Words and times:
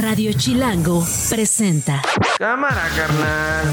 Radio 0.00 0.32
Chilango 0.32 1.06
presenta. 1.28 2.00
Cámara, 2.38 2.88
carnal. 2.96 3.66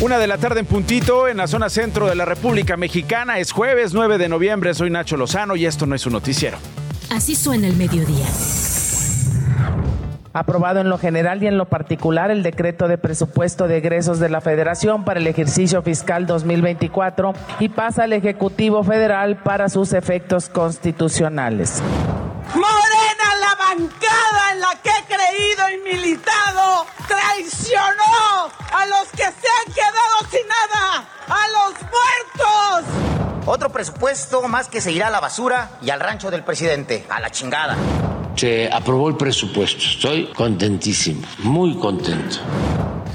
Una 0.00 0.18
de 0.18 0.26
la 0.28 0.38
tarde 0.38 0.60
en 0.60 0.66
puntito 0.66 1.26
en 1.26 1.38
la 1.38 1.48
zona 1.48 1.68
centro 1.68 2.06
de 2.06 2.14
la 2.14 2.24
República 2.24 2.76
Mexicana. 2.76 3.40
Es 3.40 3.50
jueves 3.50 3.94
9 3.94 4.18
de 4.18 4.28
noviembre. 4.28 4.74
Soy 4.74 4.90
Nacho 4.90 5.16
Lozano 5.16 5.56
y 5.56 5.66
esto 5.66 5.86
no 5.86 5.96
es 5.96 6.06
un 6.06 6.12
noticiero. 6.12 6.58
Así 7.10 7.34
suena 7.34 7.66
el 7.66 7.74
mediodía. 7.74 8.26
Aprobado 10.36 10.80
en 10.80 10.88
lo 10.88 10.98
general 10.98 11.40
y 11.44 11.46
en 11.46 11.56
lo 11.56 11.66
particular 11.66 12.32
el 12.32 12.42
decreto 12.42 12.88
de 12.88 12.98
presupuesto 12.98 13.68
de 13.68 13.76
egresos 13.76 14.18
de 14.18 14.28
la 14.28 14.40
Federación 14.40 15.04
para 15.04 15.20
el 15.20 15.28
ejercicio 15.28 15.80
fiscal 15.82 16.26
2024 16.26 17.34
y 17.60 17.68
pasa 17.68 18.02
al 18.02 18.14
Ejecutivo 18.14 18.82
Federal 18.82 19.36
para 19.36 19.68
sus 19.68 19.92
efectos 19.92 20.48
constitucionales. 20.48 21.80
Morena, 22.52 23.36
la 23.40 23.54
bancada 23.54 24.52
en 24.54 24.60
la 24.60 24.74
que 24.82 24.90
he 24.90 25.04
creído 25.06 25.70
y 25.70 25.94
militado, 25.94 26.86
traicionó 27.06 28.50
a 28.72 28.86
los 28.86 29.08
que 29.12 29.22
se 29.22 29.28
han 29.28 29.72
quedado 29.72 30.30
sin 30.32 30.48
nada, 30.48 31.08
a 31.28 31.42
los 31.52 31.74
muertos. 31.80 33.46
Otro 33.46 33.70
presupuesto 33.70 34.42
más 34.48 34.68
que 34.68 34.80
se 34.80 34.90
irá 34.90 35.06
a 35.06 35.10
la 35.10 35.20
basura 35.20 35.70
y 35.80 35.90
al 35.90 36.00
rancho 36.00 36.32
del 36.32 36.42
presidente, 36.42 37.06
a 37.08 37.20
la 37.20 37.30
chingada. 37.30 37.76
Se 38.36 38.68
aprobó 38.70 39.08
el 39.08 39.16
presupuesto, 39.16 39.78
estoy 39.84 40.26
contentísimo, 40.34 41.22
muy 41.44 41.74
contento. 41.74 42.36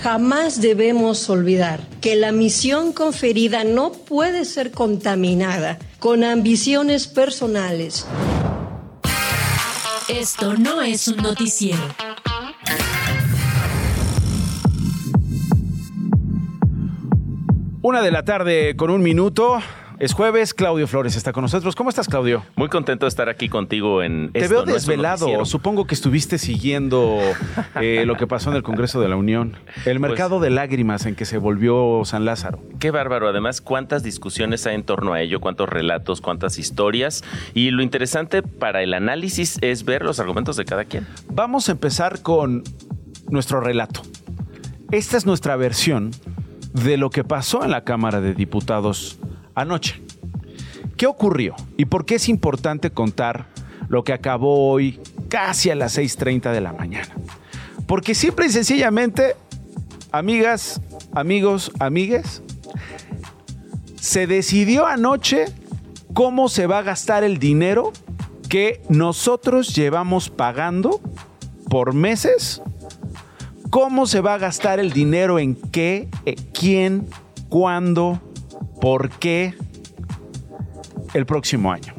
Jamás 0.01 0.61
debemos 0.61 1.29
olvidar 1.29 1.81
que 1.99 2.15
la 2.15 2.31
misión 2.31 2.93
conferida 2.93 3.65
no 3.65 3.91
puede 3.91 4.45
ser 4.45 4.71
contaminada 4.71 5.77
con 5.99 6.23
ambiciones 6.23 7.07
personales. 7.07 8.07
Esto 10.07 10.55
no 10.55 10.81
es 10.81 11.07
un 11.09 11.17
noticiero. 11.17 11.83
Una 17.81 18.01
de 18.01 18.11
la 18.11 18.23
tarde 18.23 18.75
con 18.75 18.89
un 18.89 19.01
minuto. 19.01 19.59
Es 19.99 20.13
jueves, 20.13 20.53
Claudio 20.53 20.87
Flores 20.87 21.17
está 21.17 21.33
con 21.33 21.41
nosotros. 21.41 21.75
¿Cómo 21.75 21.89
estás, 21.89 22.07
Claudio? 22.07 22.45
Muy 22.55 22.69
contento 22.69 23.05
de 23.05 23.09
estar 23.09 23.27
aquí 23.27 23.49
contigo 23.49 24.01
en 24.01 24.31
Te 24.31 24.39
Esto 24.39 24.55
veo 24.55 24.65
no 24.65 24.71
desvelado. 24.71 25.43
Supongo 25.43 25.87
que 25.87 25.93
estuviste 25.93 26.37
siguiendo 26.37 27.19
eh, 27.81 28.05
lo 28.05 28.15
que 28.15 28.25
pasó 28.25 28.49
en 28.49 28.55
el 28.55 28.63
Congreso 28.63 29.01
de 29.01 29.09
la 29.09 29.17
Unión. 29.17 29.57
El 29.83 29.99
mercado 29.99 30.39
de 30.39 30.51
lágrimas 30.51 31.05
en 31.05 31.15
que 31.15 31.25
se 31.25 31.37
volvió 31.37 32.03
San 32.05 32.23
Lázaro. 32.23 32.61
Qué 32.79 32.91
bárbaro. 32.91 33.27
Además, 33.27 33.59
cuántas 33.59 34.01
discusiones 34.01 34.65
hay 34.67 34.75
en 34.75 34.83
torno 34.83 35.11
a 35.11 35.21
ello, 35.21 35.41
cuántos 35.41 35.67
relatos, 35.67 36.21
cuántas 36.21 36.59
historias. 36.59 37.25
Y 37.53 37.71
lo 37.71 37.83
interesante 37.83 38.41
para 38.41 38.81
el 38.81 38.93
análisis 38.93 39.57
es 39.59 39.83
ver 39.83 40.03
los 40.03 40.21
argumentos 40.21 40.55
de 40.55 40.63
cada 40.63 40.85
quien. 40.85 41.05
Vamos 41.27 41.67
a 41.67 41.73
empezar 41.73 42.21
con 42.21 42.63
nuestro 43.29 43.59
relato. 43.59 44.03
Esta 44.91 45.17
es 45.17 45.25
nuestra 45.25 45.57
versión 45.57 46.11
de 46.71 46.95
lo 46.95 47.09
que 47.09 47.25
pasó 47.25 47.65
en 47.65 47.71
la 47.71 47.83
Cámara 47.83 48.21
de 48.21 48.33
Diputados 48.33 49.19
anoche. 49.61 50.01
¿Qué 50.97 51.07
ocurrió 51.07 51.55
y 51.77 51.85
por 51.85 52.05
qué 52.05 52.15
es 52.15 52.27
importante 52.29 52.91
contar 52.91 53.47
lo 53.87 54.03
que 54.03 54.13
acabó 54.13 54.69
hoy 54.71 54.99
casi 55.29 55.69
a 55.69 55.75
las 55.75 55.97
6.30 55.97 56.51
de 56.51 56.61
la 56.61 56.73
mañana? 56.73 57.15
Porque 57.87 58.13
simple 58.13 58.47
y 58.47 58.49
sencillamente, 58.49 59.35
amigas, 60.11 60.81
amigos, 61.13 61.71
amigues, 61.79 62.43
se 63.99 64.27
decidió 64.27 64.85
anoche 64.85 65.45
cómo 66.13 66.49
se 66.49 66.67
va 66.67 66.79
a 66.79 66.83
gastar 66.83 67.23
el 67.23 67.39
dinero 67.39 67.93
que 68.49 68.81
nosotros 68.89 69.75
llevamos 69.75 70.29
pagando 70.29 71.01
por 71.69 71.93
meses. 71.93 72.61
¿Cómo 73.69 74.07
se 74.07 74.21
va 74.21 74.33
a 74.33 74.37
gastar 74.39 74.79
el 74.79 74.91
dinero? 74.91 75.37
¿En 75.37 75.55
qué? 75.55 76.09
eh, 76.25 76.35
¿Quién? 76.53 77.07
¿Cuándo? 77.49 78.19
¿Por 78.81 79.09
qué? 79.09 79.53
El 81.13 81.25
próximo 81.25 81.71
año. 81.71 81.93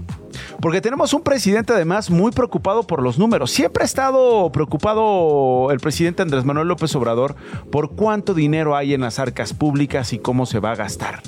Porque 0.61 0.83
tenemos 0.83 1.15
un 1.15 1.23
presidente 1.23 1.73
además 1.73 2.11
muy 2.11 2.33
preocupado 2.33 2.83
por 2.83 3.03
los 3.03 3.19
números. 3.19 3.51
Siempre 3.51 3.83
ha 3.83 3.87
estado 3.87 4.53
preocupado 4.53 5.71
el 5.71 5.81
presidente 5.81 6.21
Andrés 6.21 6.45
Manuel 6.45 6.69
López 6.69 6.95
Obrador 6.97 7.35
por 7.73 7.93
cuánto 7.93 8.35
dinero 8.35 8.77
hay 8.77 8.93
en 8.93 9.01
las 9.01 9.19
arcas 9.19 9.55
públicas 9.55 10.13
y 10.13 10.19
cómo 10.19 10.45
se 10.45 10.61
va 10.61 10.73
a 10.73 10.77
gastar. 10.77 11.23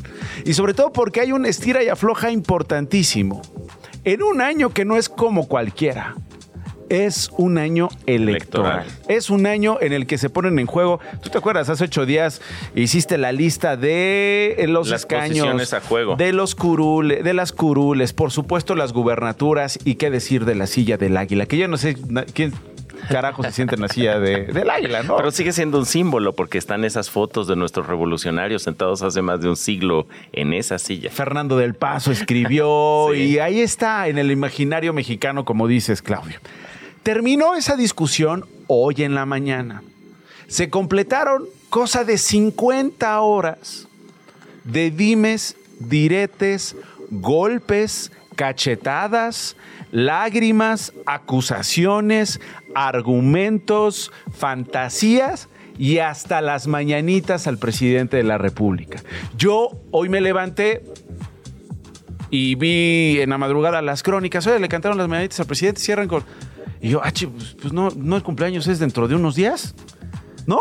Y 0.44 0.52
sobre 0.52 0.74
todo 0.74 0.92
porque 0.92 1.20
hay 1.20 1.32
un 1.32 1.46
estira 1.46 1.82
y 1.82 1.88
afloja 1.88 2.30
importantísimo. 2.30 3.40
En 4.04 4.22
un 4.22 4.42
año 4.42 4.70
que 4.70 4.84
no 4.84 4.96
es 4.96 5.08
como 5.08 5.48
cualquiera. 5.48 6.14
Es 6.92 7.30
un 7.38 7.56
año 7.56 7.88
electoral. 8.04 8.82
Electoral. 8.82 8.86
Es 9.08 9.30
un 9.30 9.46
año 9.46 9.78
en 9.80 9.94
el 9.94 10.06
que 10.06 10.18
se 10.18 10.28
ponen 10.28 10.58
en 10.58 10.66
juego. 10.66 11.00
¿Tú 11.22 11.30
te 11.30 11.38
acuerdas? 11.38 11.70
Hace 11.70 11.84
ocho 11.84 12.04
días 12.04 12.42
hiciste 12.74 13.16
la 13.16 13.32
lista 13.32 13.76
de 13.78 14.62
los 14.68 14.88
Las 14.90 15.00
escaños. 15.00 15.72
a 15.72 15.80
juego. 15.80 16.16
De 16.16 16.32
los 16.34 16.54
curules, 16.54 17.24
de 17.24 17.32
las 17.32 17.52
curules, 17.52 18.12
por 18.12 18.30
supuesto 18.30 18.74
las 18.74 18.92
gubernaturas 18.92 19.78
y 19.86 19.94
qué 19.94 20.10
decir 20.10 20.44
de 20.44 20.54
la 20.54 20.66
silla 20.66 20.98
del 20.98 21.16
águila. 21.16 21.46
Que 21.46 21.56
yo 21.56 21.66
no 21.66 21.78
sé 21.78 21.96
quién 22.34 22.52
carajo 23.08 23.42
se 23.42 23.52
siente 23.52 23.74
en 23.76 23.80
la 23.80 23.88
silla 23.88 24.20
de- 24.20 24.44
del 24.44 24.68
águila, 24.68 25.02
¿no? 25.02 25.16
Pero 25.16 25.30
sigue 25.30 25.52
siendo 25.52 25.78
un 25.78 25.86
símbolo 25.86 26.34
porque 26.34 26.58
están 26.58 26.84
esas 26.84 27.08
fotos 27.10 27.48
de 27.48 27.56
nuestros 27.56 27.86
revolucionarios 27.86 28.62
sentados 28.64 29.02
hace 29.02 29.22
más 29.22 29.40
de 29.40 29.48
un 29.48 29.56
siglo 29.56 30.06
en 30.32 30.52
esa 30.52 30.78
silla. 30.78 31.10
Fernando 31.10 31.56
del 31.56 31.74
Paso 31.74 32.12
escribió 32.12 33.08
Sí. 33.14 33.18
y 33.22 33.38
ahí 33.38 33.60
está 33.60 34.08
en 34.08 34.18
el 34.18 34.30
imaginario 34.30 34.92
mexicano, 34.92 35.44
como 35.46 35.66
dices, 35.66 36.02
Claudio. 36.02 36.38
Terminó 37.02 37.54
esa 37.54 37.76
discusión 37.76 38.46
hoy 38.68 39.02
en 39.02 39.14
la 39.14 39.26
mañana. 39.26 39.82
Se 40.46 40.70
completaron 40.70 41.46
cosa 41.68 42.04
de 42.04 42.18
50 42.18 43.20
horas 43.20 43.88
de 44.64 44.90
dimes, 44.90 45.56
diretes, 45.80 46.76
golpes, 47.10 48.12
cachetadas, 48.36 49.56
lágrimas, 49.90 50.92
acusaciones, 51.06 52.40
argumentos, 52.74 54.12
fantasías 54.32 55.48
y 55.78 55.98
hasta 55.98 56.40
las 56.40 56.66
mañanitas 56.66 57.46
al 57.46 57.58
presidente 57.58 58.16
de 58.16 58.24
la 58.24 58.38
República. 58.38 59.02
Yo 59.36 59.70
hoy 59.90 60.08
me 60.08 60.20
levanté 60.20 60.84
y 62.30 62.54
vi 62.54 63.20
en 63.20 63.30
la 63.30 63.38
madrugada 63.38 63.82
las 63.82 64.02
crónicas. 64.02 64.46
Oye, 64.46 64.58
le 64.58 64.68
cantaron 64.68 64.96
las 64.96 65.08
mañanitas 65.08 65.40
al 65.40 65.46
presidente, 65.46 65.80
cierran 65.80 66.08
con. 66.08 66.24
Y 66.82 66.90
yo, 66.90 67.00
ah, 67.02 67.10
pues, 67.12 67.56
pues 67.60 67.72
no, 67.72 67.88
no, 67.96 68.16
el 68.16 68.22
cumpleaños 68.22 68.66
es 68.66 68.78
dentro 68.80 69.08
de 69.08 69.14
unos 69.14 69.34
días. 69.36 69.74
¿No? 70.44 70.58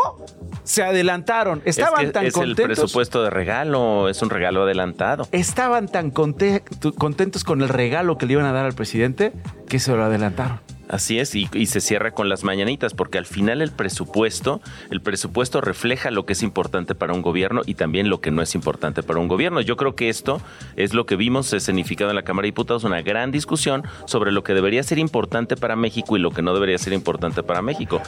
Se 0.62 0.84
adelantaron. 0.84 1.60
Estaban 1.64 2.02
es 2.02 2.06
que 2.06 2.12
tan 2.12 2.26
es 2.26 2.36
el 2.36 2.40
contentos. 2.40 2.78
presupuesto 2.78 3.24
de 3.24 3.30
regalo, 3.30 4.08
es 4.08 4.22
un 4.22 4.30
regalo 4.30 4.62
adelantado. 4.62 5.26
Estaban 5.32 5.88
tan 5.88 6.12
conte- 6.12 6.62
contentos 6.96 7.42
con 7.42 7.62
el 7.62 7.68
regalo 7.68 8.16
que 8.16 8.26
le 8.26 8.34
iban 8.34 8.46
a 8.46 8.52
dar 8.52 8.64
al 8.66 8.74
presidente 8.74 9.32
que 9.68 9.80
se 9.80 9.90
lo 9.96 10.04
adelantaron. 10.04 10.60
Así 10.92 11.18
es, 11.18 11.34
y, 11.34 11.46
se 11.64 11.80
cierra 11.80 12.10
con 12.10 12.28
las 12.28 12.44
mañanitas, 12.44 12.92
porque 12.92 13.16
al 13.16 13.24
final 13.24 13.62
el 13.62 13.70
presupuesto, 13.70 14.60
el 14.90 15.00
presupuesto 15.00 15.62
refleja 15.62 16.10
lo 16.10 16.26
que 16.26 16.34
es 16.34 16.42
importante 16.42 16.94
para 16.94 17.14
un 17.14 17.22
gobierno 17.22 17.62
y 17.64 17.76
también 17.76 18.10
lo 18.10 18.20
que 18.20 18.30
no 18.30 18.42
es 18.42 18.54
importante 18.54 19.02
para 19.02 19.18
un 19.18 19.26
gobierno. 19.26 19.62
Yo 19.62 19.78
creo 19.78 19.96
que 19.96 20.10
esto 20.10 20.42
es 20.76 20.92
lo 20.92 21.06
que 21.06 21.16
vimos 21.16 21.50
escenificado 21.54 22.10
en 22.10 22.16
la 22.16 22.24
Cámara 22.24 22.44
de 22.44 22.48
Diputados, 22.48 22.84
una 22.84 23.00
gran 23.00 23.30
discusión 23.30 23.84
sobre 24.04 24.32
lo 24.32 24.44
que 24.44 24.52
debería 24.52 24.82
ser 24.82 24.98
importante 24.98 25.56
para 25.56 25.76
México 25.76 26.14
y 26.18 26.20
lo 26.20 26.30
que 26.30 26.42
no 26.42 26.52
debería 26.52 26.76
ser 26.76 26.92
importante 26.92 27.42
para 27.42 27.62
México. 27.62 28.02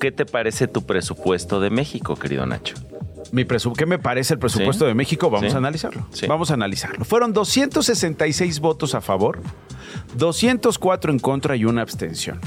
¿Qué 0.00 0.10
te 0.10 0.24
parece 0.24 0.68
tu 0.68 0.86
presupuesto 0.86 1.60
de 1.60 1.68
México, 1.68 2.16
querido 2.16 2.46
Nacho? 2.46 2.76
Mi 3.32 3.44
¿Qué 3.76 3.86
me 3.86 3.98
parece 3.98 4.34
el 4.34 4.40
presupuesto 4.40 4.84
Sí. 4.84 4.88
de 4.88 4.94
México? 4.94 5.30
Vamos 5.30 5.50
Sí. 5.50 5.54
a 5.54 5.58
analizarlo. 5.58 6.06
Sí. 6.12 6.26
Vamos 6.26 6.50
a 6.50 6.54
analizarlo. 6.54 7.04
Fueron 7.04 7.32
266 7.32 8.60
votos 8.60 8.94
a 8.94 9.00
favor, 9.00 9.40
204 10.16 11.10
en 11.12 11.18
contra 11.18 11.56
y 11.56 11.64
una 11.64 11.82
abstención. 11.82 12.40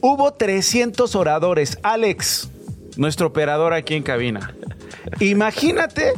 Hubo 0.00 0.32
300 0.32 1.14
oradores. 1.14 1.78
Alex, 1.82 2.50
nuestro 2.96 3.28
operador 3.28 3.72
aquí 3.72 3.94
en 3.94 4.02
cabina. 4.02 4.54
Imagínate 5.20 6.12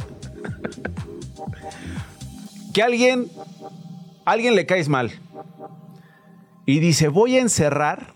que 2.73 2.83
alguien, 2.83 3.27
alguien 4.25 4.55
le 4.55 4.65
caes 4.65 4.89
mal 4.89 5.11
y 6.65 6.79
dice, 6.79 7.07
voy 7.07 7.37
a 7.37 7.41
encerrar 7.41 8.13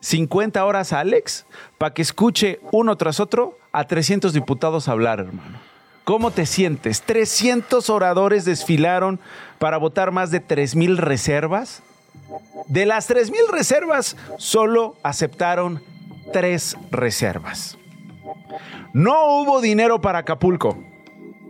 50 0.00 0.64
horas 0.64 0.92
a 0.92 1.00
Alex 1.00 1.46
para 1.78 1.92
que 1.94 2.02
escuche 2.02 2.60
uno 2.72 2.96
tras 2.96 3.20
otro 3.20 3.58
a 3.76 3.84
300 3.84 4.32
diputados 4.32 4.88
hablar, 4.88 5.20
hermano. 5.20 5.58
¿Cómo 6.04 6.30
te 6.30 6.46
sientes? 6.46 7.02
300 7.02 7.90
oradores 7.90 8.46
desfilaron 8.46 9.20
para 9.58 9.76
votar 9.76 10.12
más 10.12 10.30
de 10.30 10.42
3.000 10.42 10.96
reservas. 10.96 11.82
De 12.68 12.86
las 12.86 13.10
3.000 13.10 13.50
reservas, 13.50 14.16
solo 14.38 14.96
aceptaron 15.02 15.82
tres 16.32 16.74
reservas. 16.90 17.76
No 18.94 19.42
hubo 19.42 19.60
dinero 19.60 20.00
para 20.00 20.20
Acapulco. 20.20 20.78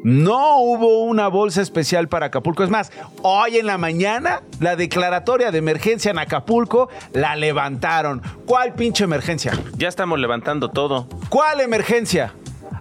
No 0.06 0.60
hubo 0.60 1.02
una 1.02 1.26
bolsa 1.26 1.60
especial 1.60 2.06
para 2.06 2.26
Acapulco. 2.26 2.62
Es 2.62 2.70
más, 2.70 2.92
hoy 3.22 3.56
en 3.56 3.66
la 3.66 3.76
mañana 3.76 4.42
la 4.60 4.76
declaratoria 4.76 5.50
de 5.50 5.58
emergencia 5.58 6.12
en 6.12 6.18
Acapulco 6.20 6.88
la 7.12 7.34
levantaron. 7.34 8.22
¿Cuál 8.46 8.74
pinche 8.74 9.02
emergencia? 9.02 9.52
Ya 9.76 9.88
estamos 9.88 10.20
levantando 10.20 10.68
todo. 10.68 11.08
¿Cuál 11.28 11.60
emergencia? 11.60 12.34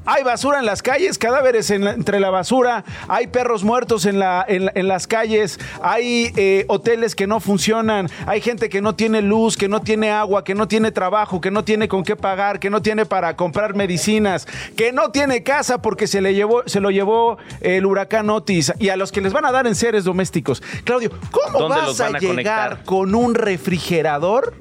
Hay 0.05 0.23
basura 0.23 0.59
en 0.59 0.65
las 0.65 0.81
calles, 0.81 1.17
cadáveres 1.17 1.69
en 1.71 1.83
la- 1.83 1.91
entre 1.91 2.19
la 2.19 2.29
basura, 2.29 2.83
hay 3.07 3.27
perros 3.27 3.63
muertos 3.63 4.05
en, 4.05 4.19
la, 4.19 4.45
en, 4.47 4.65
la- 4.65 4.71
en 4.75 4.87
las 4.87 5.07
calles, 5.07 5.59
hay 5.81 6.31
eh, 6.35 6.65
hoteles 6.67 7.15
que 7.15 7.27
no 7.27 7.39
funcionan, 7.39 8.09
hay 8.27 8.41
gente 8.41 8.69
que 8.69 8.81
no 8.81 8.95
tiene 8.95 9.21
luz, 9.21 9.57
que 9.57 9.67
no 9.67 9.81
tiene 9.81 10.11
agua, 10.11 10.43
que 10.43 10.53
no 10.55 10.67
tiene 10.67 10.91
trabajo, 10.91 11.41
que 11.41 11.51
no 11.51 11.63
tiene 11.63 11.87
con 11.87 12.03
qué 12.03 12.15
pagar, 12.15 12.59
que 12.59 12.69
no 12.69 12.81
tiene 12.81 13.05
para 13.05 13.35
comprar 13.35 13.75
medicinas, 13.75 14.47
que 14.77 14.91
no 14.91 15.11
tiene 15.11 15.43
casa 15.43 15.81
porque 15.81 16.07
se, 16.07 16.21
le 16.21 16.33
llevó, 16.33 16.63
se 16.67 16.79
lo 16.79 16.91
llevó 16.91 17.37
el 17.61 17.85
huracán 17.85 18.29
Otis 18.29 18.73
y 18.79 18.89
a 18.89 18.97
los 18.97 19.11
que 19.11 19.21
les 19.21 19.33
van 19.33 19.45
a 19.45 19.51
dar 19.51 19.65
en 19.67 19.75
seres 19.75 20.03
domésticos. 20.03 20.61
Claudio, 20.83 21.09
¿cómo 21.31 21.59
¿Dónde 21.59 21.77
vas 21.81 21.99
a 22.01 22.07
llegar 22.09 22.21
conectar? 22.27 22.83
con 22.83 23.15
un 23.15 23.33
refrigerador? 23.35 24.53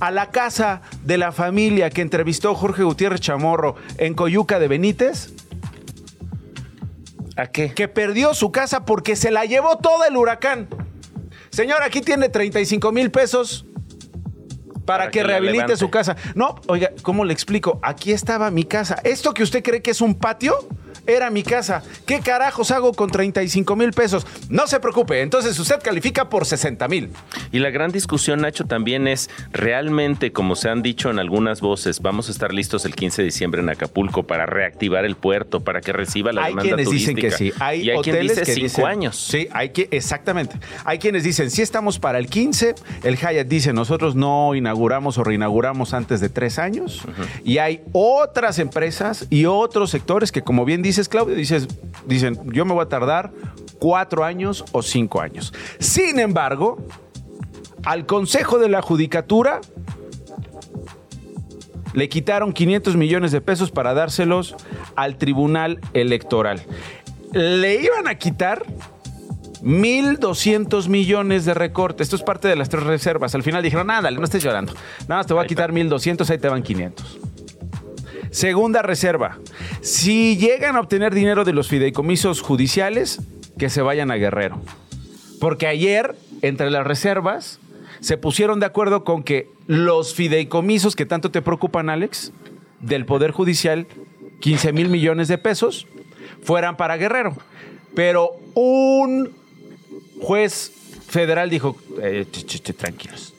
A 0.00 0.10
la 0.10 0.30
casa 0.30 0.82
de 1.04 1.18
la 1.18 1.32
familia 1.32 1.90
que 1.90 2.02
entrevistó 2.02 2.54
Jorge 2.54 2.82
Gutiérrez 2.82 3.20
Chamorro 3.20 3.76
en 3.98 4.14
Coyuca 4.14 4.58
de 4.58 4.68
Benítez, 4.68 5.32
¿A 7.36 7.46
qué? 7.48 7.72
que 7.74 7.88
perdió 7.88 8.34
su 8.34 8.52
casa 8.52 8.84
porque 8.84 9.16
se 9.16 9.30
la 9.30 9.44
llevó 9.44 9.78
todo 9.78 10.04
el 10.04 10.16
huracán. 10.16 10.68
Señor, 11.50 11.82
aquí 11.82 12.00
tiene 12.00 12.28
35 12.28 12.92
mil 12.92 13.10
pesos 13.10 13.66
para, 14.84 15.04
Para 15.04 15.10
que, 15.10 15.22
rehabilite 15.22 15.56
levante. 15.58 15.76
su 15.76 15.90
casa. 15.90 16.16
No, 16.34 16.56
oiga, 16.66 16.90
¿cómo 17.02 17.24
le 17.24 17.32
explico? 17.32 17.78
Aquí 17.82 18.12
estaba 18.12 18.50
mi 18.50 18.64
casa. 18.64 19.00
¿Esto 19.04 19.32
que 19.34 19.42
usted 19.42 19.62
cree 19.62 19.80
que 19.82 19.90
es 19.92 20.00
un 20.00 20.14
patio? 20.14 20.54
Era 21.06 21.30
mi 21.30 21.42
casa. 21.42 21.82
¿Qué 22.06 22.20
carajos 22.20 22.70
hago 22.70 22.92
con 22.92 23.10
35 23.10 23.76
mil 23.76 23.92
pesos? 23.92 24.26
No 24.48 24.66
se 24.66 24.80
preocupe, 24.80 25.20
entonces 25.20 25.58
usted 25.58 25.80
califica 25.82 26.28
por 26.28 26.46
60 26.46 26.88
mil. 26.88 27.10
Y 27.52 27.58
la 27.58 27.70
gran 27.70 27.90
discusión, 27.92 28.40
Nacho, 28.40 28.64
también 28.64 29.06
es 29.06 29.28
realmente, 29.52 30.32
como 30.32 30.56
se 30.56 30.68
han 30.68 30.82
dicho 30.82 31.10
en 31.10 31.18
algunas 31.18 31.60
voces, 31.60 32.00
vamos 32.00 32.28
a 32.28 32.32
estar 32.32 32.52
listos 32.52 32.84
el 32.84 32.94
15 32.94 33.22
de 33.22 33.26
diciembre 33.26 33.60
en 33.60 33.68
Acapulco 33.68 34.22
para 34.24 34.46
reactivar 34.46 35.04
el 35.04 35.16
puerto, 35.16 35.60
para 35.60 35.80
que 35.80 35.92
reciba 35.92 36.32
la 36.32 36.44
hay 36.44 36.52
demanda 36.52 36.76
quienes 36.76 36.90
dicen 36.90 37.16
que 37.16 37.30
sí. 37.30 37.52
Hay, 37.60 37.82
y 37.82 37.90
hay 37.90 37.98
quien 38.00 38.16
hoteles 38.16 38.36
dice 38.38 38.42
que 38.46 38.54
cinco 38.54 38.66
dicen- 38.66 38.86
años. 38.86 39.16
Sí, 39.16 39.48
hay 39.52 39.70
que, 39.70 39.88
exactamente. 39.90 40.56
Hay 40.84 40.98
quienes 40.98 41.24
dicen, 41.24 41.50
sí 41.50 41.62
estamos 41.62 41.98
para 41.98 42.18
el 42.18 42.28
15. 42.28 42.74
El 43.02 43.16
Hyatt 43.16 43.46
dice, 43.46 43.72
nosotros 43.72 44.14
no 44.14 44.54
inauguramos 44.54 45.18
o 45.18 45.24
reinauguramos 45.24 45.94
antes 45.94 46.20
de 46.20 46.28
tres 46.28 46.58
años. 46.58 47.02
Y 47.44 47.58
hay 47.58 47.82
otras 47.92 48.58
empresas 48.58 49.26
y 49.30 49.46
otros 49.46 49.90
sectores 49.90 50.32
que, 50.32 50.42
como 50.42 50.64
bien 50.64 50.82
dices, 50.94 51.08
Claudio, 51.08 51.34
dices, 51.34 51.66
dicen, 52.06 52.38
yo 52.52 52.64
me 52.64 52.72
voy 52.72 52.84
a 52.84 52.88
tardar 52.88 53.32
cuatro 53.80 54.24
años 54.24 54.64
o 54.70 54.80
cinco 54.82 55.20
años. 55.20 55.52
Sin 55.80 56.20
embargo, 56.20 56.78
al 57.84 58.06
Consejo 58.06 58.58
de 58.58 58.68
la 58.68 58.80
Judicatura 58.80 59.60
le 61.94 62.08
quitaron 62.08 62.52
500 62.52 62.96
millones 62.96 63.32
de 63.32 63.40
pesos 63.40 63.72
para 63.72 63.92
dárselos 63.92 64.54
al 64.94 65.16
Tribunal 65.16 65.80
Electoral. 65.94 66.62
Le 67.32 67.82
iban 67.82 68.06
a 68.06 68.16
quitar 68.16 68.64
1.200 69.62 70.88
millones 70.88 71.44
de 71.44 71.54
recorte. 71.54 72.04
Esto 72.04 72.14
es 72.14 72.22
parte 72.22 72.46
de 72.46 72.54
las 72.54 72.68
tres 72.68 72.84
reservas. 72.84 73.34
Al 73.34 73.42
final 73.42 73.62
dijeron, 73.62 73.90
ándale, 73.90 74.16
no 74.16 74.24
estés 74.24 74.44
llorando. 74.44 74.72
Nada 75.08 75.20
más 75.20 75.26
te 75.26 75.34
voy 75.34 75.44
a 75.44 75.46
quitar 75.48 75.72
1.200, 75.72 76.30
ahí 76.30 76.38
te 76.38 76.48
van 76.48 76.62
500. 76.62 77.33
Segunda 78.34 78.82
reserva. 78.82 79.38
Si 79.80 80.36
llegan 80.36 80.74
a 80.74 80.80
obtener 80.80 81.14
dinero 81.14 81.44
de 81.44 81.52
los 81.52 81.68
fideicomisos 81.68 82.40
judiciales, 82.40 83.20
que 83.60 83.70
se 83.70 83.80
vayan 83.80 84.10
a 84.10 84.16
Guerrero. 84.16 84.60
Porque 85.38 85.68
ayer, 85.68 86.16
entre 86.42 86.72
las 86.72 86.84
reservas, 86.84 87.60
se 88.00 88.16
pusieron 88.16 88.58
de 88.58 88.66
acuerdo 88.66 89.04
con 89.04 89.22
que 89.22 89.48
los 89.68 90.16
fideicomisos 90.16 90.96
que 90.96 91.06
tanto 91.06 91.30
te 91.30 91.42
preocupan, 91.42 91.88
Alex, 91.88 92.32
del 92.80 93.06
Poder 93.06 93.30
Judicial, 93.30 93.86
15 94.40 94.72
mil 94.72 94.88
millones 94.88 95.28
de 95.28 95.38
pesos, 95.38 95.86
fueran 96.42 96.76
para 96.76 96.96
Guerrero. 96.96 97.36
Pero 97.94 98.32
un 98.54 99.30
juez 100.20 100.72
federal 101.06 101.50
dijo, 101.50 101.76
eh, 102.02 102.26
tranquilos. 102.76 103.33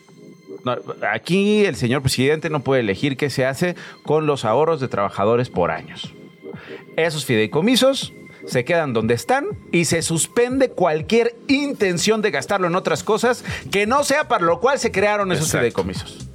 No, 0.66 0.76
aquí 1.12 1.64
el 1.66 1.76
señor 1.76 2.02
presidente 2.02 2.50
no 2.50 2.60
puede 2.62 2.82
elegir 2.82 3.16
qué 3.18 3.30
se 3.30 3.46
hace 3.46 3.76
con 4.04 4.26
los 4.26 4.44
ahorros 4.46 4.82
de 4.82 4.88
trabajadores 4.88 5.50
por 5.50 5.72
años. 5.72 6.14
Esos 6.98 7.26
fideicomisos 7.26 8.14
se 8.46 8.66
quedan 8.66 8.94
donde 8.94 9.14
están 9.14 9.46
y 9.72 9.86
se 9.86 10.02
suspende 10.02 10.70
cualquier 10.70 11.36
intención 11.48 12.22
de 12.22 12.32
gastarlo 12.32 12.68
en 12.68 12.76
otras 12.76 13.04
cosas 13.04 13.44
que 13.72 13.88
no 13.88 14.04
sea 14.04 14.28
para 14.28 14.44
lo 14.46 14.60
cual 14.60 14.80
se 14.80 14.92
crearon 14.92 15.32
esos 15.32 15.46
Exacto. 15.48 15.60
fideicomisos. 15.62 16.28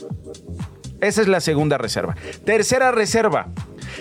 Esa 1.00 1.22
es 1.22 1.28
la 1.28 1.40
segunda 1.40 1.78
reserva. 1.78 2.16
Tercera 2.44 2.90
reserva. 2.92 3.48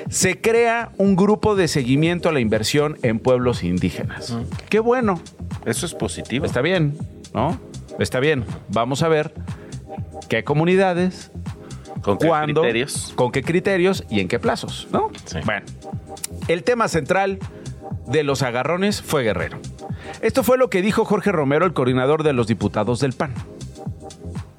Se 0.09 0.39
crea 0.39 0.91
un 0.97 1.15
grupo 1.15 1.55
de 1.55 1.67
seguimiento 1.67 2.29
a 2.29 2.31
la 2.31 2.39
inversión 2.39 2.97
en 3.03 3.19
pueblos 3.19 3.63
indígenas. 3.63 4.35
Qué 4.69 4.79
bueno. 4.79 5.21
Eso 5.65 5.85
es 5.85 5.93
positivo. 5.93 6.45
Está 6.45 6.61
bien, 6.61 6.97
¿no? 7.33 7.59
Está 7.99 8.19
bien. 8.19 8.45
Vamos 8.69 9.01
a 9.01 9.07
ver 9.07 9.33
qué 10.27 10.43
comunidades, 10.43 11.31
¿Con 12.01 12.17
qué 12.17 12.27
cuándo, 12.27 12.61
criterios? 12.61 13.13
con 13.15 13.31
qué 13.31 13.43
criterios 13.43 14.03
y 14.09 14.19
en 14.19 14.27
qué 14.27 14.39
plazos, 14.39 14.87
¿no? 14.91 15.09
Sí. 15.25 15.39
Bueno, 15.45 15.65
el 16.47 16.63
tema 16.63 16.87
central 16.87 17.39
de 18.07 18.23
los 18.23 18.41
agarrones 18.41 19.01
fue 19.01 19.23
Guerrero. 19.23 19.59
Esto 20.21 20.43
fue 20.43 20.57
lo 20.57 20.69
que 20.69 20.81
dijo 20.81 21.05
Jorge 21.05 21.31
Romero, 21.31 21.65
el 21.65 21.73
coordinador 21.73 22.23
de 22.23 22.33
los 22.33 22.47
diputados 22.47 22.99
del 22.99 23.13
PAN. 23.13 23.33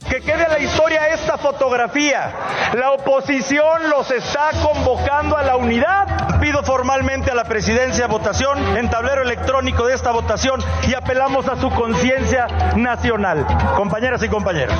Que 0.08 0.20
quede 0.20 0.42
en 0.44 0.50
la 0.50 0.58
historia 0.58 1.08
esta 1.14 1.38
fotografía. 1.38 2.32
La 2.74 2.92
oposición 2.92 3.90
los 3.90 4.10
está 4.10 4.50
convocando 4.62 5.36
a 5.36 5.42
la 5.44 5.56
unidad. 5.56 6.40
Pido 6.40 6.64
formalmente 6.64 7.30
a 7.30 7.34
la 7.34 7.44
presidencia 7.44 8.08
votación 8.08 8.58
en 8.76 8.90
tablero 8.90 9.22
electrónico 9.22 9.86
de 9.86 9.94
esta 9.94 10.10
votación 10.10 10.60
y 10.88 10.94
apelamos 10.94 11.46
a 11.48 11.56
su 11.60 11.70
conciencia 11.70 12.46
nacional. 12.76 13.46
Compañeras 13.76 14.22
y 14.24 14.28
compañeros. 14.28 14.74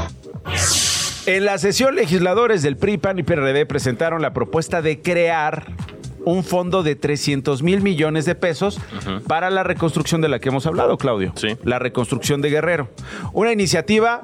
En 1.27 1.45
la 1.45 1.59
sesión, 1.59 1.95
legisladores 1.95 2.63
del 2.63 2.77
PRI, 2.77 2.99
PAN 2.99 3.19
y 3.19 3.23
PRD 3.23 3.67
presentaron 3.67 4.23
la 4.23 4.33
propuesta 4.33 4.83
de 4.83 5.01
crear 5.01 5.67
un 6.25 6.45
fondo 6.45 6.83
de 6.83 6.97
300 6.97 7.63
mil 7.63 7.81
millones 7.83 8.25
de 8.27 8.35
pesos 8.35 8.79
para 9.27 9.49
la 9.51 9.63
reconstrucción 9.63 10.21
de 10.21 10.29
la 10.29 10.39
que 10.39 10.49
hemos 10.51 10.67
hablado, 10.67 10.99
Claudio. 10.99 11.33
Sí. 11.37 11.49
La 11.65 11.79
reconstrucción 11.79 12.43
de 12.43 12.51
Guerrero. 12.51 12.89
Una 13.33 13.53
iniciativa 13.53 14.23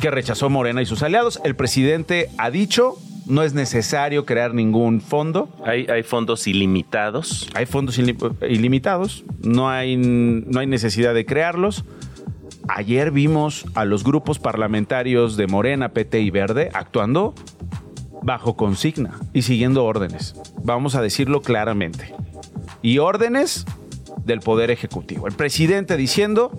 que 0.00 0.10
rechazó 0.10 0.48
Morena 0.50 0.82
y 0.82 0.86
sus 0.86 1.02
aliados. 1.02 1.40
El 1.44 1.54
presidente 1.54 2.30
ha 2.38 2.50
dicho, 2.50 2.94
no 3.26 3.42
es 3.42 3.54
necesario 3.54 4.24
crear 4.24 4.54
ningún 4.54 5.00
fondo. 5.00 5.48
Hay, 5.64 5.86
hay 5.88 6.02
fondos 6.02 6.46
ilimitados. 6.48 7.48
Hay 7.54 7.66
fondos 7.66 7.98
ili- 7.98 8.16
ilimitados, 8.48 9.24
no 9.42 9.68
hay, 9.70 9.96
no 9.96 10.58
hay 10.58 10.66
necesidad 10.66 11.14
de 11.14 11.26
crearlos. 11.26 11.84
Ayer 12.68 13.10
vimos 13.10 13.66
a 13.74 13.84
los 13.84 14.02
grupos 14.04 14.38
parlamentarios 14.38 15.36
de 15.36 15.46
Morena, 15.46 15.90
PT 15.90 16.20
y 16.20 16.30
Verde 16.30 16.70
actuando 16.74 17.34
bajo 18.22 18.56
consigna 18.56 19.18
y 19.32 19.42
siguiendo 19.42 19.84
órdenes. 19.84 20.34
Vamos 20.62 20.94
a 20.94 21.02
decirlo 21.02 21.42
claramente. 21.42 22.14
Y 22.82 22.98
órdenes 22.98 23.66
del 24.24 24.40
Poder 24.40 24.70
Ejecutivo. 24.70 25.28
El 25.28 25.34
presidente 25.34 25.96
diciendo 25.96 26.50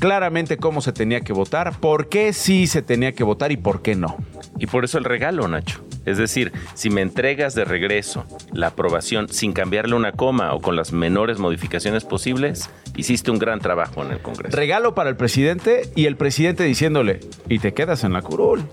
claramente 0.00 0.56
cómo 0.56 0.80
se 0.80 0.92
tenía 0.92 1.20
que 1.20 1.32
votar, 1.32 1.78
por 1.78 2.08
qué 2.08 2.32
sí 2.32 2.66
se 2.66 2.82
tenía 2.82 3.12
que 3.12 3.24
votar 3.24 3.52
y 3.52 3.56
por 3.56 3.80
qué 3.80 3.94
no. 3.94 4.16
Y 4.58 4.66
por 4.66 4.84
eso 4.84 4.98
el 4.98 5.04
regalo, 5.04 5.46
Nacho. 5.48 5.84
Es 6.06 6.18
decir, 6.18 6.52
si 6.74 6.90
me 6.90 7.00
entregas 7.00 7.54
de 7.54 7.64
regreso 7.64 8.24
la 8.52 8.68
aprobación 8.68 9.28
sin 9.28 9.52
cambiarle 9.52 9.94
una 9.94 10.12
coma 10.12 10.54
o 10.54 10.60
con 10.60 10.76
las 10.76 10.92
menores 10.92 11.38
modificaciones 11.38 12.04
posibles, 12.04 12.70
hiciste 12.96 13.30
un 13.30 13.38
gran 13.38 13.60
trabajo 13.60 14.02
en 14.04 14.12
el 14.12 14.20
Congreso. 14.20 14.56
Regalo 14.56 14.94
para 14.94 15.10
el 15.10 15.16
presidente 15.16 15.88
y 15.94 16.06
el 16.06 16.16
presidente 16.16 16.64
diciéndole, 16.64 17.20
y 17.48 17.58
te 17.58 17.74
quedas 17.74 18.04
en 18.04 18.12
la 18.12 18.22
curul. 18.22 18.64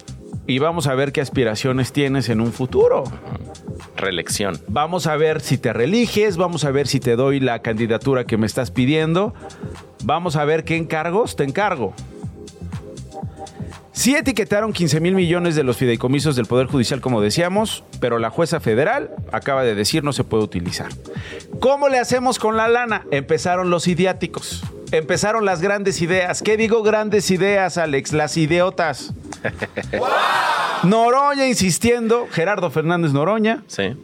Y 0.47 0.59
vamos 0.59 0.87
a 0.87 0.95
ver 0.95 1.11
qué 1.11 1.21
aspiraciones 1.21 1.93
tienes 1.93 2.27
en 2.29 2.41
un 2.41 2.51
futuro. 2.51 3.03
Reelección. 3.95 4.59
Vamos 4.67 5.07
a 5.07 5.15
ver 5.15 5.39
si 5.39 5.57
te 5.57 5.71
religes, 5.71 6.35
vamos 6.35 6.65
a 6.65 6.71
ver 6.71 6.87
si 6.87 6.99
te 6.99 7.15
doy 7.15 7.39
la 7.39 7.61
candidatura 7.61 8.25
que 8.25 8.37
me 8.37 8.47
estás 8.47 8.71
pidiendo. 8.71 9.33
Vamos 10.03 10.35
a 10.35 10.45
ver 10.45 10.63
qué 10.63 10.77
encargos 10.77 11.35
te 11.35 11.43
encargo. 11.43 11.93
Sí 13.93 14.15
etiquetaron 14.15 14.71
15 14.71 15.01
mil 15.01 15.13
millones 15.15 15.55
de 15.55 15.63
los 15.63 15.75
fideicomisos 15.77 16.35
del 16.37 16.45
Poder 16.45 16.67
Judicial, 16.67 17.01
como 17.01 17.19
decíamos, 17.21 17.83
pero 17.99 18.19
la 18.19 18.29
jueza 18.29 18.59
federal 18.61 19.11
acaba 19.33 19.63
de 19.63 19.75
decir 19.75 20.03
no 20.03 20.13
se 20.13 20.23
puede 20.23 20.43
utilizar. 20.43 20.89
¿Cómo 21.59 21.89
le 21.89 21.99
hacemos 21.99 22.39
con 22.39 22.55
la 22.55 22.69
lana? 22.69 23.05
Empezaron 23.11 23.69
los 23.69 23.87
idiáticos. 23.87 24.63
Empezaron 24.93 25.43
las 25.45 25.61
grandes 25.61 26.01
ideas. 26.01 26.41
¿Qué 26.41 26.55
digo 26.57 26.83
grandes 26.83 27.29
ideas, 27.31 27.77
Alex? 27.77 28.13
Las 28.13 28.37
idiotas. 28.37 29.13
Noroña 30.83 31.47
insistiendo, 31.47 32.27
Gerardo 32.31 32.71
Fernández 32.71 33.11
Noroña, 33.13 33.63
Sí. 33.67 33.95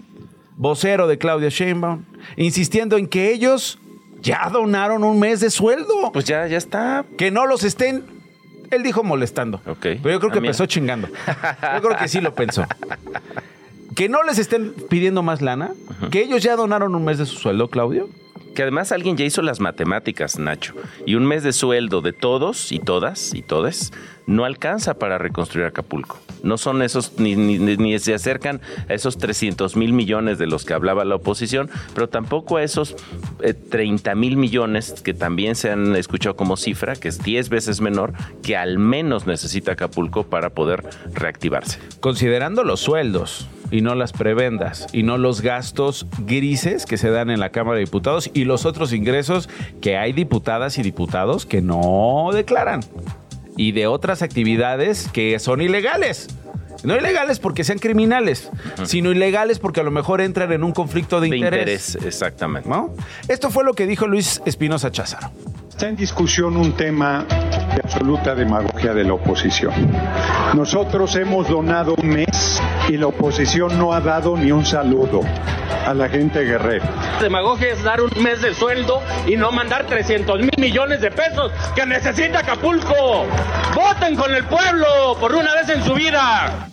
vocero 0.57 1.07
de 1.07 1.17
Claudia 1.17 1.49
Sheinbaum, 1.49 2.03
insistiendo 2.35 2.97
en 2.97 3.07
que 3.07 3.31
ellos 3.31 3.79
ya 4.21 4.49
donaron 4.51 5.03
un 5.03 5.19
mes 5.19 5.39
de 5.39 5.49
sueldo. 5.49 6.11
Pues 6.11 6.25
ya, 6.25 6.45
ya 6.47 6.57
está. 6.57 7.05
Que 7.17 7.31
no 7.31 7.45
los 7.45 7.63
estén. 7.63 8.03
Él 8.71 8.83
dijo 8.83 9.03
molestando. 9.03 9.61
Ok. 9.65 9.77
Pero 9.81 10.11
yo 10.11 10.19
creo 10.19 10.31
que 10.31 10.37
Ah, 10.39 10.41
mira. 10.41 10.51
empezó 10.51 10.65
chingando. 10.65 11.07
Yo 11.07 11.81
creo 11.81 11.97
que 11.97 12.07
sí 12.07 12.21
lo 12.21 12.33
pensó. 12.35 12.65
Que 13.95 14.09
no 14.09 14.23
les 14.23 14.37
estén 14.37 14.73
pidiendo 14.89 15.23
más 15.23 15.41
lana. 15.41 15.71
Que 16.11 16.21
ellos 16.21 16.43
ya 16.43 16.55
donaron 16.55 16.93
un 16.95 17.03
mes 17.03 17.17
de 17.17 17.25
su 17.25 17.35
sueldo, 17.37 17.69
Claudio. 17.69 18.09
Que 18.55 18.63
además 18.63 18.91
alguien 18.91 19.17
ya 19.17 19.25
hizo 19.25 19.41
las 19.41 19.59
matemáticas, 19.59 20.37
Nacho. 20.39 20.73
Y 21.05 21.15
un 21.15 21.25
mes 21.25 21.43
de 21.43 21.53
sueldo 21.53 22.01
de 22.01 22.13
todos 22.13 22.71
y 22.71 22.79
todas 22.79 23.33
y 23.33 23.41
todes 23.41 23.91
no 24.27 24.45
alcanza 24.45 24.99
para 24.99 25.17
reconstruir 25.17 25.65
Acapulco. 25.65 26.19
No 26.43 26.57
son 26.59 26.81
esos, 26.83 27.13
ni, 27.17 27.35
ni- 27.35 27.57
ni 27.77 27.97
se 27.97 28.13
acercan 28.13 28.61
a 28.89 28.93
esos 28.93 29.17
300 29.17 29.75
mil 29.75 29.93
millones 29.93 30.37
de 30.37 30.45
los 30.45 30.65
que 30.65 30.73
hablaba 30.73 31.03
la 31.05 31.15
oposición, 31.15 31.69
pero 31.95 32.07
tampoco 32.09 32.57
a 32.57 32.63
esos 32.63 32.95
eh, 33.41 33.53
30 33.53 34.13
mil 34.15 34.37
millones 34.37 35.01
que 35.03 35.13
también 35.15 35.55
se 35.55 35.71
han 35.71 35.95
escuchado 35.95 36.35
como 36.35 36.57
cifra, 36.57 36.95
que 36.95 37.07
es 37.07 37.23
10 37.23 37.49
veces 37.49 37.81
menor, 37.81 38.13
que 38.43 38.55
al 38.55 38.77
menos 38.77 39.25
necesita 39.25 39.71
Acapulco 39.71 40.23
para 40.23 40.51
poder 40.51 40.83
reactivarse. 41.13 41.79
Considerando 42.01 42.63
los 42.63 42.81
sueldos 42.81 43.47
y 43.71 43.81
no 43.81 43.95
las 43.95 44.13
prebendas 44.13 44.87
y 44.93 45.03
no 45.03 45.17
los 45.17 45.41
gastos 45.41 46.05
grises 46.19 46.85
que 46.85 46.97
se 46.97 47.09
dan 47.09 47.29
en 47.29 47.39
la 47.39 47.49
Cámara 47.49 47.75
de 47.79 47.85
Diputados 47.85 48.29
y 48.33 48.43
los 48.45 48.65
otros 48.65 48.93
ingresos 48.93 49.49
que 49.81 49.97
hay 49.97 50.13
diputadas 50.13 50.77
y 50.77 50.83
diputados 50.83 51.45
que 51.45 51.61
no 51.61 52.29
declaran 52.33 52.81
y 53.57 53.71
de 53.73 53.87
otras 53.87 54.21
actividades 54.21 55.09
que 55.11 55.39
son 55.39 55.61
ilegales. 55.61 56.27
No 56.83 56.95
ilegales 56.95 57.39
porque 57.39 57.63
sean 57.63 57.79
criminales, 57.79 58.51
sino 58.85 59.11
ilegales 59.11 59.57
porque 59.57 59.79
a 59.79 59.83
lo 59.83 59.89
mejor 59.89 60.21
entran 60.21 60.51
en 60.51 60.63
un 60.63 60.71
conflicto 60.73 61.19
de, 61.19 61.29
De 61.29 61.37
interés. 61.37 61.89
interés, 61.89 62.05
exactamente. 62.05 62.69
¿no? 62.69 62.93
Esto 63.27 63.49
fue 63.49 63.63
lo 63.63 63.73
que 63.73 63.87
dijo 63.87 64.05
Luis 64.07 64.41
Espinosa 64.45 64.91
Cházaro. 64.91 65.31
Está 65.77 65.89
en 65.89 65.95
discusión 65.95 66.57
un 66.57 66.73
tema 66.75 67.23
de 67.29 67.81
absoluta 67.83 68.33
demagogia 68.33 68.95
de 68.95 69.03
la 69.03 69.13
oposición. 69.13 69.71
Nosotros 70.55 71.15
hemos 71.17 71.47
donado 71.47 71.93
un 71.93 72.07
mes 72.09 72.59
y 72.89 72.97
la 72.97 73.05
oposición 73.05 73.77
no 73.77 73.93
ha 73.93 74.01
dado 74.01 74.35
ni 74.35 74.51
un 74.51 74.65
saludo 74.65 75.21
a 75.85 75.93
la 75.93 76.09
gente 76.09 76.43
guerrera. 76.45 77.19
Demagogia 77.21 77.73
es 77.73 77.83
dar 77.83 78.01
un 78.01 78.09
mes 78.23 78.41
de 78.41 78.55
sueldo 78.55 79.03
y 79.27 79.35
no 79.35 79.51
mandar 79.51 79.85
300 79.85 80.39
mil 80.39 80.49
millones 80.57 80.99
de 80.99 81.11
pesos 81.11 81.51
que 81.75 81.85
necesita 81.85 82.39
Acapulco. 82.39 83.27
Voten 83.75 84.15
con 84.15 84.33
el 84.33 84.45
pueblo 84.45 85.15
por 85.19 85.35
una 85.35 85.53
vez 85.53 85.69
en 85.69 85.83
su 85.83 85.93
vida. 85.93 86.69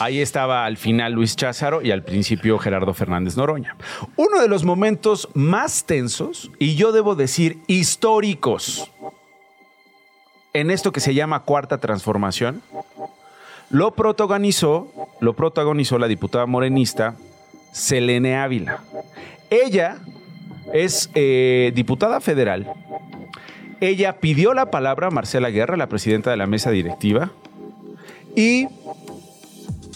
Ahí 0.00 0.20
estaba 0.20 0.64
al 0.64 0.76
final 0.76 1.12
Luis 1.12 1.36
Cházaro 1.36 1.82
y 1.82 1.90
al 1.90 2.02
principio 2.02 2.58
Gerardo 2.58 2.94
Fernández 2.94 3.36
Noroña. 3.36 3.76
Uno 4.16 4.40
de 4.40 4.48
los 4.48 4.64
momentos 4.64 5.28
más 5.34 5.84
tensos 5.84 6.50
y 6.58 6.74
yo 6.74 6.92
debo 6.92 7.14
decir 7.14 7.58
históricos 7.66 8.90
en 10.54 10.70
esto 10.70 10.92
que 10.92 11.00
se 11.00 11.14
llama 11.14 11.40
cuarta 11.40 11.78
transformación 11.78 12.62
lo 13.70 13.90
protagonizó, 13.90 14.88
lo 15.20 15.34
protagonizó 15.34 15.98
la 15.98 16.06
diputada 16.06 16.46
morenista 16.46 17.16
Selene 17.72 18.36
Ávila. 18.36 18.84
Ella 19.50 19.98
es 20.72 21.10
eh, 21.14 21.72
diputada 21.74 22.20
federal. 22.20 22.72
Ella 23.80 24.20
pidió 24.20 24.54
la 24.54 24.70
palabra 24.70 25.08
a 25.08 25.10
Marcela 25.10 25.50
Guerra, 25.50 25.76
la 25.76 25.88
presidenta 25.88 26.30
de 26.30 26.36
la 26.36 26.46
mesa 26.46 26.70
directiva, 26.70 27.32
y 28.36 28.68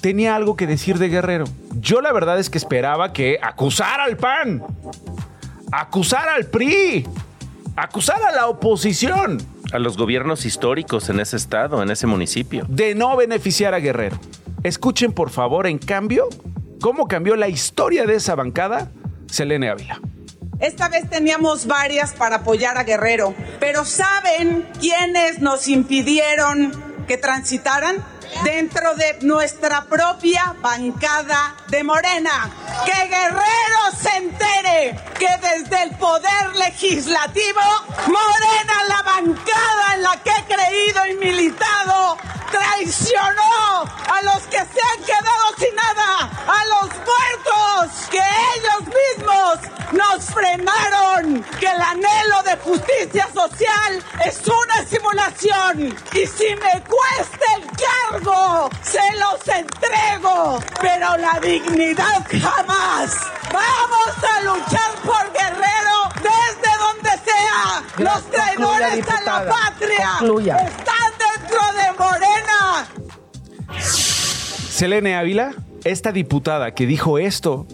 tenía 0.01 0.37
algo 0.37 0.57
que 0.57 0.67
decir 0.67 0.99
de 0.99 1.09
Guerrero. 1.09 1.45
Yo 1.81 2.01
la 2.01 2.13
verdad 2.13 2.39
es 2.39 2.51
que 2.51 2.59
esperaba 2.59 3.13
que 3.13 3.39
acusara 3.43 4.05
al 4.05 4.17
PAN, 4.17 4.63
acusara 5.73 6.35
al 6.35 6.47
PRI, 6.47 7.07
acusara 7.77 8.29
a 8.29 8.33
la 8.33 8.47
oposición 8.49 9.39
A 9.73 9.79
los 9.79 9.97
gobiernos 9.99 10.47
históricos 10.47 11.09
en 11.11 11.21
ese 11.21 11.37
estado, 11.37 11.83
en 11.83 11.91
ese 11.91 12.07
municipio. 12.07 12.65
de 12.69 12.95
no 12.95 13.17
beneficiar 13.17 13.75
a 13.75 13.81
Guerrero. 13.81 14.19
Escuchen 14.63 15.13
por 15.13 15.31
favor, 15.31 15.67
en 15.67 15.79
cambio, 15.79 16.29
cómo 16.81 17.07
cambió 17.07 17.37
la 17.37 17.49
historia 17.49 18.07
de 18.07 18.15
esa 18.15 18.35
bancada 18.35 18.91
Selene 19.31 19.69
Ávila. 19.69 20.01
Esta 20.59 20.89
vez 20.89 21.09
teníamos 21.09 21.67
varias 21.67 22.13
para 22.15 22.37
apoyar 22.37 22.79
a 22.79 22.83
Guerrero, 22.85 23.35
pero 23.61 23.85
¿saben 23.85 24.67
quiénes 24.81 25.41
nos 25.41 25.69
impidieron 25.69 26.73
que 27.07 27.17
transitaran? 27.17 27.97
Dentro 28.45 28.95
de 28.95 29.19
nuestra 29.23 29.85
propia 29.85 30.55
bancada 30.61 31.57
de 31.69 31.83
Morena. 31.83 32.51
Que 32.85 33.09
Guerrero 33.09 33.83
se 34.01 34.17
entere 34.17 35.01
que 35.19 35.29
desde 35.41 35.83
el 35.83 35.97
poder 35.97 36.57
legislativo, 36.57 37.61
Morena, 38.07 38.85
la 38.89 39.03
bancada 39.03 39.95
en 39.95 40.03
la 40.03 40.17
que 40.23 40.31
he 40.31 40.45
creído 40.45 41.07
y 41.07 41.15
militado, 41.17 42.17
traicionó 42.51 43.83
a 43.83 44.23
los 44.23 44.43
que 44.45 44.59
se 44.59 44.81
han 44.81 45.05
quedado 45.05 45.45
sin 45.59 45.75
nada, 45.75 46.31
a 46.47 46.65
los 46.67 46.91
muertos 46.97 48.09
que 48.11 48.19
ellos 48.19 48.95
mismos 48.95 49.59
nos 49.93 50.25
frenaron, 50.27 51.43
que 51.59 51.67
el 51.67 51.81
anhelo 51.81 52.43
de 52.45 52.57
justicia 52.59 53.29
social 53.33 54.05
es 54.25 54.41
una 54.47 54.85
simulación 54.87 55.97
y 56.13 56.27
si 56.27 56.55
me 56.57 56.83
cuesta 56.83 57.45
el 57.57 57.67
se 58.83 58.99
los 59.17 59.49
entrego, 59.49 60.59
pero 60.81 61.17
la 61.17 61.39
dignidad 61.41 62.25
jamás. 62.29 63.17
Vamos 63.53 64.15
a 64.23 64.41
luchar 64.43 64.91
por 65.05 65.33
Guerrero 65.33 65.99
desde 66.17 66.71
donde 66.79 67.11
sea. 67.25 67.83
Los 67.99 68.23
Concluya, 68.23 68.45
traidores 68.45 69.09
a 69.09 69.21
la 69.23 69.49
patria 69.49 70.11
Concluya. 70.19 70.57
están 70.57 71.13
dentro 71.19 71.61
de 71.73 71.93
Morena. 71.99 72.89
Selene 73.81 75.17
Ávila, 75.17 75.53
esta 75.85 76.13
diputada 76.13 76.75
que 76.75 76.87
dijo 76.87 77.19
esto 77.19 77.67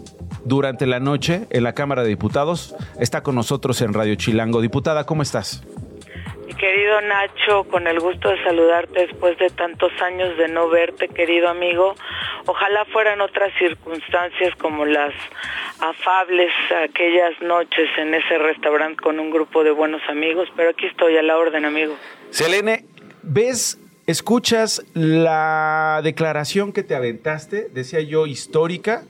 durante 0.45 0.87
la 0.87 1.01
noche 1.01 1.47
en 1.51 1.65
la 1.65 1.73
Cámara 1.73 2.03
de 2.03 2.09
Diputados, 2.09 2.75
está 3.01 3.23
con 3.23 3.35
nosotros 3.35 3.81
en 3.81 3.95
Radio 3.95 4.15
Chilango. 4.15 4.61
Diputada, 4.61 5.05
¿cómo 5.05 5.23
estás? 5.23 5.63
Querido 6.65 6.99
Nacho, 7.03 7.65
con 7.65 7.87
el 7.87 8.01
gusto 8.01 8.31
de 8.31 8.43
saludarte 8.43 9.01
después 9.01 9.37
de 9.37 9.51
tantos 9.51 9.93
años 10.01 10.35
de 10.39 10.49
no 10.49 10.71
verte, 10.71 11.09
querido 11.09 11.51
amigo. 11.51 11.95
Ojalá 12.47 12.87
fueran 12.87 13.21
otras 13.21 13.53
circunstancias 13.59 14.55
como 14.57 14.87
las 14.87 15.13
afables 15.81 16.51
aquellas 16.83 17.39
noches 17.43 17.91
en 17.99 18.15
ese 18.15 18.39
restaurante 18.39 19.03
con 19.03 19.21
un 19.21 19.31
grupo 19.31 19.63
de 19.63 19.73
buenos 19.73 20.01
amigos, 20.09 20.49
pero 20.57 20.71
aquí 20.71 20.87
estoy 20.87 21.19
a 21.19 21.23
la 21.23 21.37
orden, 21.37 21.67
amigo. 21.67 21.97
Selene, 22.31 22.87
¿ves, 23.23 23.79
escuchas 24.07 24.87
la 24.95 26.01
declaración 26.03 26.73
que 26.73 26.83
te 26.83 26.95
aventaste, 26.95 27.69
decía 27.75 28.01
yo, 28.01 28.27
histórica? 28.27 29.03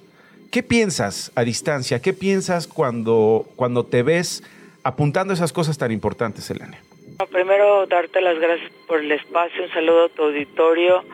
¿Qué 0.51 0.65
piensas 0.65 1.31
a 1.37 1.45
distancia? 1.45 2.03
¿Qué 2.03 2.15
piensas 2.15 2.67
cuando, 2.67 3.47
cuando 3.55 3.85
te 3.85 4.03
ves 4.03 4.43
apuntando 4.83 5.33
esas 5.33 5.53
cosas 5.53 5.79
tan 5.79 5.93
importantes, 5.93 6.47
Selene? 6.47 6.94
Primero, 7.31 7.87
darte 7.87 8.21
las 8.21 8.39
gracias 8.41 8.73
por 8.89 9.01
el 9.01 9.13
espacio, 9.13 9.63
un 9.63 9.71
saludo 9.71 10.07
a 10.07 10.09
tu 10.09 10.25
auditorio, 10.25 11.05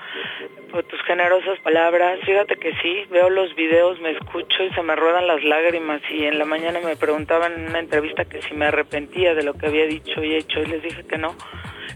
por 0.71 0.83
tus 0.85 1.01
generosas 1.03 1.59
palabras. 1.61 2.19
Fíjate 2.25 2.57
que 2.57 2.73
sí, 2.81 3.05
veo 3.11 3.29
los 3.29 3.55
videos, 3.55 4.01
me 4.01 4.13
escucho 4.13 4.63
y 4.65 4.71
se 4.73 4.83
me 4.83 4.97
ruedan 4.97 5.27
las 5.27 5.45
lágrimas 5.45 6.01
y 6.11 6.25
en 6.25 6.39
la 6.39 6.47
mañana 6.47 6.81
me 6.81 6.97
preguntaban 6.97 7.53
en 7.53 7.69
una 7.69 7.81
entrevista 7.81 8.25
que 8.25 8.41
si 8.43 8.55
me 8.55 8.67
arrepentía 8.67 9.35
de 9.35 9.43
lo 9.43 9.55
que 9.55 9.67
había 9.67 9.87
dicho 9.87 10.23
y 10.25 10.37
hecho 10.37 10.61
y 10.61 10.67
les 10.67 10.83
dije 10.83 11.05
que 11.07 11.19
no, 11.19 11.35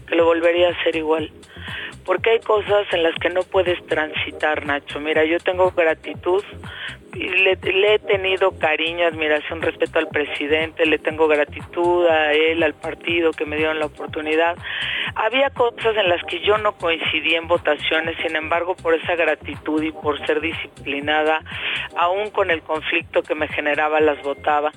que 0.07 0.15
lo 0.15 0.25
volvería 0.25 0.67
a 0.67 0.71
hacer 0.71 0.95
igual. 0.95 1.31
Porque 2.05 2.29
hay 2.31 2.39
cosas 2.39 2.85
en 2.91 3.01
las 3.01 3.15
que 3.15 3.31
no 3.31 3.41
puedes 3.41 3.83
transitar, 3.87 4.67
Nacho. 4.67 4.99
Mira, 4.99 5.23
yo 5.23 5.39
tengo 5.39 5.71
gratitud 5.71 6.43
le, 7.15 7.55
le 7.55 7.95
he 7.95 7.99
tenido 7.99 8.57
cariño, 8.57 9.07
admiración, 9.07 9.61
respeto 9.61 9.99
al 9.99 10.07
presidente, 10.07 10.85
le 10.85 10.99
tengo 10.99 11.27
gratitud 11.27 12.05
a 12.07 12.33
él, 12.33 12.61
al 12.63 12.73
partido 12.73 13.31
que 13.31 13.45
me 13.45 13.55
dieron 13.55 13.79
la 13.79 13.85
oportunidad. 13.87 14.55
Había 15.15 15.49
cosas 15.49 15.95
en 15.97 16.09
las 16.09 16.21
que 16.23 16.39
yo 16.45 16.57
no 16.57 16.73
coincidí 16.73 17.35
en 17.35 17.47
votaciones, 17.47 18.17
sin 18.21 18.35
embargo, 18.35 18.75
por 18.75 18.93
esa 18.93 19.15
gratitud 19.15 19.81
y 19.81 19.91
por 19.91 20.23
ser 20.25 20.41
disciplinada, 20.41 21.41
aún 21.97 22.29
con 22.31 22.51
el 22.51 22.61
conflicto 22.61 23.23
que 23.23 23.35
me 23.35 23.47
generaba, 23.47 23.99
las 23.99 24.21
votaba 24.21 24.71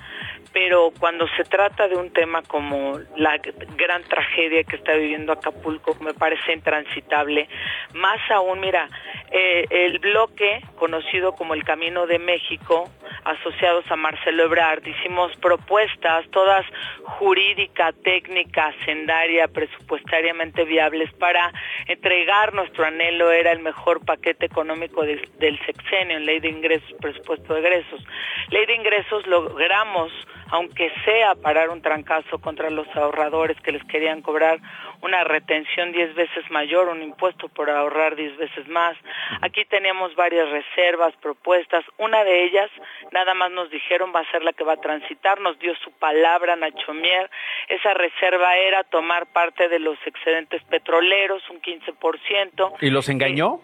pero 0.52 0.92
cuando 0.98 1.26
se 1.36 1.44
trata 1.44 1.88
de 1.88 1.96
un 1.96 2.12
tema 2.12 2.42
como 2.42 2.98
la 3.16 3.38
gran 3.76 4.02
tragedia 4.04 4.64
que 4.64 4.76
está 4.76 4.94
viviendo 4.94 5.32
Acapulco, 5.32 5.96
me 6.00 6.14
parece 6.14 6.52
intransitable. 6.52 7.48
Más 7.94 8.18
aún, 8.30 8.60
mira, 8.60 8.88
eh, 9.30 9.66
el 9.70 9.98
bloque 9.98 10.62
conocido 10.76 11.32
como 11.32 11.54
el 11.54 11.64
Camino 11.64 12.06
de 12.06 12.18
México, 12.18 12.88
asociados 13.24 13.84
a 13.90 13.96
Marcelo 13.96 14.44
Ebrard, 14.44 14.86
hicimos 14.86 15.36
propuestas, 15.36 16.26
todas 16.30 16.64
jurídica, 17.04 17.92
técnica, 17.92 18.72
sendaria, 18.84 19.48
presupuestariamente 19.48 20.64
viables 20.64 21.12
para 21.14 21.52
entregar 21.86 22.54
nuestro 22.54 22.86
anhelo, 22.86 23.30
era 23.30 23.52
el 23.52 23.60
mejor 23.60 24.04
paquete 24.04 24.46
económico 24.46 25.02
del 25.02 25.58
sexenio, 25.66 26.16
en 26.16 26.26
ley 26.26 26.40
de 26.40 26.48
ingresos, 26.48 26.92
presupuesto 27.00 27.54
de 27.54 27.60
egresos. 27.60 28.04
Ley 28.50 28.66
de 28.66 28.74
ingresos 28.74 29.26
logramos 29.26 30.12
aunque 30.50 30.90
sea 31.04 31.34
parar 31.34 31.70
un 31.70 31.82
trancazo 31.82 32.38
contra 32.38 32.70
los 32.70 32.88
ahorradores 32.96 33.60
que 33.60 33.72
les 33.72 33.84
querían 33.84 34.22
cobrar 34.22 34.60
una 35.00 35.24
retención 35.24 35.92
10 35.92 36.14
veces 36.14 36.50
mayor, 36.50 36.88
un 36.88 37.02
impuesto 37.02 37.48
por 37.48 37.70
ahorrar 37.70 38.16
10 38.16 38.36
veces 38.36 38.68
más. 38.68 38.96
Aquí 39.42 39.64
teníamos 39.64 40.14
varias 40.16 40.48
reservas, 40.50 41.14
propuestas. 41.16 41.84
Una 41.98 42.24
de 42.24 42.44
ellas, 42.44 42.70
nada 43.12 43.34
más 43.34 43.50
nos 43.50 43.70
dijeron, 43.70 44.12
va 44.14 44.20
a 44.20 44.30
ser 44.30 44.42
la 44.42 44.52
que 44.52 44.64
va 44.64 44.74
a 44.74 44.80
transitar, 44.80 45.40
nos 45.40 45.58
dio 45.58 45.74
su 45.76 45.92
palabra 45.92 46.56
Nacho 46.56 46.94
Mier. 46.94 47.30
Esa 47.68 47.94
reserva 47.94 48.56
era 48.56 48.84
tomar 48.84 49.26
parte 49.26 49.68
de 49.68 49.78
los 49.78 49.98
excedentes 50.04 50.62
petroleros, 50.64 51.42
un 51.50 51.60
15%. 51.60 52.74
¿Y 52.80 52.90
los 52.90 53.08
engañó? 53.08 53.60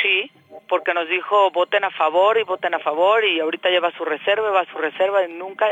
Sí, 0.00 0.30
porque 0.68 0.94
nos 0.94 1.08
dijo 1.08 1.50
voten 1.50 1.84
a 1.84 1.90
favor 1.90 2.38
y 2.38 2.44
voten 2.44 2.74
a 2.74 2.78
favor 2.78 3.24
y 3.24 3.40
ahorita 3.40 3.68
lleva 3.68 3.90
su 3.92 4.04
reserva, 4.04 4.50
va 4.50 4.64
su 4.72 4.78
reserva 4.78 5.24
y 5.24 5.32
nunca 5.32 5.66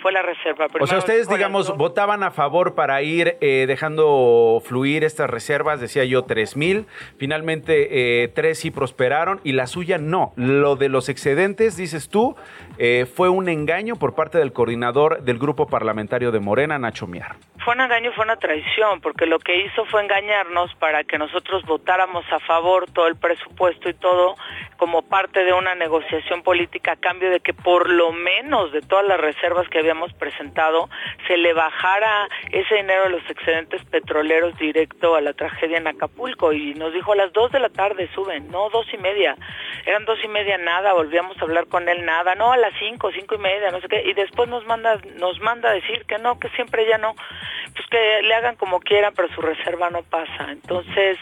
fue 0.00 0.12
la 0.12 0.22
reserva. 0.22 0.68
o 0.80 0.86
sea, 0.86 0.98
ustedes, 0.98 1.28
digamos, 1.28 1.76
votaban 1.76 2.22
a 2.22 2.30
favor 2.30 2.74
para 2.74 3.02
ir 3.02 3.36
eh, 3.40 3.66
dejando 3.66 4.62
fluir 4.64 5.04
estas 5.04 5.28
reservas, 5.28 5.80
decía 5.80 6.04
yo, 6.04 6.24
tres 6.24 6.56
mil, 6.56 6.86
finalmente 7.18 8.22
eh, 8.22 8.28
tres 8.28 8.60
sí 8.60 8.70
prosperaron 8.70 9.40
y 9.44 9.52
la 9.52 9.66
suya 9.66 9.98
no. 9.98 10.32
Lo 10.36 10.76
de 10.76 10.88
los 10.88 11.08
excedentes, 11.08 11.76
dices 11.76 12.08
tú, 12.08 12.36
eh, 12.78 13.06
fue 13.12 13.28
un 13.28 13.48
engaño 13.48 13.96
por 13.96 14.14
parte 14.14 14.38
del 14.38 14.52
coordinador 14.52 15.22
del 15.22 15.38
grupo 15.38 15.66
parlamentario 15.66 16.32
de 16.32 16.40
Morena, 16.40 16.78
Nacho 16.78 17.06
Miar. 17.06 17.36
Fue 17.64 17.74
un 17.74 17.80
engaño, 17.80 18.12
fue 18.12 18.24
una 18.24 18.36
traición, 18.36 19.00
porque 19.00 19.26
lo 19.26 19.38
que 19.38 19.64
hizo 19.64 19.84
fue 19.86 20.02
engañarnos 20.02 20.74
para 20.76 21.04
que 21.04 21.18
nosotros 21.18 21.64
votáramos 21.64 22.24
a 22.30 22.38
favor 22.40 22.90
todo 22.90 23.08
el 23.08 23.16
presupuesto 23.16 23.88
y 23.88 23.94
todo 23.94 24.36
como 24.78 25.02
parte 25.02 25.44
de 25.44 25.52
una 25.52 25.74
negociación 25.74 26.42
política 26.42 26.92
a 26.92 26.96
cambio 26.96 27.30
de 27.30 27.40
que 27.40 27.52
por 27.52 27.90
lo 27.90 28.12
menos 28.12 28.72
de 28.72 28.80
todas 28.80 29.04
las 29.06 29.20
reservas 29.20 29.68
que 29.68 29.80
habíamos 29.80 30.12
presentado 30.14 30.88
se 31.26 31.36
le 31.36 31.52
bajara 31.52 32.28
ese 32.52 32.76
dinero 32.76 33.04
de 33.04 33.10
los 33.10 33.28
excedentes 33.28 33.84
petroleros 33.86 34.56
directo 34.56 35.16
a 35.16 35.20
la 35.20 35.32
tragedia 35.32 35.78
en 35.78 35.88
Acapulco. 35.88 36.52
Y 36.52 36.74
nos 36.74 36.92
dijo 36.92 37.12
a 37.12 37.16
las 37.16 37.32
dos 37.32 37.50
de 37.50 37.58
la 37.58 37.70
tarde 37.70 38.08
suben, 38.14 38.50
no 38.50 38.70
dos 38.70 38.86
y 38.92 38.98
media, 38.98 39.36
eran 39.84 40.04
dos 40.04 40.18
y 40.22 40.28
media 40.28 40.58
nada, 40.58 40.92
volvíamos 40.92 41.36
a 41.38 41.44
hablar 41.44 41.66
con 41.66 41.88
él 41.88 42.04
nada, 42.04 42.34
no 42.36 42.52
a 42.52 42.56
las 42.56 42.72
cinco, 42.78 43.10
cinco 43.12 43.34
y 43.34 43.38
media, 43.38 43.70
no 43.70 43.80
sé 43.80 43.88
qué, 43.88 44.02
y 44.08 44.12
después 44.14 44.48
nos 44.48 44.64
manda, 44.64 45.00
nos 45.16 45.40
manda 45.40 45.70
a 45.70 45.74
decir 45.74 46.04
que 46.06 46.18
no, 46.18 46.38
que 46.38 46.48
siempre 46.50 46.86
ya 46.86 46.98
no, 46.98 47.14
pues 47.74 47.86
que 47.88 48.22
le 48.22 48.34
hagan 48.34 48.56
como 48.56 48.80
quieran, 48.80 49.12
pero 49.14 49.28
su 49.34 49.40
reserva 49.40 49.90
no 49.90 50.02
pasa. 50.02 50.50
Entonces, 50.50 51.18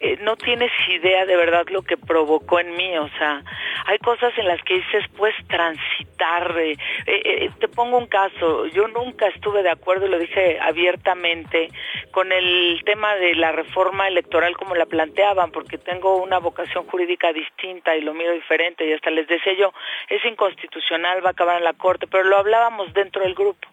eh, 0.00 0.18
no 0.20 0.36
tienes 0.36 0.70
idea 0.88 1.24
de 1.24 1.36
verdad 1.36 1.66
lo 1.70 1.82
que 1.82 1.96
provocó 1.96 2.60
en 2.60 2.76
mí, 2.76 2.96
o 2.98 3.08
sea, 3.18 3.42
hay 3.86 3.98
cosas 3.98 4.36
en 4.36 4.46
las 4.46 4.62
que 4.62 4.74
dices, 4.74 5.04
puedes 5.16 5.36
transitar. 5.46 6.54
Eh, 6.58 6.76
eh, 7.06 7.50
te 7.58 7.68
pongo 7.68 7.98
un 7.98 8.06
caso, 8.06 8.66
yo 8.66 8.88
nunca 8.88 9.28
estuve 9.28 9.62
de 9.62 9.70
acuerdo, 9.70 10.06
y 10.06 10.10
lo 10.10 10.18
dije 10.18 10.58
abiertamente, 10.60 11.68
con 12.10 12.32
el 12.32 12.82
tema 12.84 13.14
de 13.16 13.34
la 13.34 13.52
reforma 13.52 14.08
electoral 14.08 14.56
como 14.56 14.74
la 14.74 14.86
planteaban, 14.86 15.50
porque 15.50 15.78
tengo 15.78 16.16
una 16.16 16.38
vocación 16.38 16.86
jurídica 16.86 17.32
distinta 17.32 17.96
y 17.96 18.00
lo 18.00 18.14
miro 18.14 18.32
diferente, 18.32 18.86
y 18.86 18.92
hasta 18.92 19.10
les 19.10 19.26
decía 19.26 19.54
yo, 19.54 19.72
es 20.08 20.24
inconstitucional, 20.24 21.24
va 21.24 21.28
a 21.28 21.32
acabar 21.32 21.58
en 21.58 21.64
la 21.64 21.72
Corte, 21.72 22.06
pero 22.06 22.24
lo 22.24 22.36
hablábamos 22.36 22.92
dentro 22.92 23.22
del 23.22 23.34
grupo 23.34 23.68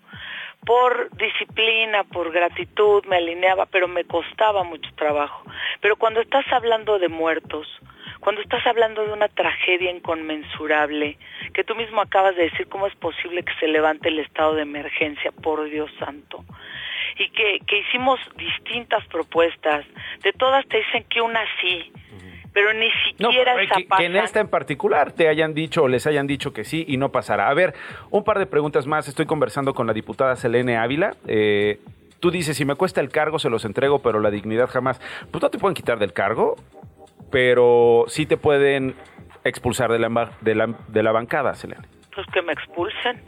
por 0.65 1.09
disciplina, 1.17 2.03
por 2.03 2.31
gratitud, 2.31 3.03
me 3.05 3.17
alineaba, 3.17 3.65
pero 3.65 3.87
me 3.87 4.03
costaba 4.03 4.63
mucho 4.63 4.89
trabajo. 4.95 5.43
Pero 5.81 5.95
cuando 5.95 6.21
estás 6.21 6.45
hablando 6.51 6.99
de 6.99 7.09
muertos, 7.09 7.67
cuando 8.19 8.41
estás 8.41 8.65
hablando 8.67 9.03
de 9.03 9.13
una 9.13 9.27
tragedia 9.27 9.89
inconmensurable, 9.89 11.17
que 11.53 11.63
tú 11.63 11.75
mismo 11.75 12.01
acabas 12.01 12.35
de 12.35 12.43
decir 12.43 12.67
cómo 12.67 12.85
es 12.85 12.95
posible 12.95 13.43
que 13.43 13.53
se 13.59 13.67
levante 13.67 14.09
el 14.09 14.19
estado 14.19 14.53
de 14.53 14.61
emergencia, 14.61 15.31
por 15.31 15.63
Dios 15.69 15.91
santo, 15.99 16.45
y 17.17 17.29
que, 17.29 17.59
hicimos 17.77 18.19
distintas 18.37 19.05
propuestas, 19.07 19.85
de 20.21 20.33
todas 20.33 20.67
te 20.67 20.77
dicen 20.77 21.03
que 21.09 21.21
una 21.21 21.43
sí, 21.59 21.91
pero 22.53 22.73
ni 22.73 22.89
siquiera 23.05 23.53
no, 23.53 23.59
que, 23.75 23.87
que, 23.87 24.05
en 24.05 24.15
esta 24.15 24.41
en 24.41 24.49
particular 24.49 25.13
te 25.13 25.27
hayan 25.29 25.53
dicho 25.53 25.83
o 25.83 25.87
les 25.87 26.05
hayan 26.05 26.27
dicho 26.27 26.51
que 26.53 26.63
sí 26.63 26.83
y 26.87 26.97
no 26.97 27.11
pasará. 27.11 27.49
A 27.49 27.53
ver, 27.53 27.73
un 28.09 28.23
par 28.23 28.39
de 28.39 28.45
preguntas 28.45 28.87
más. 28.87 29.07
Estoy 29.07 29.25
conversando 29.25 29.73
con 29.73 29.87
la 29.87 29.93
diputada 29.93 30.35
Selene 30.35 30.77
Ávila. 30.77 31.15
Eh, 31.27 31.79
tú 32.19 32.29
dices, 32.29 32.57
si 32.57 32.65
me 32.65 32.75
cuesta 32.75 32.99
el 32.99 33.09
cargo, 33.09 33.39
se 33.39 33.49
los 33.49 33.63
entrego, 33.63 33.99
pero 33.99 34.19
la 34.19 34.31
dignidad 34.31 34.69
jamás. 34.69 34.99
Pues 35.31 35.41
no 35.41 35.49
te 35.49 35.59
pueden 35.59 35.75
quitar 35.75 35.97
del 35.97 36.11
cargo, 36.11 36.57
pero 37.31 38.05
sí 38.07 38.25
te 38.25 38.35
pueden 38.35 38.95
expulsar 39.43 39.91
de 39.91 39.99
la, 39.99 40.31
de 40.41 40.55
la, 40.55 40.67
de 40.87 41.03
la 41.03 41.11
bancada, 41.11 41.55
Selene. 41.55 41.87
Pues 42.13 42.27
que 42.27 42.41
me 42.41 42.51
expulsen. 42.51 43.23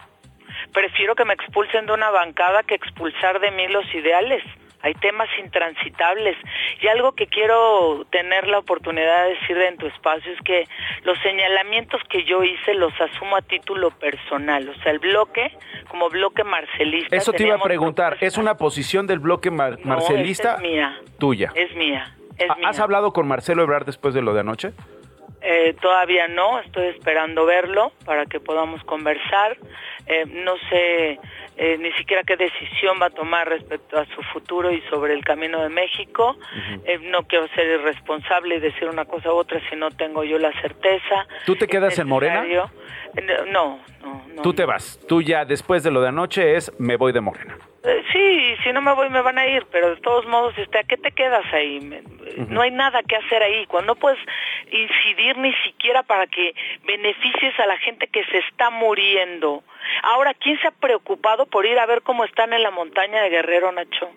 Prefiero 0.74 1.16
que 1.16 1.24
me 1.24 1.34
expulsen 1.34 1.86
de 1.86 1.94
una 1.94 2.10
bancada 2.10 2.64
que 2.64 2.76
expulsar 2.76 3.40
de 3.40 3.52
mí 3.52 3.68
los 3.70 3.86
ideales 3.96 4.44
hay 4.84 4.94
temas 4.96 5.30
intransitables. 5.40 6.38
Y 6.82 6.88
algo 6.88 7.14
que 7.14 7.28
quiero 7.28 8.06
tener 8.12 8.48
la 8.48 8.60
oportunidad 8.60 9.24
de 9.24 9.30
decir 9.36 9.58
en 9.58 9.78
tu 9.78 9.88
espacio 9.88 10.32
es 10.32 10.40
que 10.42 10.68
los 11.04 11.18
señalamientos 11.20 12.02
que 12.10 12.26
yo 12.26 12.44
hice 12.44 12.74
los 12.74 12.94
asumo 13.00 13.38
a 13.38 13.42
título 13.42 13.92
personal. 13.92 14.68
O 14.68 14.76
sea, 14.84 14.92
el 14.92 15.00
bloque, 15.00 15.58
como 15.88 16.10
bloque 16.10 16.44
marcelista. 16.44 17.16
Eso 17.16 17.32
te 17.32 17.44
iba 17.44 17.56
a 17.56 17.60
preguntar, 17.60 18.18
¿es 18.20 18.38
una 18.38 18.58
posición 18.58 19.08
del 19.08 19.20
bloque 19.20 19.50
marcelista? 19.50 20.56
es 20.56 20.62
mía. 20.62 21.00
Tuya. 21.18 21.52
Es 21.56 21.74
mía. 21.76 22.14
¿Has 22.66 22.80
hablado 22.80 23.14
con 23.14 23.26
Marcelo 23.26 23.64
Ebrard 23.64 23.86
después 23.86 24.14
de 24.14 24.22
lo 24.22 24.34
de 24.34 24.42
anoche? 24.42 24.74
Eh, 25.46 25.76
todavía 25.82 26.28
no, 26.28 26.60
estoy 26.60 26.88
esperando 26.88 27.46
verlo 27.46 27.92
para 28.06 28.26
que 28.26 28.40
podamos 28.40 28.84
conversar. 28.84 29.58
Eh, 30.08 30.26
no 30.26 30.54
sé 30.70 31.20
eh, 31.58 31.78
ni 31.78 31.92
siquiera 31.94 32.24
qué 32.24 32.36
decisión 32.36 32.98
va 33.02 33.08
a 33.08 33.10
tomar 33.10 33.48
respecto 33.48 33.98
a 34.00 34.06
su 34.06 34.22
futuro 34.34 34.72
y 34.72 34.82
sobre 34.90 35.14
el 35.14 35.24
camino 35.24 35.62
de 35.62 35.70
México. 35.70 36.38
Eh, 36.86 37.00
no 37.12 37.24
quiero 37.24 37.48
ser 37.50 37.80
irresponsable 37.80 38.56
y 38.56 38.60
decir 38.60 38.88
una 38.88 39.06
cosa 39.06 39.32
u 39.32 39.36
otra 39.36 39.62
si 39.70 39.76
no 39.76 39.90
tengo 39.92 40.24
yo 40.24 40.40
la 40.40 40.52
certeza. 40.62 41.28
¿Tú 41.46 41.56
te 41.56 41.68
quedas 41.68 41.98
en 42.00 42.08
Morena? 42.08 42.44
Eh, 42.46 42.62
no, 43.52 43.80
no, 44.02 44.26
no. 44.34 44.42
Tú 44.42 44.54
te 44.54 44.66
vas. 44.66 45.00
Tú 45.08 45.22
ya 45.22 45.46
después 45.46 45.84
de 45.84 45.92
lo 45.92 46.02
de 46.02 46.10
anoche 46.10 46.56
es 46.56 46.72
me 46.80 46.98
voy 46.98 47.12
de 47.12 47.22
Morena. 47.22 47.58
Sí, 48.12 48.56
si 48.64 48.72
no 48.72 48.82
me 48.82 48.94
voy 48.94 49.10
me 49.10 49.22
van 49.22 49.38
a 49.38 49.46
ir, 49.48 49.66
pero 49.72 49.96
de 49.96 50.02
todos 50.02 50.26
modos, 50.26 50.58
este, 50.58 50.80
¿a 50.80 50.84
qué 50.84 50.98
te 50.98 51.12
quedas 51.12 51.46
ahí? 51.54 51.80
No 52.50 52.62
hay 52.62 52.72
nada 52.72 53.02
que 53.04 53.16
hacer 53.16 53.44
ahí. 53.44 53.66
Cuando 53.68 53.94
no 53.94 54.00
puedes 54.00 54.20
incidir 54.72 55.38
ni 55.38 55.54
siquiera 55.66 56.04
para 56.04 56.28
que 56.28 56.56
beneficies 56.86 57.60
a 57.60 57.66
la 57.66 57.78
gente 57.78 58.08
que 58.08 58.24
se 58.26 58.38
está 58.40 58.70
muriendo. 58.70 59.64
Ahora, 60.04 60.34
¿quién 60.34 60.60
se 60.62 60.68
ha 60.68 60.72
preocupado 60.72 61.46
por 61.46 61.66
ir 61.66 61.78
a 61.78 61.86
ver 61.86 62.02
cómo 62.02 62.24
están 62.24 62.54
en 62.54 62.64
la 62.64 62.72
montaña 62.72 63.22
de 63.22 63.30
Guerrero, 63.30 63.72
Nacho? 63.72 64.10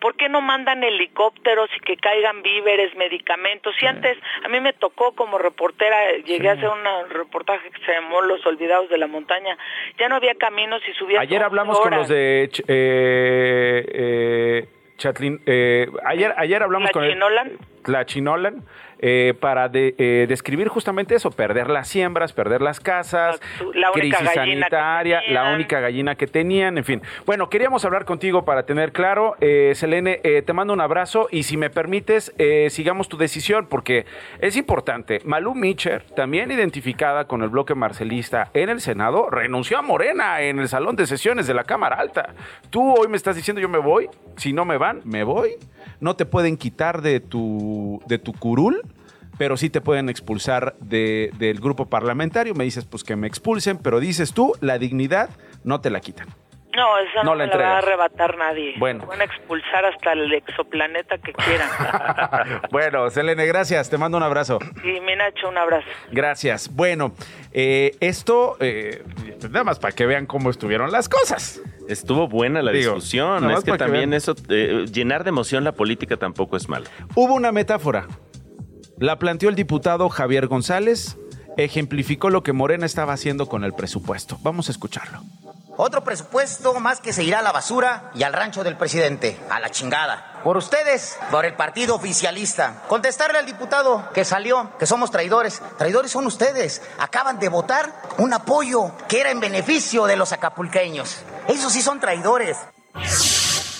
¿Por 0.00 0.16
qué 0.16 0.28
no 0.28 0.40
mandan 0.40 0.82
helicópteros 0.82 1.70
y 1.76 1.80
que 1.80 1.96
caigan 1.96 2.42
víveres, 2.42 2.94
medicamentos? 2.96 3.74
Y 3.80 3.86
antes, 3.86 4.18
a 4.44 4.48
mí 4.48 4.60
me 4.60 4.72
tocó 4.72 5.12
como 5.12 5.38
reportera, 5.38 6.12
llegué 6.24 6.48
a 6.48 6.52
hacer 6.52 6.68
un 6.68 7.10
reportaje 7.10 7.70
que 7.70 7.84
se 7.84 7.92
llamó 7.92 8.22
Los 8.22 8.44
Olvidados 8.46 8.88
de 8.90 8.98
la 8.98 9.06
Montaña. 9.06 9.56
Ya 9.98 10.08
no 10.08 10.16
había 10.16 10.34
caminos 10.34 10.82
y 10.88 10.92
subía. 10.94 11.20
Ayer 11.20 11.42
hablamos 11.42 11.80
con 11.80 11.94
los 11.94 12.08
de. 12.08 12.50
Eh, 12.68 13.84
eh, 13.94 14.68
Chatlin, 14.98 15.40
eh, 15.46 15.88
ayer, 16.04 16.32
ayer 16.36 16.62
hablamos 16.62 16.90
¿La 16.90 16.92
con 16.92 17.08
Chinolan? 17.08 17.52
la 17.86 18.06
Chinolan 18.06 18.64
eh, 19.02 19.34
para 19.38 19.68
de, 19.68 20.26
describir 20.28 20.68
justamente 20.68 21.14
eso, 21.14 21.30
perder 21.30 21.68
las 21.68 21.88
siembras, 21.88 22.32
perder 22.32 22.62
las 22.62 22.80
casas, 22.80 23.40
la 23.74 23.90
crisis 23.92 24.30
sanitaria, 24.32 25.22
la 25.28 25.52
única 25.52 25.80
gallina 25.80 26.14
que 26.14 26.26
tenían, 26.26 26.78
en 26.78 26.84
fin. 26.84 27.02
Bueno, 27.26 27.50
queríamos 27.50 27.84
hablar 27.84 28.04
contigo 28.04 28.44
para 28.44 28.64
tener 28.64 28.92
claro, 28.92 29.36
eh, 29.40 29.72
Selene, 29.74 30.20
eh, 30.22 30.42
te 30.42 30.52
mando 30.52 30.72
un 30.72 30.80
abrazo 30.80 31.28
y 31.30 31.42
si 31.42 31.56
me 31.56 31.70
permites, 31.70 32.32
eh, 32.38 32.68
sigamos 32.70 33.08
tu 33.08 33.16
decisión 33.16 33.66
porque 33.68 34.06
es 34.40 34.56
importante. 34.56 35.20
Malú 35.24 35.54
Mitcher, 35.54 36.04
también 36.16 36.50
identificada 36.50 37.26
con 37.26 37.42
el 37.42 37.48
bloque 37.48 37.74
marcelista 37.74 38.50
en 38.54 38.68
el 38.68 38.80
Senado, 38.80 39.28
renunció 39.30 39.78
a 39.78 39.82
Morena 39.82 40.40
en 40.42 40.58
el 40.58 40.68
salón 40.68 40.96
de 40.96 41.06
sesiones 41.06 41.46
de 41.46 41.54
la 41.54 41.64
Cámara 41.64 41.96
Alta. 41.96 42.34
Tú 42.70 42.94
hoy 42.94 43.08
me 43.08 43.16
estás 43.16 43.36
diciendo 43.36 43.60
yo 43.60 43.68
me 43.68 43.78
voy, 43.78 44.08
si 44.36 44.52
no 44.52 44.64
me 44.64 44.78
van, 44.78 45.00
me 45.04 45.24
voy. 45.24 45.52
No 46.00 46.16
te 46.16 46.26
pueden 46.26 46.56
quitar 46.56 47.02
de 47.02 47.20
tu, 47.20 48.02
de 48.06 48.18
tu 48.18 48.32
curul 48.32 48.82
pero 49.38 49.56
sí 49.56 49.70
te 49.70 49.80
pueden 49.80 50.08
expulsar 50.08 50.74
de, 50.80 51.30
del 51.38 51.60
grupo 51.60 51.86
parlamentario. 51.86 52.54
Me 52.54 52.64
dices, 52.64 52.84
pues 52.84 53.04
que 53.04 53.16
me 53.16 53.26
expulsen, 53.26 53.78
pero 53.78 54.00
dices 54.00 54.32
tú, 54.32 54.54
la 54.60 54.78
dignidad 54.78 55.30
no 55.64 55.80
te 55.80 55.90
la 55.90 56.00
quitan. 56.00 56.28
No, 56.74 56.98
esa 56.98 57.22
No 57.22 57.34
no, 57.34 57.44
la 57.44 57.56
va 57.56 57.74
a 57.74 57.78
arrebatar 57.78 58.38
nadie. 58.38 58.74
Bueno. 58.78 59.04
Van 59.06 59.20
a 59.20 59.24
expulsar 59.24 59.84
hasta 59.84 60.12
el 60.12 60.32
exoplaneta 60.32 61.18
que 61.18 61.32
quieran. 61.32 61.68
bueno, 62.70 63.10
Selene, 63.10 63.44
gracias. 63.46 63.90
Te 63.90 63.98
mando 63.98 64.16
un 64.16 64.22
abrazo. 64.22 64.58
y 64.82 65.00
mi 65.00 65.14
Nacho, 65.14 65.50
un 65.50 65.58
abrazo. 65.58 65.86
Gracias. 66.10 66.74
Bueno, 66.74 67.12
eh, 67.52 67.94
esto, 68.00 68.56
eh, 68.60 69.02
nada 69.50 69.64
más 69.64 69.78
para 69.78 69.94
que 69.94 70.06
vean 70.06 70.24
cómo 70.24 70.48
estuvieron 70.48 70.90
las 70.90 71.10
cosas. 71.10 71.60
Estuvo 71.88 72.26
buena 72.26 72.62
la 72.62 72.72
Digo, 72.72 72.94
discusión. 72.94 73.50
Es 73.50 73.64
que 73.64 73.76
también 73.76 74.14
eso, 74.14 74.34
eh, 74.48 74.86
llenar 74.90 75.24
de 75.24 75.28
emoción 75.28 75.64
la 75.64 75.72
política 75.72 76.16
tampoco 76.16 76.56
es 76.56 76.70
malo. 76.70 76.86
Hubo 77.14 77.34
una 77.34 77.52
metáfora. 77.52 78.06
La 78.98 79.18
planteó 79.18 79.48
el 79.48 79.54
diputado 79.54 80.08
Javier 80.08 80.46
González. 80.46 81.16
Ejemplificó 81.56 82.30
lo 82.30 82.42
que 82.42 82.52
Morena 82.52 82.86
estaba 82.86 83.12
haciendo 83.12 83.46
con 83.46 83.64
el 83.64 83.74
presupuesto. 83.74 84.38
Vamos 84.42 84.68
a 84.68 84.72
escucharlo. 84.72 85.22
Otro 85.76 86.04
presupuesto 86.04 86.78
más 86.80 87.00
que 87.00 87.14
se 87.14 87.24
irá 87.24 87.38
a 87.38 87.42
la 87.42 87.50
basura 87.50 88.10
y 88.14 88.22
al 88.24 88.34
rancho 88.34 88.62
del 88.62 88.76
presidente, 88.76 89.38
a 89.48 89.58
la 89.58 89.70
chingada. 89.70 90.40
Por 90.44 90.56
ustedes, 90.58 91.18
por 91.30 91.46
el 91.46 91.54
partido 91.54 91.94
oficialista. 91.94 92.82
Contestarle 92.88 93.38
al 93.38 93.46
diputado 93.46 94.10
que 94.12 94.24
salió, 94.24 94.70
que 94.78 94.86
somos 94.86 95.10
traidores. 95.10 95.62
Traidores 95.78 96.10
son 96.10 96.26
ustedes. 96.26 96.82
Acaban 96.98 97.38
de 97.38 97.48
votar 97.48 97.90
un 98.18 98.34
apoyo 98.34 98.92
que 99.08 99.20
era 99.20 99.30
en 99.30 99.40
beneficio 99.40 100.04
de 100.06 100.16
los 100.16 100.32
acapulqueños. 100.32 101.22
Esos 101.48 101.72
sí 101.72 101.80
son 101.80 102.00
traidores. 102.00 102.58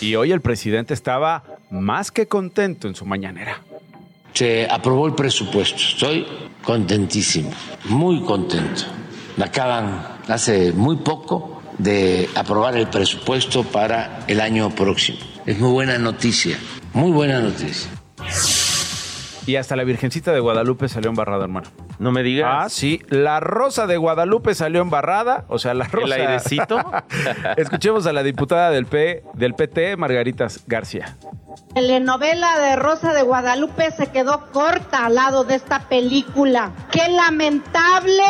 Y 0.01 0.16
hoy 0.16 0.33
el 0.33 0.40
presidente 0.40 0.94
estaba 0.94 1.44
más 1.70 2.11
que 2.11 2.27
contento 2.27 2.88
en 2.88 2.94
su 2.94 3.05
mañanera. 3.05 3.61
Se 4.33 4.66
aprobó 4.71 5.07
el 5.07 5.14
presupuesto. 5.14 5.77
Estoy 5.77 6.27
contentísimo, 6.62 7.51
muy 7.85 8.23
contento. 8.23 8.83
Me 9.37 9.45
acaban 9.45 10.18
hace 10.29 10.73
muy 10.73 10.97
poco 10.97 11.62
de 11.79 12.29
aprobar 12.35 12.77
el 12.77 12.88
presupuesto 12.88 13.64
para 13.64 14.25
el 14.27 14.40
año 14.40 14.71
próximo. 14.71 15.18
Es 15.47 15.59
muy 15.59 15.71
buena 15.71 15.99
noticia, 15.99 16.59
muy 16.92 17.11
buena 17.11 17.40
noticia. 17.40 17.90
Y 19.47 19.57
hasta 19.57 19.75
la 19.77 19.85
Virgencita 19.85 20.33
de 20.33 20.41
Guadalupe 20.41 20.89
salió 20.89 21.11
embarrada, 21.11 21.45
hermano. 21.45 21.69
No 21.99 22.13
me 22.13 22.23
digas. 22.23 22.49
Ah, 22.51 22.69
sí. 22.69 23.03
La 23.09 23.41
rosa 23.41 23.87
de 23.87 23.97
Guadalupe 23.97 24.55
salió 24.55 24.81
embarrada. 24.81 25.45
O 25.49 25.59
sea, 25.59 25.75
la 25.75 25.85
rosa. 25.87 26.07
¿El 26.07 26.13
airecito? 26.13 26.79
Escuchemos 27.57 28.07
a 28.07 28.13
la 28.13 28.23
diputada 28.23 28.71
del, 28.71 28.87
P, 28.87 29.25
del 29.35 29.55
PT, 29.55 29.97
Margarita 29.97 30.47
García. 30.67 31.17
La 31.75 31.75
telenovela 31.75 32.59
de 32.61 32.77
Rosa 32.77 33.13
de 33.13 33.23
Guadalupe 33.23 33.91
se 33.91 34.07
quedó 34.09 34.51
corta 34.53 35.07
al 35.07 35.17
lado 35.17 35.45
de 35.45 35.57
esta 35.57 35.81
película. 35.89 36.73
Qué 36.91 37.09
lamentable 37.11 38.23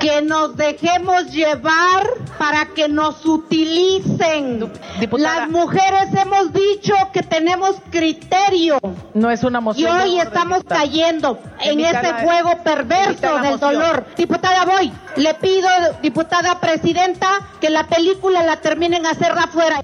que 0.00 0.22
nos 0.22 0.56
dejemos 0.56 1.30
llevar 1.32 2.06
para 2.38 2.66
que 2.66 2.88
nos 2.88 3.24
utilicen. 3.26 4.70
Diputada. 4.98 5.40
Las 5.40 5.50
mujeres 5.50 6.08
hemos 6.14 6.52
dicho 6.52 6.94
que 7.12 7.22
tenemos 7.22 7.76
criterio 7.90 8.78
No 9.14 9.30
es 9.30 9.42
una 9.44 9.58
y 9.60 9.62
moción. 9.62 9.96
de 9.98 10.02
hoy 10.04 10.10
orden, 10.18 10.28
estamos 10.60 10.64
cayendo 10.64 11.38
en 11.60 11.80
ese 11.80 12.12
juego 12.24 12.62
perverso 12.62 13.38
del 13.40 13.58
dolor. 13.58 14.04
Diputada 14.16 14.64
Boy, 14.64 14.92
le 15.16 15.34
pido, 15.34 15.68
diputada 16.02 16.60
presidenta, 16.60 17.28
que 17.60 17.70
la 17.70 17.86
película 17.86 18.42
la 18.44 18.56
terminen 18.56 19.06
a 19.06 19.10
hacerla 19.10 19.44
afuera. 19.44 19.82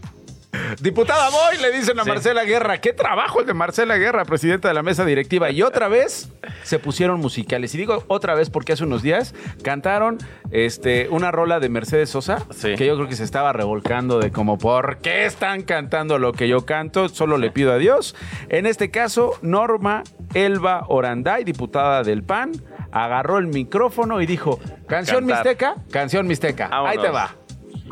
Diputada 0.81 1.29
Boy, 1.31 1.59
le 1.61 1.71
dicen 1.77 1.99
a 1.99 2.05
Sí. 2.05 2.09
Marcela 2.09 2.45
Guerra. 2.45 2.79
Qué 2.81 2.93
trabajo 2.93 3.41
el 3.41 3.47
de 3.47 3.55
Marcela 3.55 3.97
Guerra, 3.97 4.25
presidenta 4.25 4.69
de 4.69 4.75
la 4.75 4.83
mesa 4.83 5.05
directiva. 5.05 5.51
Y 5.51 5.63
otra 5.63 5.89
vez 5.89 6.29
se 6.63 6.79
pusieron 6.79 7.21
musicales. 7.21 7.75
Y 7.75 7.79
digo 7.79 8.05
otra 8.09 8.35
vez 8.35 8.51
porque 8.51 8.73
hace 8.73 8.85
unos 8.85 9.03
días 9.03 9.35
cantaron 9.63 10.19
este, 10.51 11.09
una 11.11 11.31
rola 11.31 11.61
de 11.61 11.69
Mercedes 11.69 12.11
Sosa 12.11 12.43
Sí. 12.51 12.75
que 12.77 12.87
yo 12.87 12.97
creo 12.97 13.09
que 13.09 13.17
se 13.17 13.25
estaba 13.25 13.53
revolcando 13.53 14.19
de 14.19 14.31
como, 14.33 14.59
¿por 14.59 14.99
qué 14.99 15.25
están 15.27 15.63
cantando 15.63 16.19
lo 16.19 16.33
que 16.33 16.49
yo 16.49 16.65
canto? 16.67 17.09
Solo 17.09 17.39
le 17.39 17.51
pido 17.51 17.73
a 17.73 17.79
Dios. 17.79 18.15
En 18.49 18.67
este 18.67 18.91
caso, 18.91 19.39
Norma 19.43 20.03
Elba 20.35 20.85
Oranday, 20.89 21.45
diputada 21.45 22.03
del 22.03 22.23
PAN, 22.23 22.53
agarró 22.93 23.39
el 23.39 23.47
micrófono 23.47 24.21
y 24.21 24.27
dijo, 24.27 24.59
¿canción 24.87 25.27
Cantar. 25.27 25.45
mixteca? 25.45 25.75
Canción 25.91 26.27
mixteca. 26.27 26.69
Ahí 26.73 26.99
te 26.99 27.09
va. 27.09 27.35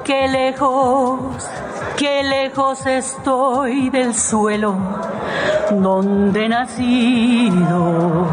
Qué 0.03 0.29
lejos, 0.29 1.49
qué 1.97 2.25
lejos 2.25 2.85
estoy 2.85 3.91
del 3.91 4.15
suelo 4.15 4.75
donde 5.71 6.49
nacido. 6.49 8.27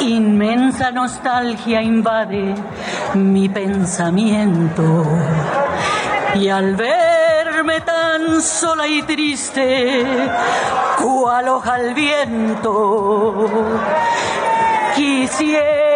Inmensa 0.00 0.90
nostalgia 0.90 1.80
invade 1.80 2.54
mi 3.14 3.48
pensamiento. 3.48 5.04
Y 6.34 6.48
al 6.48 6.74
verme 6.74 7.80
tan 7.80 8.42
sola 8.42 8.88
y 8.88 9.02
triste, 9.02 10.04
cual 11.00 11.48
hoja 11.48 11.74
al 11.74 11.94
viento, 11.94 13.48
quisiera 14.96 15.94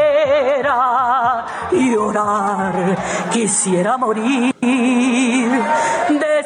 llorar, 1.72 2.96
quisiera 3.32 3.96
morir 3.98 4.54
de 4.60 6.44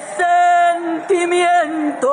sentimiento. 1.09 2.09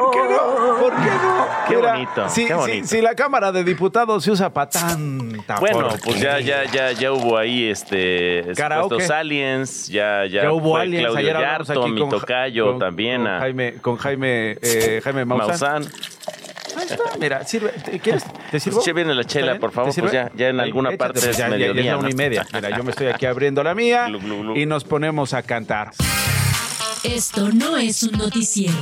¿Por 0.00 0.10
qué 0.10 0.18
no? 0.34 0.76
¿Por 0.80 0.92
qué 0.94 1.10
no? 1.10 1.42
Qué 1.68 1.76
Mira, 1.76 1.92
bonito, 1.92 2.28
Si, 2.28 2.42
qué 2.42 2.48
si- 2.48 2.54
bonito. 2.54 2.86
si 2.88 3.00
la 3.00 3.14
Cámara 3.14 3.52
de 3.52 3.62
Diputados 3.64 4.24
se 4.24 4.30
usa 4.30 4.50
para 4.52 4.68
tanta 4.70 5.58
Bueno, 5.60 5.88
porquería. 5.88 6.00
pues 6.04 6.20
ya, 6.20 6.40
ya, 6.40 6.64
ya, 6.64 6.92
ya 6.92 7.12
hubo 7.12 7.38
ahí 7.38 7.68
este 7.70 8.54
supuestos 8.54 9.10
aliens, 9.10 9.88
ya, 9.88 10.26
ya, 10.26 10.42
Ya 10.44 10.52
hubo 10.52 10.72
fue 10.72 10.82
aliens. 10.82 11.04
Claudio 11.12 11.20
Ayer 11.30 11.40
Yarto, 11.40 11.82
aquí 11.82 11.90
mi 11.92 12.00
con, 12.00 12.10
tocayo 12.10 12.66
con- 12.72 12.78
también, 12.80 13.22
con 13.22 13.30
a 13.30 13.38
Jaime, 13.38 13.74
con 13.80 13.96
Jaime, 13.96 14.58
eh, 14.60 15.00
Jaime 15.04 15.24
Maussan. 15.24 15.82
Maussan. 15.82 15.92
Ahí 16.76 16.86
está, 16.90 17.04
mira, 17.20 17.44
sirve. 17.44 17.70
¿Te- 17.70 18.00
¿Quieres? 18.00 18.24
¿Te 18.52 18.60
sirvo? 18.60 18.80
Pues 18.84 18.94
viene 18.94 19.14
la 19.14 19.22
¿Está 19.22 19.32
chela, 19.32 19.58
por 19.58 19.72
favor, 19.72 19.92
pues 19.98 20.12
ya, 20.12 20.30
ya 20.36 20.48
en 20.50 20.60
alguna 20.60 20.90
échate, 20.90 20.98
parte 20.98 21.20
pues 21.20 21.24
es 21.30 21.36
ya, 21.38 21.48
ya- 21.48 21.56
ya 21.56 21.56
es 21.56 21.68
mediodía, 21.72 21.92
la 21.92 21.98
una 21.98 22.10
y 22.10 22.14
media. 22.14 22.46
Mira, 22.52 22.76
yo 22.76 22.84
me 22.84 22.90
estoy 22.90 23.06
aquí 23.08 23.24
abriendo 23.26 23.64
la 23.64 23.74
mía 23.74 24.06
Glu, 24.08 24.20
glu, 24.20 24.40
glu. 24.42 24.56
y 24.56 24.66
nos 24.66 24.84
ponemos 24.84 25.32
a 25.32 25.42
cantar. 25.42 25.90
Esto 27.02 27.48
no 27.50 27.78
es 27.78 28.02
un 28.02 28.12
noticiero. 28.18 28.74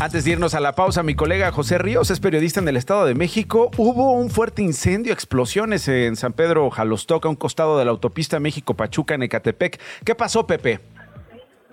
Antes 0.00 0.24
de 0.24 0.30
irnos 0.32 0.54
a 0.54 0.60
la 0.60 0.74
pausa, 0.76 1.02
mi 1.02 1.14
colega 1.16 1.50
José 1.50 1.76
Ríos 1.78 2.10
es 2.12 2.20
periodista 2.20 2.60
en 2.60 2.68
el 2.68 2.76
Estado 2.76 3.04
de 3.06 3.14
México. 3.14 3.70
Hubo 3.78 4.12
un 4.12 4.30
fuerte 4.30 4.62
incendio, 4.62 5.12
explosiones 5.12 5.88
en 5.88 6.14
San 6.14 6.34
Pedro 6.34 6.70
Jalostoca, 6.70 7.26
a 7.26 7.30
un 7.30 7.36
costado 7.36 7.78
de 7.78 7.84
la 7.84 7.90
autopista 7.90 8.38
México-Pachuca 8.38 9.14
en 9.14 9.24
Ecatepec. 9.24 9.80
¿Qué 10.04 10.14
pasó, 10.14 10.46
Pepe? 10.46 10.78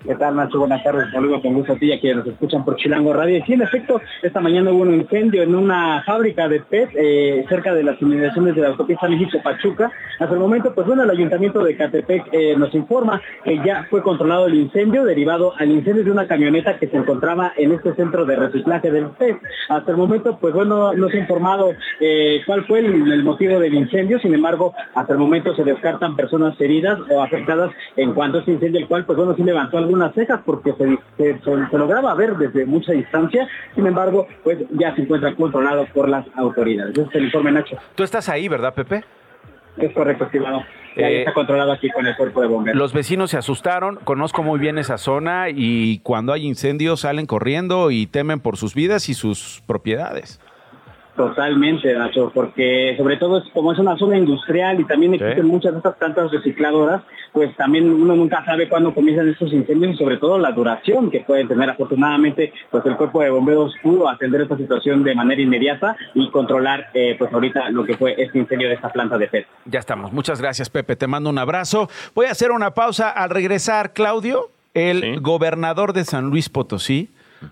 ¿Qué 0.04 0.14
tal, 0.14 0.36
Nacho? 0.36 0.58
Buenas 0.58 0.84
tardes. 0.84 1.10
Saludos 1.10 1.40
con 1.40 1.54
gusto 1.54 1.72
a 1.72 1.76
ti 1.76 1.90
a 1.90 1.98
quienes 1.98 2.18
nos 2.18 2.34
escuchan 2.34 2.64
por 2.64 2.76
Chilango 2.76 3.12
Radio. 3.14 3.38
Y 3.38 3.42
sí, 3.42 3.54
en 3.54 3.62
efecto, 3.62 4.00
esta 4.22 4.40
mañana 4.40 4.70
hubo 4.70 4.82
un 4.82 4.94
incendio 4.94 5.42
en 5.42 5.54
una 5.54 6.02
fábrica 6.04 6.48
de 6.48 6.60
PET 6.60 6.90
eh, 6.94 7.44
cerca 7.48 7.74
de 7.74 7.82
las 7.82 8.00
inmediaciones 8.00 8.54
de 8.54 8.60
la 8.60 8.68
autopista 8.68 9.08
México-Pachuca. 9.08 9.90
Hasta 10.20 10.34
el 10.34 10.38
momento, 10.38 10.74
pues 10.74 10.86
bueno, 10.86 11.02
el 11.02 11.10
ayuntamiento 11.10 11.64
de 11.64 11.76
Catepec 11.76 12.28
eh, 12.30 12.54
nos 12.56 12.72
informa 12.74 13.20
que 13.42 13.58
ya 13.64 13.86
fue 13.90 14.02
controlado 14.02 14.46
el 14.46 14.54
incendio 14.54 15.02
derivado 15.04 15.54
al 15.56 15.70
incendio 15.70 16.04
de 16.04 16.10
una 16.10 16.28
camioneta 16.28 16.78
que 16.78 16.88
se 16.88 16.96
encontraba 16.98 17.54
en 17.56 17.72
este 17.72 17.94
centro 17.94 18.26
de 18.26 18.36
reciclaje 18.36 18.90
del 18.90 19.06
PET. 19.06 19.38
Hasta 19.70 19.90
el 19.90 19.96
momento, 19.96 20.38
pues 20.38 20.54
bueno, 20.54 20.92
no 20.92 21.08
se 21.08 21.16
ha 21.16 21.20
informado 21.20 21.72
eh, 22.00 22.42
cuál 22.46 22.64
fue 22.66 22.80
el, 22.80 23.10
el 23.10 23.24
motivo 23.24 23.58
del 23.58 23.74
incendio. 23.74 24.20
Sin 24.20 24.34
embargo, 24.34 24.74
hasta 24.94 25.14
el 25.14 25.18
momento 25.18 25.54
se 25.56 25.64
descartan 25.64 26.14
personas 26.14 26.60
heridas 26.60 27.00
o 27.10 27.22
afectadas 27.22 27.72
en 27.96 28.12
cuanto 28.12 28.36
a 28.36 28.40
este 28.40 28.52
incendio, 28.52 28.80
el 28.80 28.86
cual, 28.86 29.04
pues 29.04 29.16
bueno, 29.16 29.34
sí 29.34 29.42
levantó 29.42 29.85
algunas 29.86 30.14
cejas 30.14 30.40
porque 30.44 30.72
se, 30.72 30.98
se- 31.16 31.38
se- 31.40 31.66
se 31.70 31.78
lograba 31.78 32.14
ver 32.14 32.36
desde 32.36 32.66
mucha 32.66 32.92
distancia. 32.92 33.48
Sin 33.74 33.86
embargo, 33.86 34.26
pues 34.44 34.58
ya 34.72 34.94
se 34.94 35.02
encuentra 35.02 35.34
controlado 35.34 35.86
por 35.94 36.08
las 36.08 36.26
autoridades. 36.36 36.92
Ese 36.98 37.08
es 37.08 37.14
el 37.14 37.24
informe, 37.26 37.52
Nacho. 37.52 37.76
Tú 37.94 38.02
estás 38.04 38.28
ahí, 38.28 38.48
¿verdad, 38.48 38.74
Pepe? 38.74 39.04
Es 39.78 39.92
correcto, 39.92 40.24
estimado. 40.24 40.62
Ya 40.96 41.08
Eh, 41.10 41.18
está 41.20 41.34
controlado 41.34 41.72
aquí 41.72 41.90
con 41.90 42.06
el 42.06 42.16
cuerpo 42.16 42.40
de 42.40 42.46
bomberos. 42.46 42.78
Los 42.78 42.94
vecinos 42.94 43.30
se 43.30 43.36
asustaron, 43.36 43.96
conozco 44.04 44.42
muy 44.42 44.58
bien 44.58 44.78
esa 44.78 44.96
zona 44.96 45.50
y 45.50 45.98
cuando 45.98 46.32
hay 46.32 46.46
incendios 46.46 47.00
salen 47.00 47.26
corriendo 47.26 47.90
y 47.90 48.06
temen 48.06 48.40
por 48.40 48.56
sus 48.56 48.74
vidas 48.74 49.10
y 49.10 49.14
sus 49.14 49.62
propiedades. 49.66 50.40
Totalmente, 51.16 51.94
Nacho, 51.94 52.30
porque 52.34 52.94
sobre 52.98 53.16
todo 53.16 53.38
es 53.38 53.44
como 53.54 53.72
es 53.72 53.78
una 53.78 53.96
zona 53.96 54.18
industrial 54.18 54.78
y 54.80 54.84
también 54.84 55.14
existen 55.14 55.46
muchas 55.46 55.72
de 55.72 55.78
estas 55.78 55.96
plantas 55.96 56.30
recicladoras, 56.30 57.02
pues 57.32 57.56
también 57.56 57.90
uno 57.90 58.14
nunca 58.14 58.44
sabe 58.44 58.68
cuándo 58.68 58.92
comienzan 58.92 59.28
estos 59.28 59.50
incendios 59.50 59.94
y 59.94 59.96
sobre 59.96 60.18
todo 60.18 60.38
la 60.38 60.52
duración 60.52 61.10
que 61.10 61.20
pueden 61.20 61.48
tener. 61.48 61.70
Afortunadamente, 61.70 62.52
pues 62.70 62.84
el 62.84 62.96
cuerpo 62.96 63.22
de 63.22 63.30
bomberos 63.30 63.74
pudo 63.82 64.10
atender 64.10 64.42
esta 64.42 64.58
situación 64.58 65.04
de 65.04 65.14
manera 65.14 65.40
inmediata 65.40 65.96
y 66.14 66.30
controlar, 66.30 66.90
eh, 66.92 67.16
pues 67.18 67.32
ahorita 67.32 67.70
lo 67.70 67.84
que 67.84 67.96
fue 67.96 68.14
este 68.18 68.38
incendio 68.38 68.68
de 68.68 68.74
esta 68.74 68.92
planta 68.92 69.16
de 69.16 69.28
PET. 69.28 69.46
Ya 69.64 69.78
estamos. 69.78 70.12
Muchas 70.12 70.40
gracias, 70.40 70.68
Pepe. 70.68 70.96
Te 70.96 71.06
mando 71.06 71.30
un 71.30 71.38
abrazo. 71.38 71.88
Voy 72.14 72.26
a 72.26 72.32
hacer 72.32 72.50
una 72.50 72.72
pausa. 72.72 73.08
Al 73.10 73.30
regresar, 73.30 73.94
Claudio, 73.94 74.50
el 74.74 75.20
gobernador 75.20 75.94
de 75.94 76.04
San 76.04 76.28
Luis 76.28 76.50
Potosí, 76.50 77.08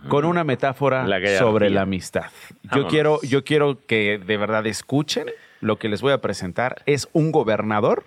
con 0.08 0.24
una 0.24 0.44
metáfora 0.44 1.06
La 1.06 1.20
sobre 1.38 1.70
la 1.70 1.82
amistad. 1.82 2.30
Yo 2.62 2.68
Vámonos. 2.70 2.92
quiero, 2.92 3.20
yo 3.22 3.44
quiero 3.44 3.78
que 3.86 4.18
de 4.18 4.36
verdad 4.36 4.66
escuchen 4.66 5.26
lo 5.60 5.78
que 5.78 5.88
les 5.88 6.00
voy 6.02 6.12
a 6.12 6.20
presentar. 6.20 6.82
Es 6.86 7.08
un 7.12 7.32
gobernador 7.32 8.04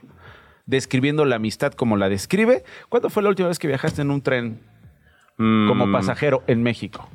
describiendo 0.65 1.25
la 1.25 1.37
amistad 1.37 1.73
como 1.73 1.97
la 1.97 2.09
describe. 2.09 2.63
¿Cuándo 2.89 3.09
fue 3.09 3.23
la 3.23 3.29
última 3.29 3.47
vez 3.47 3.59
que 3.59 3.67
viajaste 3.67 4.01
en 4.01 4.11
un 4.11 4.21
tren 4.21 4.59
como 5.37 5.87
Mm, 5.87 5.91
pasajero 5.91 6.43
en 6.47 6.63
México? 6.63 7.09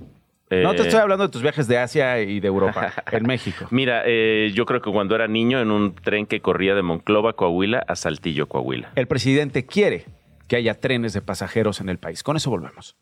No 0.50 0.72
te 0.72 0.82
eh, 0.82 0.86
estoy 0.86 1.00
hablando 1.00 1.24
de 1.24 1.30
tus 1.30 1.40
viajes 1.42 1.66
de 1.66 1.78
Asia 1.78 2.20
y 2.20 2.38
de 2.38 2.48
Europa, 2.48 2.92
en 3.10 3.26
México. 3.26 3.66
Mira, 3.70 4.02
eh, 4.04 4.52
yo 4.54 4.66
creo 4.66 4.82
que 4.82 4.90
cuando 4.90 5.14
era 5.14 5.26
niño 5.26 5.60
en 5.60 5.70
un 5.70 5.94
tren 5.94 6.26
que 6.26 6.40
corría 6.40 6.74
de 6.74 6.82
Monclova, 6.82 7.32
Coahuila, 7.32 7.84
a 7.86 7.96
Saltillo, 7.96 8.46
Coahuila. 8.48 8.92
El 8.94 9.06
presidente 9.06 9.64
quiere 9.64 10.04
que 10.48 10.56
haya 10.56 10.74
trenes 10.74 11.14
de 11.14 11.22
pasajeros 11.22 11.80
en 11.80 11.88
el 11.88 11.98
país. 11.98 12.22
Con 12.22 12.36
eso 12.36 12.50
volvemos. 12.50 12.96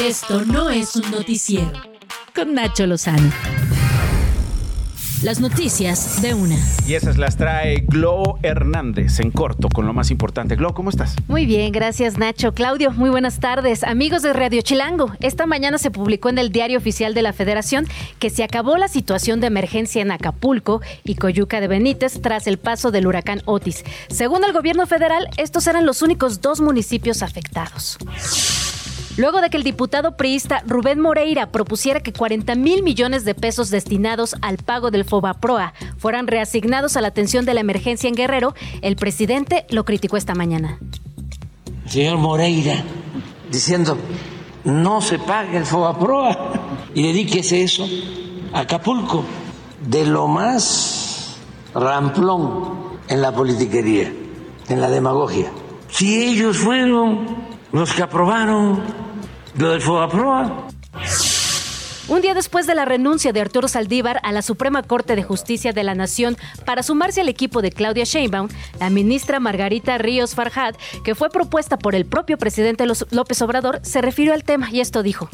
Esto 0.00 0.44
no 0.44 0.68
es 0.68 0.94
un 0.94 1.10
noticiero. 1.10 1.72
Con 2.34 2.52
Nacho 2.52 2.86
Lozano. 2.86 3.32
Las 5.22 5.40
noticias 5.40 6.20
de 6.20 6.34
una. 6.34 6.56
Y 6.86 6.92
esas 6.92 7.16
las 7.16 7.38
trae 7.38 7.76
Glo 7.88 8.38
Hernández 8.42 9.20
en 9.20 9.30
corto 9.30 9.70
con 9.70 9.86
lo 9.86 9.94
más 9.94 10.10
importante. 10.10 10.54
Glo, 10.54 10.74
¿cómo 10.74 10.90
estás? 10.90 11.16
Muy 11.28 11.46
bien, 11.46 11.72
gracias 11.72 12.18
Nacho. 12.18 12.52
Claudio, 12.52 12.92
muy 12.92 13.08
buenas 13.08 13.40
tardes. 13.40 13.84
Amigos 13.84 14.20
de 14.20 14.34
Radio 14.34 14.60
Chilango, 14.60 15.12
esta 15.20 15.46
mañana 15.46 15.78
se 15.78 15.90
publicó 15.90 16.28
en 16.28 16.36
el 16.36 16.52
Diario 16.52 16.76
Oficial 16.76 17.14
de 17.14 17.22
la 17.22 17.32
Federación 17.32 17.86
que 18.18 18.28
se 18.28 18.44
acabó 18.44 18.76
la 18.76 18.88
situación 18.88 19.40
de 19.40 19.46
emergencia 19.46 20.02
en 20.02 20.10
Acapulco 20.10 20.82
y 21.04 21.14
Coyuca 21.14 21.62
de 21.62 21.68
Benítez 21.68 22.20
tras 22.20 22.46
el 22.46 22.58
paso 22.58 22.90
del 22.90 23.06
huracán 23.06 23.40
Otis. 23.46 23.82
Según 24.08 24.44
el 24.44 24.52
gobierno 24.52 24.86
federal, 24.86 25.26
estos 25.38 25.66
eran 25.66 25.86
los 25.86 26.02
únicos 26.02 26.42
dos 26.42 26.60
municipios 26.60 27.22
afectados. 27.22 27.96
Luego 29.16 29.40
de 29.40 29.48
que 29.48 29.56
el 29.56 29.62
diputado 29.62 30.16
priista 30.16 30.62
Rubén 30.66 31.00
Moreira 31.00 31.50
propusiera 31.50 32.00
que 32.00 32.12
40 32.12 32.54
mil 32.54 32.82
millones 32.82 33.24
de 33.24 33.34
pesos 33.34 33.70
destinados 33.70 34.36
al 34.42 34.58
pago 34.58 34.90
del 34.90 35.06
FOBAPROA 35.06 35.72
fueran 35.96 36.26
reasignados 36.26 36.98
a 36.98 37.00
la 37.00 37.08
atención 37.08 37.46
de 37.46 37.54
la 37.54 37.60
emergencia 37.60 38.08
en 38.08 38.14
Guerrero, 38.14 38.54
el 38.82 38.96
presidente 38.96 39.64
lo 39.70 39.84
criticó 39.86 40.18
esta 40.18 40.34
mañana. 40.34 40.78
señor 41.86 42.18
Moreira 42.18 42.84
diciendo 43.50 43.96
no 44.64 45.00
se 45.00 45.18
paga 45.18 45.56
el 45.56 45.64
FOBAPROA 45.64 46.52
y 46.94 47.02
dedíquese 47.02 47.62
eso 47.62 47.88
a 48.52 48.60
Acapulco, 48.60 49.24
de 49.88 50.04
lo 50.04 50.28
más 50.28 51.36
ramplón 51.74 52.98
en 53.08 53.22
la 53.22 53.32
politiquería, 53.32 54.12
en 54.68 54.80
la 54.80 54.90
demagogia. 54.90 55.50
Si 55.88 56.22
ellos 56.22 56.58
fueron 56.58 57.55
los 57.72 57.92
que 57.92 58.02
aprobaron 58.02 58.82
lo 59.58 59.70
del 59.70 59.80
FOBAPROA. 59.80 60.68
Un 62.08 62.22
día 62.22 62.34
después 62.34 62.68
de 62.68 62.76
la 62.76 62.84
renuncia 62.84 63.32
de 63.32 63.40
Arturo 63.40 63.66
Saldívar 63.66 64.20
a 64.22 64.30
la 64.30 64.42
Suprema 64.42 64.84
Corte 64.84 65.16
de 65.16 65.24
Justicia 65.24 65.72
de 65.72 65.82
la 65.82 65.96
Nación 65.96 66.36
para 66.64 66.84
sumarse 66.84 67.20
al 67.20 67.28
equipo 67.28 67.62
de 67.62 67.72
Claudia 67.72 68.04
Sheinbaum, 68.04 68.48
la 68.78 68.90
ministra 68.90 69.40
Margarita 69.40 69.98
Ríos 69.98 70.36
Farjad, 70.36 70.76
que 71.02 71.16
fue 71.16 71.30
propuesta 71.30 71.78
por 71.78 71.96
el 71.96 72.06
propio 72.06 72.38
presidente 72.38 72.86
López 73.10 73.42
Obrador, 73.42 73.80
se 73.82 74.02
refirió 74.02 74.34
al 74.34 74.44
tema 74.44 74.70
y 74.70 74.80
esto 74.80 75.02
dijo. 75.02 75.28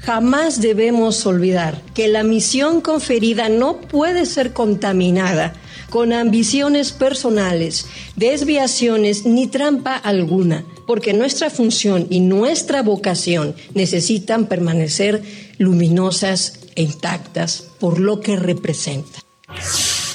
Jamás 0.00 0.60
debemos 0.60 1.24
olvidar 1.24 1.80
que 1.94 2.08
la 2.08 2.22
misión 2.22 2.82
conferida 2.82 3.48
no 3.48 3.78
puede 3.78 4.26
ser 4.26 4.52
contaminada 4.52 5.54
con 5.90 6.12
ambiciones 6.12 6.92
personales, 6.92 7.86
desviaciones 8.16 9.24
ni 9.24 9.46
trampa 9.46 9.96
alguna, 9.96 10.64
porque 10.86 11.12
nuestra 11.12 11.50
función 11.50 12.06
y 12.10 12.20
nuestra 12.20 12.82
vocación 12.82 13.54
necesitan 13.74 14.46
permanecer 14.46 15.22
luminosas 15.58 16.60
e 16.76 16.82
intactas 16.82 17.68
por 17.80 17.98
lo 18.00 18.20
que 18.20 18.36
representan. 18.36 19.22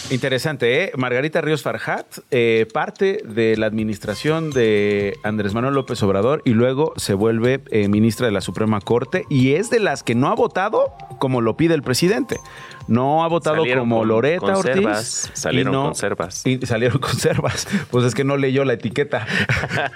Interesante, 0.10 0.84
¿eh? 0.84 0.92
Margarita 0.96 1.42
Ríos 1.42 1.64
Farjat, 1.64 2.20
eh, 2.30 2.68
parte 2.72 3.24
de 3.26 3.58
la 3.58 3.66
administración 3.66 4.52
de 4.52 5.18
Andrés 5.24 5.54
Manuel 5.54 5.74
López 5.74 6.04
Obrador 6.04 6.42
y 6.46 6.52
luego 6.52 6.94
se 6.98 7.14
vuelve 7.14 7.64
eh, 7.72 7.88
ministra 7.88 8.28
de 8.28 8.34
la 8.34 8.42
Suprema 8.42 8.80
Corte 8.82 9.26
y 9.30 9.54
es 9.54 9.70
de 9.70 9.80
las 9.80 10.04
que 10.04 10.14
no 10.14 10.28
ha 10.28 10.36
votado 10.36 10.94
como 11.20 11.42
lo 11.42 11.58
pide 11.58 11.74
el 11.74 11.84
presidente. 11.84 12.40
No 12.88 13.24
ha 13.24 13.28
votado 13.28 13.58
Salieron 13.58 13.84
como 13.84 14.00
con 14.00 14.08
Loreta 14.10 14.40
conservas, 14.54 15.24
Ortiz. 15.26 15.42
salieron 15.42 15.74
y 15.74 15.78
no- 15.78 15.84
conservas. 15.86 16.46
Y 16.46 16.66
salieron 16.66 16.98
conservas. 17.02 17.68
Pues 17.92 18.06
es 18.06 18.14
que 18.16 18.24
no 18.24 18.38
leyó 18.38 18.66
la 18.66 18.74
etiqueta. 18.74 19.26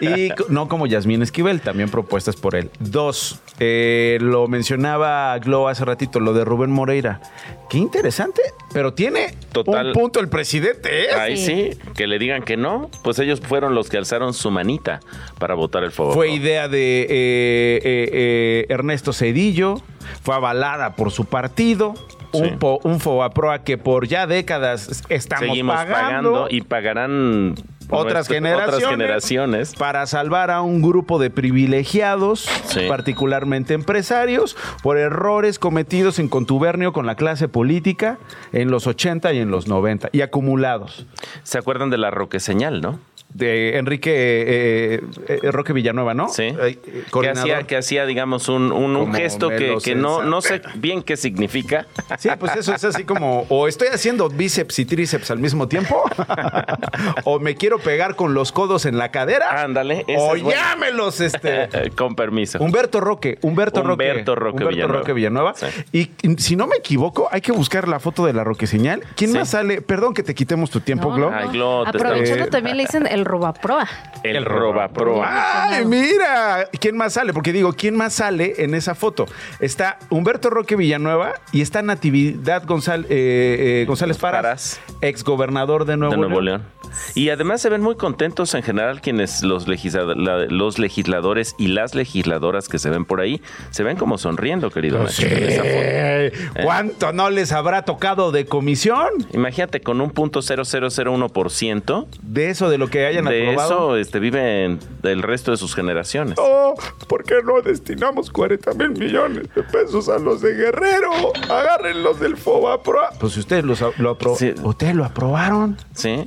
y 0.02 0.30
no 0.50 0.68
como 0.68 0.88
Yasmín 0.88 1.22
Esquivel, 1.22 1.62
también 1.62 1.90
propuestas 1.90 2.36
por 2.36 2.56
él. 2.56 2.70
Dos, 2.80 3.40
eh, 3.60 4.18
lo 4.22 4.48
mencionaba 4.48 5.38
Glo 5.40 5.68
hace 5.68 5.84
ratito, 5.86 6.20
lo 6.20 6.34
de 6.34 6.46
Rubén 6.46 6.72
Moreira. 6.72 7.22
Qué 7.70 7.78
interesante, 7.78 8.42
pero 8.74 8.94
tiene 8.94 9.36
Total. 9.52 9.88
un 9.88 9.94
punto 9.94 10.20
el 10.22 10.30
presidente, 10.30 11.04
¿eh? 11.06 11.14
Ahí 11.14 11.36
sí. 11.38 11.72
que 11.96 12.08
le 12.08 12.18
digan 12.18 12.44
que 12.44 12.56
no, 12.56 12.90
pues 13.04 13.20
ellos 13.20 13.42
fueron 13.42 13.76
los 13.76 13.90
que 13.90 13.98
alzaron 13.98 14.34
su 14.34 14.52
manita 14.52 15.02
para 15.38 15.54
votar 15.56 15.84
el 15.84 15.92
FOBAPROA. 15.92 16.16
Fue 16.16 16.30
idea 16.32 16.70
de 16.70 17.02
eh, 17.02 17.08
eh, 17.10 17.80
eh, 17.84 18.66
Ernesto 18.70 19.12
Cedillo, 19.12 19.82
fue 20.24 20.36
avalada 20.36 20.96
por 20.96 21.12
su 21.12 21.26
partido. 21.26 21.94
Un, 22.34 22.44
Sí. 22.46 22.52
po- 22.60 22.80
un 22.84 23.00
FOBAPROA 23.00 23.64
que 23.64 23.78
por 23.78 24.08
ya 24.08 24.28
décadas 24.28 25.04
estamos 25.10 25.46
Seguimos 25.48 25.76
pagando, 25.76 25.94
pagando 26.34 26.48
y 26.50 26.62
pagarán 26.62 27.56
otras 27.90 28.14
nuestro- 28.30 28.36
generaciones, 28.36 28.76
otras 28.78 28.92
generaciones. 28.92 29.76
para 29.76 30.06
salvar 30.08 30.52
a 30.52 30.62
un 30.62 30.82
grupo 30.82 31.20
de 31.20 31.30
privilegiados, 31.30 32.42
Sí. 32.66 32.82
particularmente 32.90 33.74
empresarios, 33.74 34.58
por 34.84 34.98
errores 34.98 35.58
cometidos 35.58 36.20
en 36.20 36.28
contubernio 36.28 36.92
con 36.92 37.06
la 37.06 37.16
clase 37.16 37.48
política 37.48 38.18
en 38.52 38.72
los 38.72 38.88
80 38.88 39.32
y 39.34 39.40
en 39.40 39.50
los 39.52 39.68
90 39.68 40.10
y 40.12 40.22
acumulados. 40.22 41.06
¿Se 41.44 41.58
acuerdan 41.58 41.90
de 41.90 41.98
la 41.98 42.12
Roque 42.12 42.40
Señal, 42.42 42.82
no? 42.82 43.00
De 43.34 43.78
Enrique 43.78 44.12
eh, 44.16 45.02
eh, 45.28 45.52
Roque 45.52 45.72
Villanueva, 45.74 46.14
¿no? 46.14 46.28
Sí. 46.30 46.44
Eh, 46.44 46.56
eh, 46.88 47.04
Que 47.22 47.30
hacía, 47.30 47.64
que 47.64 47.78
hacía, 47.78 48.06
digamos, 48.06 48.50
un, 48.50 48.72
un- 48.72 48.96
un 48.96 49.06
Como 49.06 49.14
gesto 49.14 49.50
que, 49.50 49.78
que 49.84 49.94
no, 49.96 50.24
no 50.24 50.42
sé 50.42 50.62
bien 50.76 51.04
qué 51.04 51.18
significa. 51.18 51.86
Sí, 52.18 52.30
pues 52.40 52.56
eso 52.56 52.74
es 52.74 52.84
así 52.84 53.04
como, 53.04 53.46
o 53.50 53.68
estoy 53.68 53.90
haciendo 53.90 54.30
bíceps 54.30 54.80
y 54.80 54.86
tríceps 54.86 55.30
al 55.30 55.40
mismo 55.40 55.68
tiempo, 55.68 56.02
o 57.26 57.40
me 57.40 57.56
quiero 57.56 57.80
pegar 57.80 58.16
con 58.16 58.34
los 58.34 58.52
codos 58.52 58.86
en 58.86 58.98
la 58.98 59.12
cadera, 59.12 59.62
Ándale. 59.64 60.06
o 60.18 60.36
es 60.36 60.44
llámelos, 60.44 61.20
este... 61.22 61.70
Con 61.96 62.16
permiso. 62.16 62.60
Humberto 62.60 63.00
Roque, 63.02 63.38
Humberto 63.42 63.82
Roque. 63.84 63.92
Humberto 64.12 64.36
Roque 64.36 64.64
Villanueva. 64.66 65.00
Roque 65.00 65.14
Villanueva. 65.14 65.54
Sí. 65.56 66.12
Y 66.24 66.36
si 66.38 66.56
no 66.56 66.68
me 66.68 66.78
equivoco, 66.78 67.28
hay 67.32 67.42
que 67.42 67.52
buscar 67.52 67.88
la 67.88 68.00
foto 68.00 68.26
de 68.26 68.34
la 68.34 68.44
Roque 68.44 68.68
Señal. 68.68 69.04
¿Quién 69.16 69.32
Sí. 69.32 69.38
más 69.38 69.50
sale? 69.50 69.82
Perdón 69.82 70.14
que 70.14 70.24
te 70.24 70.34
quitemos 70.36 70.70
tu 70.70 70.80
tiempo, 70.80 71.10
No, 71.10 71.16
Glo. 71.16 71.32
no, 71.32 71.38
Ay, 71.38 71.48
Glo, 71.52 71.88
Aprovechando 71.88 72.48
también 72.48 72.78
le 72.78 72.84
dicen 72.84 73.08
el 73.18 73.26
robaproa. 73.26 73.88
El 74.24 74.46
Robaproa. 74.46 75.70
¡Ay, 75.70 75.86
mira! 75.86 76.68
¿Quién 76.80 76.98
más 76.98 77.14
sale? 77.14 77.34
Porque 77.34 77.54
digo, 77.54 77.74
¿quién 77.74 77.96
más 77.96 78.14
sale 78.14 78.56
en 78.58 78.74
esa 78.74 78.96
foto? 78.96 79.26
Está 79.60 80.00
Humberto 80.10 80.50
Roque 80.50 80.76
Villanueva 80.76 81.34
y 81.52 81.62
está 81.62 81.82
Natividad 81.82 82.64
eh, 82.64 83.06
eh, 83.10 83.86
González 83.88 84.18
Paras, 84.18 84.42
Paras. 84.42 84.82
exgobernador 85.02 85.86
de 85.86 85.98
Nuevo, 85.98 86.12
de 86.14 86.18
Nuevo 86.18 86.42
León. 86.42 86.64
León. 86.82 86.87
Y 87.16 87.30
además 87.30 87.62
se 87.62 87.70
ven 87.70 87.82
muy 87.82 87.96
contentos 87.96 88.54
en 88.54 88.64
general 88.64 89.02
quienes 89.02 89.44
los, 89.44 89.68
legisla- 89.68 90.48
los 90.50 90.80
legisladores 90.80 91.56
y 91.58 91.68
las 91.68 91.96
legisladoras 91.96 92.68
que 92.70 92.80
se 92.80 92.90
ven 92.90 93.06
por 93.06 93.22
ahí, 93.22 93.42
se 93.72 93.84
ven 93.84 93.98
como 93.98 94.18
sonriendo, 94.18 94.70
querido 94.72 95.00
Pues 95.00 95.20
Nacho, 95.20 95.30
foto. 95.36 95.42
Eh, 95.50 96.32
¿Cuánto 96.64 97.14
no 97.14 97.30
les 97.30 97.52
habrá 97.52 97.84
tocado 97.84 98.32
de 98.32 98.46
comisión? 98.46 99.08
Imagínate 99.34 99.82
con 99.82 100.02
un 100.02 100.12
punto 100.12 100.42
0001% 100.42 102.08
De 102.22 102.50
eso, 102.50 102.70
de 102.70 102.78
lo 102.78 102.88
que 102.90 103.06
hayan 103.06 103.26
de 103.26 103.50
aprobado. 103.50 103.96
eso 103.96 103.98
este, 103.98 104.20
viven 104.20 104.80
el 105.04 105.24
resto 105.24 105.52
de 105.52 105.58
sus 105.58 105.76
generaciones. 105.76 106.36
Oh, 106.38 106.76
¿por 107.08 107.24
qué 107.24 107.36
no 107.44 107.62
destinamos 107.62 108.30
40 108.32 108.74
mil 108.74 108.90
millones 108.92 109.44
de 109.56 109.64
pesos 109.64 110.10
a 110.10 110.20
los 110.20 110.42
de 110.42 110.54
Guerrero? 110.54 111.12
Agarren 111.50 112.04
los 112.04 112.20
del 112.20 112.38
FOBAPRO. 112.38 113.00
Pues 113.20 113.34
si 113.34 113.40
ustedes 113.40 113.64
los, 113.64 113.82
lo 113.98 114.18
apro- 114.18 114.36
Sí. 114.38 114.54
ustedes 114.64 114.96
lo 114.96 115.06
aprobaron. 115.06 115.78
Sí. 115.94 116.26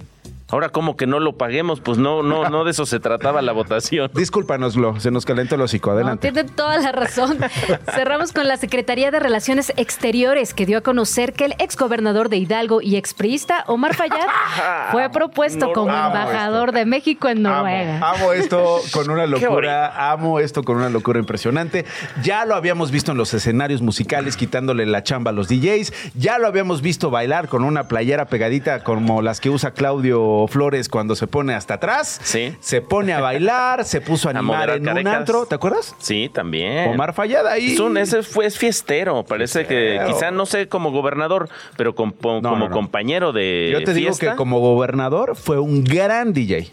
Ahora, 0.50 0.70
como 0.70 0.96
que 0.96 1.06
no 1.06 1.20
lo 1.20 1.36
paguemos? 1.36 1.80
Pues 1.80 1.98
no, 1.98 2.22
no, 2.22 2.48
no 2.48 2.64
de 2.64 2.72
eso 2.72 2.86
se 2.86 2.98
trataba 3.00 3.40
la 3.42 3.52
votación. 3.52 4.10
Discúlpanoslo, 4.14 4.98
se 5.00 5.10
nos 5.10 5.24
calentó 5.24 5.54
el 5.54 5.60
hocico. 5.60 5.90
No, 5.90 5.96
Adelante. 5.96 6.32
tiene 6.32 6.48
toda 6.48 6.78
la 6.78 6.92
razón. 6.92 7.38
Cerramos 7.94 8.32
con 8.32 8.48
la 8.48 8.56
Secretaría 8.56 9.10
de 9.10 9.20
Relaciones 9.20 9.72
Exteriores, 9.76 10.54
que 10.54 10.66
dio 10.66 10.78
a 10.78 10.80
conocer 10.80 11.32
que 11.32 11.44
el 11.44 11.54
exgobernador 11.58 12.28
de 12.28 12.38
Hidalgo 12.38 12.82
y 12.82 12.96
expriista 12.96 13.64
Omar 13.66 13.94
Fayad 13.94 14.26
fue 14.92 15.08
propuesto 15.10 15.72
como 15.72 15.90
embajador 15.90 16.72
de 16.72 16.84
México 16.84 17.28
en 17.28 17.42
Noruega. 17.42 18.00
amo 18.10 18.32
esto 18.32 18.80
con 18.92 19.10
una 19.10 19.26
locura, 19.26 20.10
amo 20.12 20.40
esto 20.40 20.62
con 20.62 20.76
una 20.76 20.90
locura 20.90 21.18
impresionante. 21.18 21.84
Ya 22.22 22.44
lo 22.44 22.54
habíamos 22.54 22.90
visto 22.90 23.12
en 23.12 23.18
los 23.18 23.32
escenarios 23.34 23.82
musicales 23.82 24.36
quitándole 24.36 24.86
la 24.86 25.02
chamba 25.02 25.30
a 25.30 25.34
los 25.34 25.48
DJs, 25.48 25.92
ya 26.14 26.38
lo 26.38 26.46
habíamos 26.46 26.82
visto 26.82 27.10
bailar 27.10 27.48
con 27.48 27.64
una 27.64 27.88
playera 27.88 28.26
pegadita 28.26 28.82
como 28.82 29.22
las 29.22 29.40
que 29.40 29.50
usa 29.50 29.72
Claudio 29.72 30.39
Flores 30.48 30.88
cuando 30.88 31.14
se 31.16 31.26
pone 31.26 31.54
hasta 31.54 31.74
atrás. 31.74 32.20
Sí. 32.22 32.56
Se 32.60 32.80
pone 32.80 33.12
a 33.12 33.20
bailar, 33.20 33.84
se 33.84 34.00
puso 34.00 34.28
a 34.28 34.30
animar 34.36 34.70
en 34.70 34.88
un 34.88 35.06
antro, 35.06 35.46
¿te 35.46 35.54
acuerdas? 35.54 35.94
Sí, 35.98 36.30
también. 36.32 36.90
Omar 36.90 37.12
Fallada 37.14 37.52
ahí. 37.52 37.72
Es 37.74 37.80
un- 37.80 37.96
ese 37.96 38.22
fue 38.22 38.46
es 38.46 38.58
fiestero. 38.58 39.24
Parece 39.24 39.66
que 39.66 40.00
quizá 40.06 40.30
no 40.30 40.46
sé 40.46 40.68
como 40.68 40.90
gobernador, 40.90 41.48
pero 41.76 41.94
com- 41.94 42.12
como 42.12 42.40
no, 42.40 42.56
no. 42.56 42.70
compañero 42.70 43.32
de 43.32 43.70
Yo 43.72 43.84
te 43.84 43.92
digo 43.94 44.16
que 44.16 44.34
como 44.34 44.60
gobernador 44.60 45.36
fue 45.36 45.58
un 45.58 45.84
gran 45.84 46.32
DJ. 46.32 46.70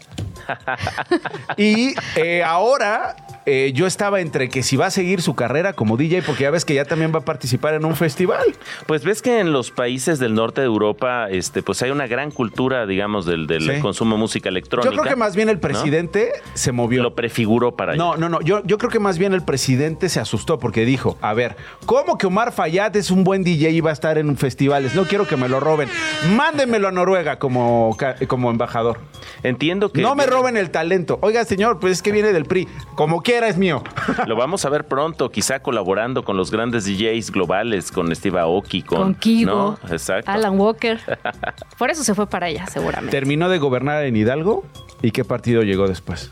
y 1.56 1.94
eh, 2.16 2.42
ahora 2.42 3.16
eh, 3.48 3.72
yo 3.72 3.86
estaba 3.86 4.20
entre 4.20 4.48
que 4.48 4.62
si 4.62 4.76
va 4.76 4.86
a 4.86 4.90
seguir 4.90 5.22
su 5.22 5.34
carrera 5.34 5.72
como 5.72 5.96
DJ, 5.96 6.22
porque 6.22 6.42
ya 6.42 6.50
ves 6.50 6.64
que 6.64 6.74
ya 6.74 6.84
también 6.84 7.14
va 7.14 7.20
a 7.20 7.24
participar 7.24 7.74
en 7.74 7.84
un 7.84 7.96
festival. 7.96 8.44
Pues 8.86 9.04
ves 9.04 9.22
que 9.22 9.40
en 9.40 9.52
los 9.52 9.70
países 9.70 10.18
del 10.18 10.34
norte 10.34 10.60
de 10.60 10.66
Europa, 10.66 11.28
este, 11.30 11.62
pues 11.62 11.80
hay 11.82 11.90
una 11.90 12.06
gran 12.06 12.30
cultura, 12.30 12.86
digamos, 12.86 13.24
del, 13.24 13.46
del 13.46 13.80
consumo 13.80 14.16
de 14.16 14.20
música 14.20 14.48
electrónica. 14.48 14.90
Yo 14.90 15.00
creo 15.00 15.10
que 15.10 15.16
más 15.16 15.34
bien 15.34 15.48
el 15.48 15.58
presidente 15.58 16.30
se 16.52 16.72
movió. 16.72 17.02
Lo 17.02 17.14
prefiguró 17.14 17.74
para 17.74 17.96
No, 17.96 18.16
no, 18.16 18.28
no. 18.28 18.40
Yo, 18.42 18.62
yo 18.64 18.76
creo 18.76 18.90
que 18.90 18.98
más 18.98 19.18
bien 19.18 19.32
el 19.32 19.42
presidente 19.42 20.08
se 20.08 20.20
asustó 20.20 20.58
porque 20.58 20.84
dijo: 20.84 21.16
A 21.22 21.32
ver, 21.32 21.56
¿cómo 21.86 22.18
que 22.18 22.26
Omar 22.26 22.52
Fayad 22.52 22.94
es 22.96 23.10
un 23.10 23.24
buen 23.24 23.44
DJ 23.44 23.70
y 23.70 23.80
va 23.80 23.90
a 23.90 23.94
estar 23.94 24.18
en 24.18 24.36
festivales? 24.36 24.94
No 24.94 25.04
quiero 25.04 25.26
que 25.26 25.36
me 25.36 25.48
lo 25.48 25.60
roben. 25.60 25.88
Mándenmelo 26.36 26.88
a 26.88 26.92
Noruega 26.92 27.38
como, 27.38 27.96
como 28.26 28.50
embajador. 28.50 28.98
Entiendo 29.42 29.90
que. 29.90 30.02
No 30.02 30.14
me 30.14 30.26
roben 30.26 30.56
el 30.56 30.70
talento. 30.70 31.18
Oiga, 31.22 31.44
señor, 31.44 31.80
pues 31.80 31.94
es 31.94 32.02
que 32.02 32.12
viene 32.12 32.32
del 32.32 32.44
PRI. 32.44 32.68
Como 32.94 33.22
quiera 33.22 33.37
es 33.46 33.56
mío. 33.56 33.82
Lo 34.26 34.34
vamos 34.34 34.64
a 34.64 34.70
ver 34.70 34.84
pronto, 34.84 35.30
quizá 35.30 35.60
colaborando 35.60 36.24
con 36.24 36.36
los 36.36 36.50
grandes 36.50 36.84
DJs 36.84 37.30
globales, 37.30 37.92
con 37.92 38.14
Steve 38.14 38.40
Aoki, 38.40 38.82
con, 38.82 38.98
con 38.98 39.14
Kibo, 39.14 39.78
Exacto. 39.90 40.30
Alan 40.30 40.58
Walker. 40.58 40.98
Por 41.78 41.90
eso 41.90 42.02
se 42.02 42.14
fue 42.14 42.26
para 42.26 42.46
allá, 42.46 42.66
seguramente. 42.66 43.10
Terminó 43.10 43.48
de 43.48 43.58
gobernar 43.58 44.04
en 44.04 44.16
Hidalgo 44.16 44.64
y 45.02 45.12
qué 45.12 45.24
partido 45.24 45.62
llegó 45.62 45.86
después. 45.86 46.30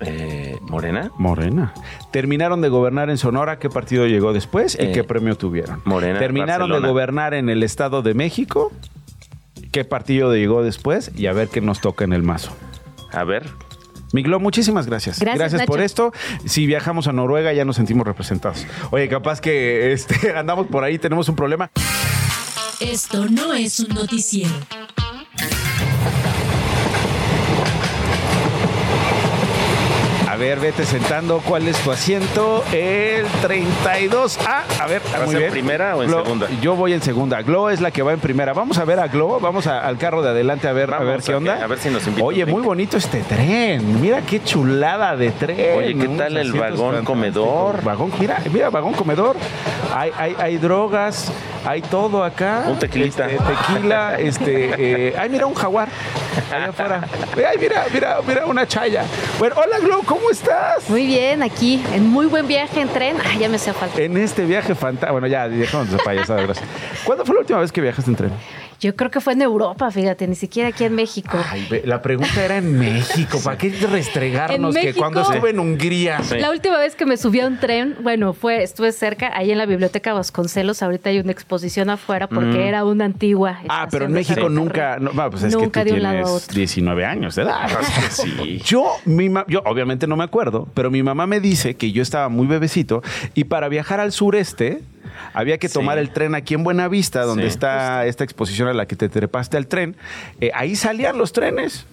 Eh, 0.00 0.58
¿Morena? 0.62 1.10
Morena. 1.18 1.74
Terminaron 2.10 2.62
de 2.62 2.68
gobernar 2.70 3.10
en 3.10 3.18
Sonora, 3.18 3.58
¿qué 3.58 3.68
partido 3.68 4.06
llegó 4.06 4.32
después 4.32 4.74
y 4.74 4.92
qué 4.92 5.00
eh, 5.00 5.04
premio 5.04 5.36
tuvieron? 5.36 5.82
Morena. 5.84 6.18
Terminaron 6.18 6.70
de 6.70 6.78
gobernar 6.78 7.34
en 7.34 7.50
el 7.50 7.62
Estado 7.62 8.00
de 8.00 8.14
México, 8.14 8.72
¿qué 9.72 9.84
partido 9.84 10.34
llegó 10.34 10.62
después? 10.62 11.12
Y 11.16 11.26
a 11.26 11.32
ver 11.32 11.48
qué 11.48 11.60
nos 11.60 11.80
toca 11.80 12.04
en 12.04 12.14
el 12.14 12.22
mazo. 12.22 12.52
A 13.12 13.24
ver, 13.24 13.46
Miglo, 14.12 14.40
muchísimas 14.40 14.86
gracias. 14.86 15.20
Gracias, 15.20 15.64
por 15.66 15.80
esto. 15.80 16.12
Si 16.44 16.66
viajamos 16.66 17.06
a 17.06 17.12
Noruega 17.12 17.52
ya 17.52 17.64
nos 17.64 17.76
sentimos 17.76 18.06
representados. 18.06 18.66
Oye, 18.90 19.08
capaz 19.08 19.40
que 19.40 19.92
este, 19.92 20.32
andamos 20.36 20.66
por 20.66 20.84
ahí, 20.84 20.98
tenemos 20.98 21.28
un 21.28 21.36
problema. 21.36 21.70
Esto 22.80 23.26
no 23.28 23.52
es 23.52 23.78
un 23.80 23.94
noticiero. 23.94 24.50
Ver, 30.40 30.58
vete 30.58 30.86
sentando. 30.86 31.42
¿Cuál 31.46 31.68
es 31.68 31.76
tu 31.80 31.92
asiento? 31.92 32.64
El 32.72 33.26
32A. 33.42 34.62
A 34.80 34.86
ver, 34.86 35.02
¿vas 35.12 35.34
en 35.34 35.50
primera 35.50 35.94
o 35.94 36.02
en 36.02 36.08
segunda? 36.08 36.48
Yo 36.62 36.74
voy 36.76 36.94
en 36.94 37.02
segunda. 37.02 37.42
Glo 37.42 37.68
es 37.68 37.82
la 37.82 37.90
que 37.90 38.02
va 38.02 38.14
en 38.14 38.20
primera. 38.20 38.54
Vamos 38.54 38.78
a 38.78 38.86
ver 38.86 39.00
a 39.00 39.08
Glo. 39.08 39.38
Vamos 39.38 39.66
al 39.66 39.98
carro 39.98 40.22
de 40.22 40.30
adelante 40.30 40.66
a 40.66 40.72
ver, 40.72 40.94
a 40.94 41.00
ver 41.00 41.20
qué 41.20 41.34
onda. 41.34 41.62
A 41.62 41.66
ver 41.66 41.78
si 41.78 41.90
nos 41.90 42.06
invita. 42.06 42.24
Oye, 42.24 42.46
muy 42.46 42.62
bonito 42.62 42.96
este 42.96 43.20
tren. 43.20 44.00
Mira 44.00 44.22
qué 44.22 44.42
chulada 44.42 45.14
de 45.14 45.30
tren. 45.30 45.78
Oye, 45.78 45.94
¿qué 45.94 46.08
tal 46.08 46.34
el 46.38 46.52
vagón 46.54 47.04
comedor? 47.04 47.84
Vagón, 47.84 48.10
mira, 48.18 48.38
mira, 48.50 48.70
vagón 48.70 48.94
comedor. 48.94 49.36
Hay, 49.94 50.10
hay, 50.16 50.34
hay 50.38 50.56
drogas, 50.56 51.30
hay 51.64 51.82
todo 51.82 52.24
acá. 52.24 52.64
Un 52.68 52.78
tequilita. 52.78 53.26
Este, 53.26 53.44
tequila, 53.44 54.18
este. 54.18 55.08
Eh, 55.08 55.14
ay, 55.18 55.28
mira 55.28 55.46
un 55.46 55.54
jaguar. 55.54 55.88
Allá 56.52 56.68
afuera. 56.68 57.04
Ay, 57.36 57.58
mira, 57.58 57.84
mira, 57.92 58.18
mira 58.26 58.46
una 58.46 58.66
chaya. 58.66 59.04
Bueno, 59.38 59.56
hola 59.58 59.78
Glo, 59.78 60.00
¿cómo 60.04 60.30
estás? 60.30 60.88
Muy 60.88 61.06
bien, 61.06 61.42
aquí, 61.42 61.82
en 61.92 62.08
muy 62.08 62.26
buen 62.26 62.46
viaje 62.46 62.80
en 62.80 62.88
tren. 62.88 63.16
Ay, 63.24 63.40
ya 63.40 63.48
me 63.48 63.56
hacía 63.56 63.74
falta. 63.74 64.00
En 64.00 64.16
este 64.16 64.44
viaje 64.44 64.74
fantástico. 64.74 65.12
Bueno, 65.12 65.26
ya, 65.26 65.48
dejamos 65.48 65.90
de 65.90 65.98
payasada, 65.98 66.42
gracias. 66.42 66.66
¿Cuándo 67.04 67.24
fue 67.24 67.34
la 67.34 67.40
última 67.40 67.60
vez 67.60 67.72
que 67.72 67.80
viajaste 67.80 68.10
en 68.10 68.16
tren? 68.16 68.32
Yo 68.80 68.96
creo 68.96 69.10
que 69.10 69.20
fue 69.20 69.34
en 69.34 69.42
Europa, 69.42 69.90
fíjate, 69.90 70.26
ni 70.26 70.34
siquiera 70.34 70.70
aquí 70.70 70.84
en 70.84 70.94
México. 70.94 71.38
Ay, 71.50 71.68
la 71.84 72.00
pregunta 72.00 72.42
era 72.42 72.56
en 72.56 72.78
México. 72.78 73.38
¿Para 73.44 73.58
qué 73.58 73.68
restregarnos 73.68 74.74
que 74.74 74.94
cuando 74.94 75.20
estuve 75.20 75.50
en 75.50 75.60
Hungría? 75.60 76.20
La 76.38 76.50
última 76.50 76.78
vez 76.78 76.96
que 76.96 77.04
me 77.04 77.18
subí 77.18 77.40
a 77.40 77.46
un 77.46 77.58
tren, 77.58 77.96
bueno, 78.02 78.32
fue, 78.32 78.62
estuve 78.62 78.92
cerca, 78.92 79.36
ahí 79.36 79.50
en 79.52 79.58
la 79.58 79.66
biblioteca 79.66 80.14
Vasconcelos. 80.14 80.82
Ahorita 80.82 81.10
hay 81.10 81.18
una 81.18 81.30
exposición 81.30 81.90
afuera 81.90 82.26
porque 82.26 82.58
mm. 82.58 82.68
era 82.68 82.84
una 82.86 83.04
antigua. 83.04 83.60
Ah, 83.68 83.86
pero 83.90 84.06
en 84.06 84.12
México 84.12 84.48
nunca. 84.48 84.98
No, 84.98 85.12
pues 85.30 85.42
es 85.42 85.54
nunca 85.54 85.84
que 85.84 85.90
de 85.90 85.96
un 85.96 86.02
lado 86.02 86.26
a 86.26 86.32
otro. 86.32 86.54
19 86.54 87.04
años 87.04 87.34
de 87.34 87.42
edad. 87.42 87.68
sí. 88.08 88.62
Yo, 88.64 88.92
mi 89.04 89.30
yo 89.48 89.62
obviamente 89.64 90.06
no 90.06 90.16
me 90.16 90.24
acuerdo, 90.24 90.68
pero 90.74 90.90
mi 90.90 91.02
mamá 91.02 91.26
me 91.26 91.40
dice 91.40 91.74
que 91.74 91.92
yo 91.92 92.02
estaba 92.02 92.28
muy 92.28 92.46
bebecito 92.46 93.02
y 93.34 93.44
para 93.44 93.68
viajar 93.68 94.00
al 94.00 94.12
sureste 94.12 94.80
había 95.32 95.58
que 95.58 95.68
tomar 95.68 95.98
el 95.98 96.10
tren 96.10 96.34
aquí 96.34 96.54
en 96.54 96.64
Buenavista, 96.64 97.22
donde 97.22 97.46
está 97.46 98.06
esta 98.06 98.24
exposición 98.24 98.68
a 98.68 98.74
la 98.74 98.86
que 98.86 98.96
te 98.96 99.08
trepaste 99.08 99.56
al 99.56 99.66
tren. 99.66 99.96
Eh, 100.40 100.50
ahí 100.54 100.76
salían 100.76 101.18
los 101.18 101.32
trenes 101.32 101.86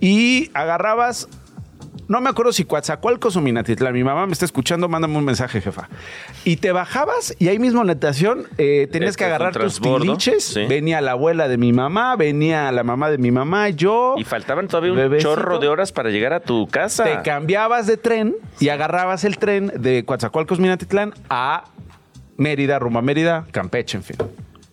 y 0.00 0.50
agarrabas 0.54 1.28
no 2.10 2.20
me 2.20 2.28
acuerdo 2.28 2.52
si 2.52 2.64
Coatzacoalcos 2.64 3.36
o 3.36 3.40
Minatitlán. 3.40 3.94
Mi 3.94 4.02
mamá 4.02 4.26
me 4.26 4.32
está 4.32 4.44
escuchando, 4.44 4.88
mándame 4.88 5.16
un 5.16 5.24
mensaje, 5.24 5.60
jefa. 5.60 5.88
Y 6.44 6.56
te 6.56 6.72
bajabas 6.72 7.36
y 7.38 7.46
ahí 7.46 7.60
mismo 7.60 7.82
en 7.82 7.86
la 7.86 7.92
estación 7.92 8.48
eh, 8.58 8.88
tenías 8.90 9.16
que 9.16 9.26
agarrar 9.26 9.56
tus 9.56 9.80
tiliches. 9.80 10.56
Venía 10.68 11.00
la 11.02 11.12
abuela 11.12 11.46
de 11.46 11.56
mi 11.56 11.72
mamá, 11.72 12.16
venía 12.16 12.72
la 12.72 12.82
mamá 12.82 13.12
de 13.12 13.18
mi 13.18 13.30
mamá, 13.30 13.68
yo. 13.68 14.16
Y 14.18 14.24
faltaban 14.24 14.66
todavía 14.66 14.92
un 14.92 15.18
chorro 15.18 15.60
de 15.60 15.68
horas 15.68 15.92
para 15.92 16.10
llegar 16.10 16.32
a 16.32 16.40
tu 16.40 16.66
casa. 16.66 17.04
Te 17.04 17.22
cambiabas 17.22 17.86
de 17.86 17.96
tren 17.96 18.34
y 18.58 18.70
agarrabas 18.70 19.22
el 19.22 19.38
tren 19.38 19.70
de 19.76 20.04
Coatzacoalcos, 20.04 20.58
Minatitlán 20.58 21.14
a 21.28 21.62
Mérida, 22.40 22.78
rumbo 22.78 22.98
a 22.98 23.02
Mérida, 23.02 23.46
Campeche, 23.52 23.98
en 23.98 24.02
fin. 24.02 24.16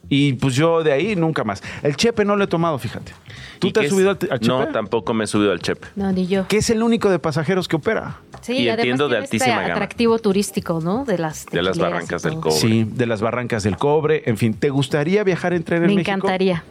Y 0.09 0.33
pues 0.33 0.55
yo 0.55 0.83
de 0.83 0.93
ahí 0.93 1.17
nunca 1.17 1.43
más. 1.43 1.61
El 1.83 1.97
Chepe 1.97 2.23
no 2.23 2.37
lo 2.37 2.45
he 2.45 2.47
tomado, 2.47 2.79
fíjate. 2.79 3.11
¿Tú 3.59 3.71
te 3.71 3.81
has 3.81 3.89
subido 3.89 4.11
al, 4.11 4.17
Chepe? 4.17 4.47
No, 4.47 4.67
tampoco 4.69 5.13
me 5.13 5.25
he 5.25 5.27
subido 5.27 5.51
al 5.51 5.59
Chepe. 5.59 5.85
No, 5.97 6.09
ni 6.13 6.27
yo. 6.27 6.47
Que 6.47 6.57
es 6.57 6.69
el 6.69 6.81
único 6.81 7.09
de 7.09 7.19
pasajeros 7.19 7.67
que 7.67 7.75
opera. 7.75 8.21
Sí, 8.39 8.53
y 8.53 8.69
entiendo 8.69 9.09
de 9.09 9.17
altísima 9.17 9.59
este 9.59 9.71
atractivo 9.73 10.17
turístico, 10.19 10.79
¿no? 10.79 11.03
De 11.03 11.17
las 11.17 11.45
de 11.47 11.61
las 11.61 11.77
barrancas 11.77 12.23
del 12.23 12.35
cobre. 12.35 12.55
Sí, 12.55 12.85
de 12.85 13.05
las 13.05 13.19
barrancas 13.19 13.63
del 13.63 13.75
cobre. 13.75 14.23
En 14.27 14.37
fin, 14.37 14.53
¿te 14.53 14.69
gustaría 14.69 15.25
viajar 15.25 15.51
en 15.51 15.63
tren 15.63 15.83
en 15.83 15.95
México? 15.95 15.97
Me 15.97 16.01
encantaría 16.01 16.63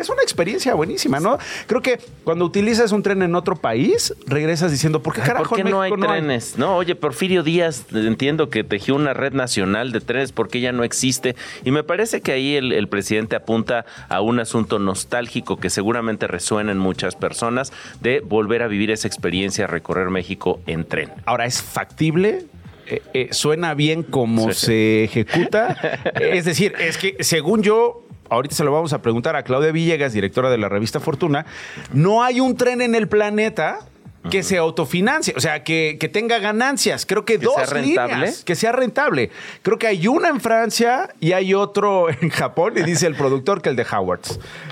es 0.00 0.08
una 0.08 0.22
experiencia 0.22 0.74
buenísima, 0.74 1.20
¿no? 1.20 1.38
Creo 1.66 1.82
que 1.82 2.00
cuando 2.24 2.44
utilizas 2.44 2.92
un 2.92 3.02
tren 3.02 3.22
en 3.22 3.34
otro 3.34 3.56
país, 3.56 4.14
regresas 4.26 4.70
diciendo, 4.70 5.02
¿por 5.02 5.14
qué 5.14 5.20
carajo 5.20 5.50
¿por 5.50 5.58
qué 5.58 5.64
no 5.64 5.80
hay 5.80 5.92
trenes? 5.92 6.56
No, 6.58 6.76
oye, 6.76 6.94
Porfirio 6.94 7.42
Díaz, 7.42 7.86
entiendo 7.92 8.50
que 8.50 8.64
tejió 8.64 8.94
una 8.94 9.14
red 9.14 9.32
nacional 9.32 9.92
de 9.92 10.00
trenes, 10.00 10.32
¿por 10.32 10.48
qué 10.48 10.60
ya 10.60 10.72
no 10.72 10.84
existe? 10.84 11.36
Y 11.64 11.70
me 11.70 11.82
parece 11.82 12.20
que 12.20 12.32
ahí 12.32 12.56
el, 12.56 12.88
presidente 12.88 13.36
apunta 13.36 13.84
a 14.08 14.20
un 14.20 14.40
asunto 14.40 14.78
nostálgico 14.78 15.58
que 15.58 15.70
seguramente 15.70 16.26
resuena 16.26 16.72
en 16.72 16.78
muchas 16.78 17.14
personas 17.14 17.72
de 18.00 18.20
volver 18.20 18.62
a 18.62 18.68
vivir 18.68 18.90
esa 18.90 19.06
experiencia, 19.06 19.66
recorrer 19.66 20.10
México 20.10 20.60
en 20.66 20.84
tren. 20.84 21.10
Ahora, 21.24 21.46
¿es 21.46 21.62
factible? 21.62 22.46
Eh, 22.86 23.02
eh, 23.14 23.28
suena 23.30 23.74
bien 23.74 24.02
como 24.02 24.52
se 24.52 25.04
ejecuta. 25.04 25.76
es 26.20 26.44
decir, 26.44 26.74
es 26.80 26.98
que 26.98 27.16
según 27.20 27.62
yo, 27.62 28.04
ahorita 28.30 28.54
se 28.54 28.64
lo 28.64 28.72
vamos 28.72 28.92
a 28.92 29.02
preguntar 29.02 29.36
a 29.36 29.42
Claudia 29.42 29.72
Villegas, 29.72 30.12
directora 30.12 30.50
de 30.50 30.58
la 30.58 30.68
revista 30.68 31.00
Fortuna, 31.00 31.46
no 31.92 32.22
hay 32.22 32.40
un 32.40 32.56
tren 32.56 32.80
en 32.80 32.94
el 32.94 33.08
planeta 33.08 33.80
que 34.28 34.42
se 34.42 34.58
autofinancie, 34.58 35.32
o 35.36 35.40
sea, 35.40 35.64
que, 35.64 35.96
tenga 36.12 36.38
ganancias. 36.38 37.06
Creo 37.06 37.24
que, 37.24 37.38
dos 37.38 37.54
sea 37.54 37.66
rentable. 37.66 38.32
que 38.44 38.54
sea 38.54 38.72
rentable. 38.72 39.30
Creo 39.62 39.78
que 39.78 39.86
hay 39.86 40.06
una 40.06 40.28
en 40.28 40.40
Francia 40.40 41.08
y 41.20 41.32
hay 41.32 41.54
otro 41.54 42.10
en 42.20 42.28
Japón, 42.28 42.74
y 42.76 42.82
dice 42.82 43.06
el 43.06 43.14
productor 43.14 43.62
que 43.62 43.70
el 43.70 43.76
de 43.76 43.86
Howard. 43.90 44.20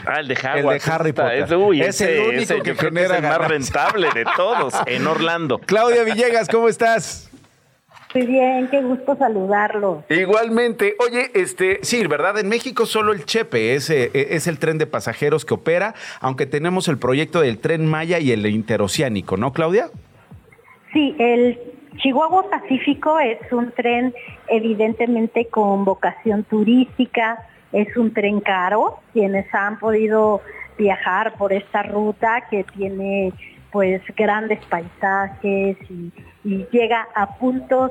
Ah, 0.05 0.21
el 0.21 0.29
de 0.29 0.35
Howard. 0.35 0.75
El 0.75 0.81
de 0.83 0.93
Harry 0.93 1.13
Potter. 1.13 1.49
Es, 1.83 2.01
el 2.01 2.21
único 2.21 2.63
que 2.63 2.75
genera 2.75 3.17
es 3.17 3.23
el 3.23 3.29
más 3.29 3.49
rentable 3.49 4.09
de 4.15 4.27
todos, 4.37 4.75
en 4.87 5.07
Orlando. 5.07 5.59
Claudia 5.67 6.05
Villegas, 6.05 6.49
¿cómo 6.49 6.69
estás? 6.69 7.31
Muy 8.15 8.27
bien, 8.27 8.69
qué 8.69 8.83
gusto 8.83 9.17
saludarlo. 9.17 10.03
Igualmente, 10.09 10.97
oye, 10.99 11.31
este, 11.35 11.81
sí, 11.83 12.07
¿verdad? 12.07 12.39
En 12.39 12.49
México 12.49 12.87
solo 12.87 13.13
el 13.13 13.27
Chepe 13.27 13.75
es, 13.75 13.91
eh, 13.91 14.11
es 14.15 14.47
el 14.47 14.59
tren 14.59 14.79
de 14.79 14.87
pasajeros 14.87 15.45
que 15.45 15.55
opera, 15.55 15.95
aunque 16.21 16.47
tenemos 16.47 16.89
el 16.89 16.99
proyecto 16.99 17.41
del 17.41 17.59
tren 17.59 17.87
Maya 17.87 18.19
y 18.19 18.33
el 18.33 18.47
interoceánico, 18.47 19.37
¿no, 19.37 19.53
Claudia? 19.53 19.91
Sí, 20.93 21.15
el 21.19 21.59
Chihuahua 21.99 22.49
Pacífico 22.49 23.19
es 23.19 23.39
un 23.53 23.73
tren 23.73 24.15
evidentemente 24.49 25.47
con 25.47 25.85
vocación 25.85 26.45
turística, 26.45 27.47
es 27.73 27.95
un 27.97 28.15
tren 28.15 28.41
caro, 28.41 29.01
quienes 29.13 29.53
han 29.55 29.79
podido 29.79 30.41
viajar 30.79 31.35
por 31.37 31.53
esta 31.53 31.83
ruta 31.83 32.45
que 32.51 32.65
tiene 32.65 33.33
pues 33.73 34.03
grandes 34.17 34.65
paisajes 34.67 35.77
y, 35.91 36.13
llega 36.73 37.07
a 37.15 37.37
puntos 37.37 37.91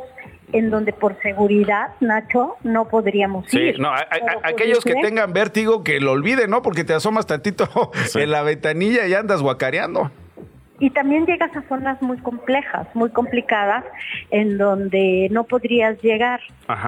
en 0.52 0.72
donde 0.72 0.92
por 0.92 1.22
seguridad, 1.22 1.90
Nacho, 2.00 2.56
no 2.64 2.88
podríamos 2.88 3.54
ir. 3.54 3.76
Sí, 3.76 3.82
no, 3.82 3.92
aquellos 4.42 4.84
que 4.84 4.96
tengan 4.96 5.32
vértigo 5.32 5.84
que 5.84 6.00
lo 6.00 6.14
olviden, 6.14 6.50
¿no? 6.50 6.64
Porque 6.64 6.84
te 6.84 6.94
asomas 6.94 7.28
tantito 7.28 7.68
en 8.16 8.32
la 8.32 8.42
ventanilla 8.42 9.06
y 9.06 9.14
andas 9.14 9.44
guacareando. 9.44 10.10
y 10.80 10.90
también 10.90 11.28
llegas 11.28 11.56
a 11.56 11.62
zonas 11.68 12.02
muy 12.02 12.18
complejas, 12.18 12.88
muy 12.96 13.12
complicadas, 13.12 13.84
en 14.32 14.58
donde 14.58 15.28
no 15.30 15.44
podrías 15.44 16.02
llegar. 16.02 16.40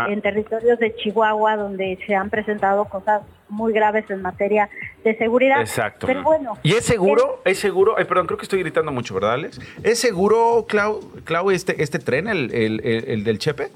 En 0.08 0.22
territorios 0.22 0.80
de 0.80 0.96
Chihuahua, 0.96 1.56
donde 1.56 2.00
se 2.08 2.16
han 2.16 2.32
presentado 2.32 2.86
cosas 2.86 3.22
muy 3.50 3.74
graves 3.74 4.10
en 4.10 4.22
materia 4.22 4.70
de 5.04 5.18
seguridad. 5.18 5.60
Exacto. 5.60 6.08
Pero 6.08 6.24
bueno. 6.24 6.58
¿Y 6.64 6.74
es 6.74 6.86
seguro? 6.86 7.42
¿Es, 7.46 7.60
seguro? 7.60 7.96
Ay, 7.98 8.06
perdón, 8.06 8.28
creo 8.28 8.38
que 8.38 8.44
estoy 8.44 8.60
gritando 8.60 8.92
mucho, 8.92 9.14
¿verdad, 9.14 9.34
Alex? 9.34 9.60
¿Es 9.84 10.00
seguro, 10.00 10.66
Clau, 10.68 11.00
Clau 11.24 11.52
este, 11.52 11.82
este 11.82 12.00
tren, 12.00 12.28
el, 12.28 12.54
el, 12.54 12.82
el 12.84 13.24
del 13.24 13.40
Chepe? 13.40 13.70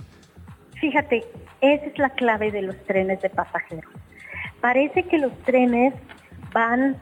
Fíjate, 0.80 1.24
esa 1.61 1.86
es 1.86 1.97
la 1.97 2.09
clave 2.09 2.51
de 2.51 2.61
los 2.61 2.78
trenes 2.84 3.21
de 3.21 3.30
pasajeros. 3.30 3.91
Parece 4.59 5.03
que 5.03 5.17
los 5.17 5.32
trenes 5.43 5.93
van 6.53 6.97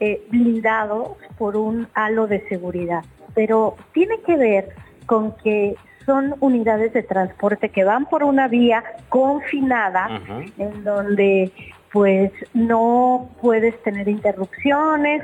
eh, 0.00 0.26
blindados 0.30 1.16
por 1.38 1.56
un 1.56 1.88
halo 1.94 2.26
de 2.26 2.46
seguridad, 2.48 3.04
pero 3.34 3.76
tiene 3.92 4.20
que 4.26 4.36
ver 4.36 4.74
con 5.06 5.36
que 5.36 5.76
son 6.04 6.34
unidades 6.40 6.92
de 6.92 7.04
transporte 7.04 7.68
que 7.68 7.84
van 7.84 8.06
por 8.06 8.24
una 8.24 8.48
vía 8.48 8.82
confinada 9.08 10.20
en 10.58 10.82
donde 10.82 11.52
pues 11.92 12.32
no 12.54 13.30
puedes 13.40 13.80
tener 13.82 14.08
interrupciones. 14.08 15.22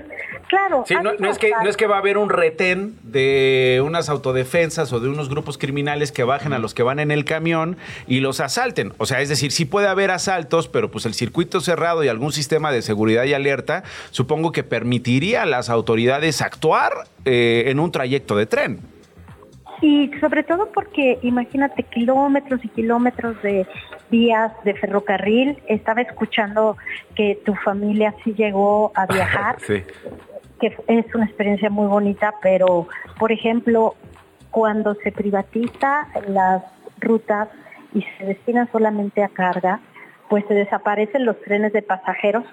Claro. 0.48 0.84
no, 1.18 1.30
es 1.30 1.38
que, 1.38 1.50
no 1.50 1.68
es 1.68 1.76
que 1.76 1.86
va 1.86 1.96
a 1.96 1.98
haber 1.98 2.18
un 2.18 2.28
retén 2.28 2.96
de 3.02 3.82
unas 3.84 4.08
autodefensas 4.08 4.92
o 4.92 5.00
de 5.00 5.08
unos 5.08 5.28
grupos 5.30 5.56
criminales 5.58 6.12
que 6.12 6.24
bajen 6.24 6.52
a 6.52 6.58
los 6.58 6.74
que 6.74 6.82
van 6.82 6.98
en 6.98 7.10
el 7.10 7.24
camión 7.24 7.76
y 8.06 8.20
los 8.20 8.40
asalten. 8.40 8.92
O 8.98 9.06
sea, 9.06 9.20
es 9.20 9.28
decir, 9.28 9.50
sí 9.50 9.64
puede 9.64 9.88
haber 9.88 10.10
asaltos, 10.10 10.68
pero 10.68 10.90
pues 10.90 11.06
el 11.06 11.14
circuito 11.14 11.60
cerrado 11.60 12.04
y 12.04 12.08
algún 12.08 12.32
sistema 12.32 12.70
de 12.70 12.82
seguridad 12.82 13.24
y 13.24 13.32
alerta, 13.32 13.82
supongo 14.10 14.52
que 14.52 14.62
permitiría 14.62 15.42
a 15.42 15.46
las 15.46 15.70
autoridades 15.70 16.42
actuar 16.42 16.92
eh, 17.24 17.64
en 17.66 17.80
un 17.80 17.92
trayecto 17.92 18.36
de 18.36 18.46
tren. 18.46 18.80
Y 19.80 20.10
sobre 20.20 20.42
todo 20.42 20.70
porque 20.72 21.18
imagínate 21.22 21.84
kilómetros 21.84 22.64
y 22.64 22.68
kilómetros 22.68 23.40
de 23.42 23.66
vías 24.10 24.52
de 24.64 24.74
ferrocarril. 24.74 25.58
Estaba 25.66 26.02
escuchando 26.02 26.76
que 27.14 27.40
tu 27.44 27.54
familia 27.54 28.14
sí 28.24 28.34
llegó 28.34 28.92
a 28.94 29.06
viajar, 29.12 29.56
que 29.58 30.76
es 30.86 31.14
una 31.14 31.24
experiencia 31.24 31.70
muy 31.70 31.86
bonita, 31.86 32.34
pero 32.42 32.88
por 33.18 33.32
ejemplo, 33.32 33.94
cuando 34.50 34.94
se 34.94 35.12
privatiza 35.12 36.08
las 36.26 36.62
rutas 37.00 37.48
y 37.94 38.04
se 38.16 38.24
destinan 38.24 38.70
solamente 38.72 39.22
a 39.22 39.28
carga, 39.28 39.80
pues 40.28 40.44
se 40.46 40.54
desaparecen 40.54 41.24
los 41.24 41.40
trenes 41.40 41.72
de 41.72 41.82
pasajeros 41.82 42.44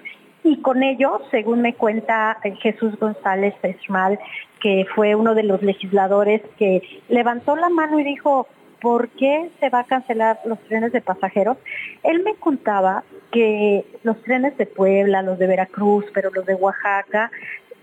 y 0.46 0.60
con 0.60 0.84
ello, 0.84 1.20
según 1.32 1.60
me 1.60 1.74
cuenta 1.74 2.38
Jesús 2.60 2.96
González 3.00 3.54
Esmal, 3.62 4.20
que 4.60 4.86
fue 4.94 5.16
uno 5.16 5.34
de 5.34 5.42
los 5.42 5.60
legisladores 5.60 6.40
que 6.56 6.82
levantó 7.08 7.56
la 7.56 7.68
mano 7.68 7.98
y 7.98 8.04
dijo, 8.04 8.46
¿por 8.80 9.08
qué 9.10 9.50
se 9.60 9.68
va 9.70 9.80
a 9.80 9.84
cancelar 9.84 10.40
los 10.44 10.58
trenes 10.60 10.92
de 10.92 11.00
pasajeros? 11.00 11.56
Él 12.02 12.22
me 12.22 12.34
contaba 12.34 13.04
que 13.32 13.84
los 14.02 14.20
trenes 14.22 14.56
de 14.56 14.66
Puebla, 14.66 15.22
los 15.22 15.38
de 15.38 15.46
Veracruz, 15.46 16.04
pero 16.12 16.30
los 16.30 16.46
de 16.46 16.54
Oaxaca, 16.54 17.30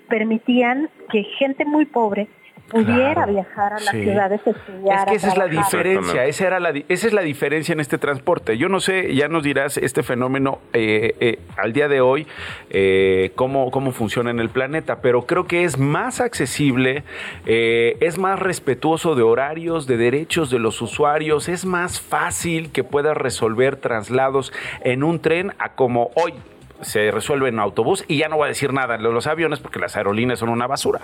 permitían 0.10 0.90
que 1.12 1.24
gente 1.24 1.66
muy 1.66 1.86
pobre 1.86 2.28
pudiera 2.70 3.26
viajar 3.26 3.74
a 3.74 3.80
las 3.80 3.92
ciudades 3.92 4.42
a 4.46 4.50
estudiar. 4.50 5.00
Es 5.00 5.06
que 5.06 5.16
esa 5.16 5.28
es 5.30 5.38
la 5.38 5.48
diferencia, 5.48 6.26
esa, 6.26 6.48
era 6.48 6.60
la, 6.60 6.70
esa 6.70 7.08
es 7.08 7.14
la 7.14 7.22
diferencia 7.22 7.74
en 7.74 7.80
este 7.80 7.98
transporte. 7.98 8.58
Yo 8.58 8.70
no 8.70 8.80
sé, 8.80 9.14
ya 9.14 9.28
nos 9.28 9.44
dirás 9.44 9.78
este 9.78 10.04
fenómeno 10.04 10.60
eh, 10.74 11.16
eh, 11.20 11.40
al 11.58 11.74
día 11.74 11.88
de 11.88 12.02
hoy, 12.02 12.28
eh, 12.70 13.32
cómo, 13.36 13.70
cómo 13.72 13.92
funciona 13.92 14.32
en 14.32 14.40
el 14.40 14.50
planeta, 14.50 15.02
pero 15.02 15.26
creo 15.26 15.46
que 15.46 15.64
es 15.64 15.78
más 15.78 16.20
accesible, 16.20 17.04
es 17.46 18.18
más 18.18 18.40
respetuoso 18.40 19.16
de 19.16 19.24
horarios, 19.24 19.88
de 19.88 19.98
derechos 19.98 20.50
de 20.50 20.60
los 20.60 20.82
usuarios, 20.82 21.50
es 21.50 21.66
más 21.66 22.02
fácil 22.02 22.72
que 22.72 22.84
puedas 22.84 23.16
resolver 23.16 23.76
traslados 23.76 24.52
en 24.82 25.04
un 25.04 25.20
tren 25.20 25.54
a 25.60 25.74
como 25.74 26.12
hoy 26.16 26.34
se 26.82 27.12
resuelve 27.12 27.50
en 27.50 27.60
autobús 27.60 28.04
y 28.08 28.18
ya 28.18 28.28
no 28.28 28.38
voy 28.38 28.46
a 28.46 28.48
decir 28.50 28.74
nada 28.74 28.98
de 28.98 29.04
los 29.04 29.28
aviones 29.28 29.60
porque 29.60 29.80
las 29.80 29.96
aerolíneas 29.96 30.40
son 30.40 30.50
una 30.50 30.68
basura. 30.68 31.02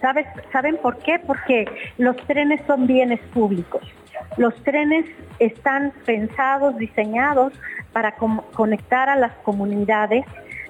¿Sabes, 0.00 0.26
¿Saben 0.52 0.76
por 0.76 0.98
qué? 0.98 1.18
Porque 1.18 1.66
los 1.98 2.16
trenes 2.26 2.60
son 2.66 2.86
bienes 2.86 3.20
públicos. 3.32 3.82
Los 4.36 4.54
trenes 4.62 5.06
están 5.38 5.92
pensados, 6.04 6.76
diseñados 6.76 7.52
para 7.92 8.12
conectar 8.12 9.08
a 9.08 9.16
las 9.16 9.32
comunidades, 9.42 10.24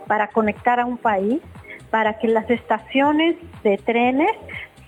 para 0.07 0.29
conectar 0.29 0.79
a 0.79 0.87
un 0.87 0.97
país, 0.97 1.41
para 1.91 2.19
que 2.19 2.29
las 2.29 2.49
estaciones 2.51 3.37
de 3.63 3.79
trenes 3.79 4.31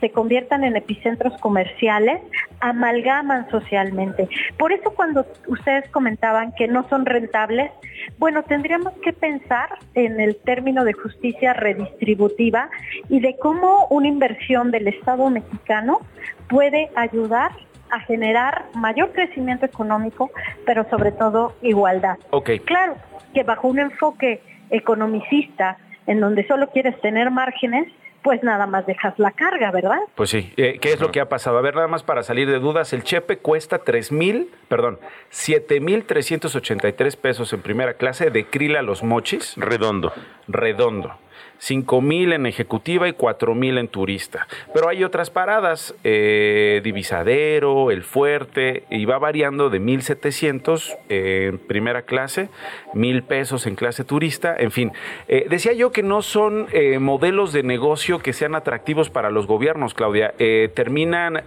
se 0.01 0.11
conviertan 0.11 0.65
en 0.65 0.77
epicentros 0.77 1.39
comerciales, 1.41 2.21
amalgaman 2.61 3.51
socialmente. 3.51 4.29
Por 4.57 4.73
eso 4.73 4.91
cuando 4.95 5.27
ustedes 5.47 5.89
comentaban 5.91 6.53
que 6.53 6.69
no 6.69 6.89
son 6.89 7.07
rentables, 7.07 7.71
bueno, 8.19 8.43
tendríamos 8.43 8.93
que 9.03 9.13
pensar 9.13 9.71
en 9.95 10.21
el 10.21 10.37
término 10.37 10.85
de 10.85 10.93
justicia 10.93 11.53
redistributiva 11.53 12.71
y 13.09 13.21
de 13.21 13.37
cómo 13.39 13.87
una 13.91 14.09
inversión 14.09 14.71
del 14.71 14.89
Estado 14.89 15.29
mexicano 15.31 16.01
puede 16.49 16.91
ayudar 16.95 17.53
a 17.91 18.01
generar 18.01 18.67
mayor 18.75 19.13
crecimiento 19.13 19.67
económico, 19.67 20.31
pero 20.67 20.89
sobre 20.91 21.13
todo 21.13 21.55
igualdad. 21.63 22.19
Claro 22.65 22.97
que 23.33 23.43
bajo 23.43 23.69
un 23.69 23.79
enfoque 23.79 24.41
economicista 24.71 25.79
en 26.07 26.21
donde 26.21 26.47
solo 26.47 26.69
quieres 26.71 27.01
tener 27.01 27.31
márgenes, 27.31 27.87
pues 28.23 28.43
nada 28.43 28.67
más 28.67 28.87
dejas 28.87 29.19
la 29.19 29.31
carga, 29.33 29.71
¿verdad? 29.71 29.99
Pues 30.15 30.31
sí. 30.31 30.53
Eh, 30.57 30.79
¿Qué 30.81 30.93
es 30.93 31.01
lo 31.01 31.11
que 31.11 31.21
ha 31.21 31.29
pasado? 31.29 31.59
A 31.59 31.63
ver, 31.63 31.75
nada 31.75 31.89
más 31.89 32.03
para 32.03 32.23
salir 32.23 32.49
de 32.49 32.59
dudas, 32.59 32.93
el 32.93 33.03
Chepe 33.03 33.39
cuesta 33.39 33.79
tres 33.79 34.13
mil, 34.13 34.51
perdón, 34.69 34.99
siete 35.31 35.81
mil 35.81 36.05
trescientos 36.05 36.55
ochenta 36.57 36.89
y 36.89 36.93
tres 36.93 37.17
pesos 37.17 37.53
en 37.53 37.63
primera 37.63 37.95
clase 37.95 38.31
de 38.31 38.47
Krila 38.47 38.83
Los 38.83 39.03
Mochis. 39.03 39.55
Redondo. 39.57 40.13
Redondo. 40.47 41.19
5 41.59 42.01
mil 42.01 42.33
en 42.33 42.47
ejecutiva 42.47 43.09
y 43.09 43.13
4 43.13 43.55
mil 43.55 43.79
en 43.79 43.89
turista. 43.89 44.47
Pero 44.73 44.89
hay 44.89 45.05
otras 45.05 45.31
paradas, 45.31 45.95
eh, 46.05 46.81
Divisadero, 46.85 47.91
El 47.91 48.05
Fuerte, 48.05 48.85
y 48.91 49.05
va 49.05 49.19
variando 49.19 49.71
de 49.71 49.81
1.700 49.81 50.97
en 51.09 51.59
primera 51.59 52.03
clase, 52.03 52.49
mil 52.95 53.23
pesos 53.23 53.67
en 53.67 53.75
clase 53.75 54.05
turista, 54.05 54.55
en 54.57 54.71
fin. 54.71 54.93
Eh, 55.27 55.47
decía 55.51 55.73
yo 55.73 55.91
que 55.91 56.03
no 56.03 56.23
son 56.23 56.69
eh, 56.73 56.99
modelos 56.99 57.53
de 57.53 57.63
negocio 57.63 58.21
que 58.21 58.33
sean 58.33 58.55
atractivos 58.55 59.11
para 59.11 59.31
los 59.31 59.47
gobiernos, 59.47 59.95
Claudia. 59.95 60.35
terminan 60.75 61.43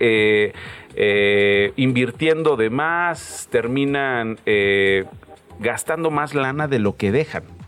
invirtiendo 1.76 2.56
de 2.58 2.70
más, 2.70 3.48
terminan 3.52 4.38
gastando 5.60 6.12
más 6.12 6.34
lana 6.34 6.68
de 6.68 6.80
lo 6.80 6.96
que 6.96 7.12
dejan. 7.12 7.61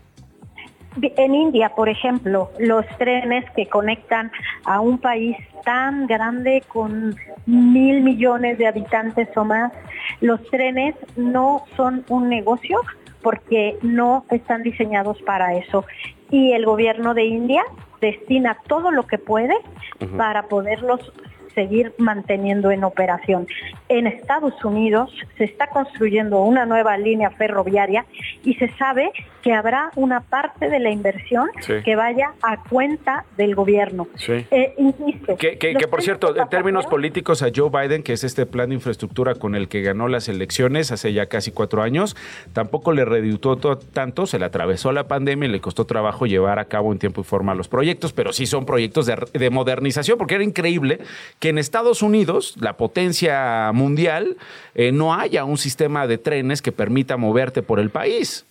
En 1.00 1.34
India, 1.34 1.70
por 1.70 1.88
ejemplo, 1.88 2.50
los 2.58 2.86
trenes 2.98 3.44
que 3.50 3.66
conectan 3.66 4.30
a 4.64 4.80
un 4.80 4.98
país 4.98 5.36
tan 5.64 6.06
grande 6.06 6.62
con 6.68 7.16
mil 7.46 8.00
millones 8.02 8.58
de 8.58 8.66
habitantes 8.66 9.28
o 9.36 9.44
más, 9.44 9.72
los 10.20 10.42
trenes 10.50 10.94
no 11.16 11.64
son 11.76 12.04
un 12.08 12.28
negocio 12.28 12.80
porque 13.22 13.76
no 13.82 14.24
están 14.30 14.62
diseñados 14.62 15.20
para 15.22 15.54
eso. 15.54 15.84
Y 16.30 16.52
el 16.52 16.64
gobierno 16.66 17.14
de 17.14 17.24
India 17.24 17.64
destina 18.00 18.58
todo 18.68 18.90
lo 18.90 19.06
que 19.06 19.18
puede 19.18 19.54
para 20.16 20.44
poderlos 20.44 21.12
seguir 21.54 21.92
manteniendo 21.98 22.70
en 22.70 22.84
operación. 22.84 23.46
En 23.88 24.06
Estados 24.06 24.64
Unidos 24.64 25.10
se 25.36 25.44
está 25.44 25.68
construyendo 25.68 26.42
una 26.42 26.66
nueva 26.66 26.96
línea 26.96 27.30
ferroviaria 27.30 28.04
y 28.44 28.54
se 28.54 28.68
sabe 28.76 29.12
que 29.44 29.52
habrá 29.52 29.90
una 29.94 30.20
parte 30.20 30.70
de 30.70 30.80
la 30.80 30.90
inversión 30.90 31.50
que 31.84 31.96
vaya 31.96 32.32
a 32.42 32.62
cuenta 32.64 33.26
del 33.36 33.54
gobierno. 33.54 34.08
Eh, 34.26 34.74
insisto. 34.78 35.36
Que, 35.36 35.86
por 35.90 36.00
cierto, 36.00 36.34
en 36.34 36.48
términos 36.48 36.86
políticos 36.86 37.42
a 37.42 37.48
Joe 37.54 37.68
Biden, 37.68 38.02
que 38.02 38.14
es 38.14 38.24
este 38.24 38.46
plan 38.46 38.70
de 38.70 38.76
infraestructura 38.76 39.34
con 39.34 39.54
el 39.54 39.68
que 39.68 39.82
ganó 39.82 40.08
las 40.08 40.30
elecciones 40.30 40.92
hace 40.92 41.12
ya 41.12 41.26
casi 41.26 41.50
cuatro 41.50 41.82
años, 41.82 42.16
tampoco 42.54 42.92
le 42.92 43.04
reditó 43.04 43.58
tanto, 43.58 44.26
se 44.26 44.38
le 44.38 44.46
atravesó 44.46 44.92
la 44.92 45.08
pandemia 45.08 45.46
y 45.46 45.52
le 45.52 45.60
costó 45.60 45.84
trabajo 45.84 46.24
llevar 46.24 46.58
a 46.58 46.64
cabo 46.64 46.90
en 46.92 46.98
tiempo 46.98 47.20
y 47.20 47.24
forma 47.24 47.54
los 47.54 47.68
proyectos, 47.68 48.14
pero 48.14 48.32
sí 48.32 48.46
son 48.46 48.64
proyectos 48.64 49.04
de, 49.04 49.16
de 49.34 49.50
modernización, 49.50 50.16
porque 50.16 50.36
era 50.36 50.44
increíble 50.44 51.00
que 51.44 51.50
en 51.50 51.58
Estados 51.58 52.00
Unidos, 52.00 52.56
la 52.58 52.78
potencia 52.78 53.70
mundial, 53.74 54.38
eh, 54.74 54.92
no 54.92 55.12
haya 55.12 55.44
un 55.44 55.58
sistema 55.58 56.06
de 56.06 56.16
trenes 56.16 56.62
que 56.62 56.72
permita 56.72 57.18
moverte 57.18 57.60
por 57.60 57.80
el 57.80 57.90
país. 57.90 58.46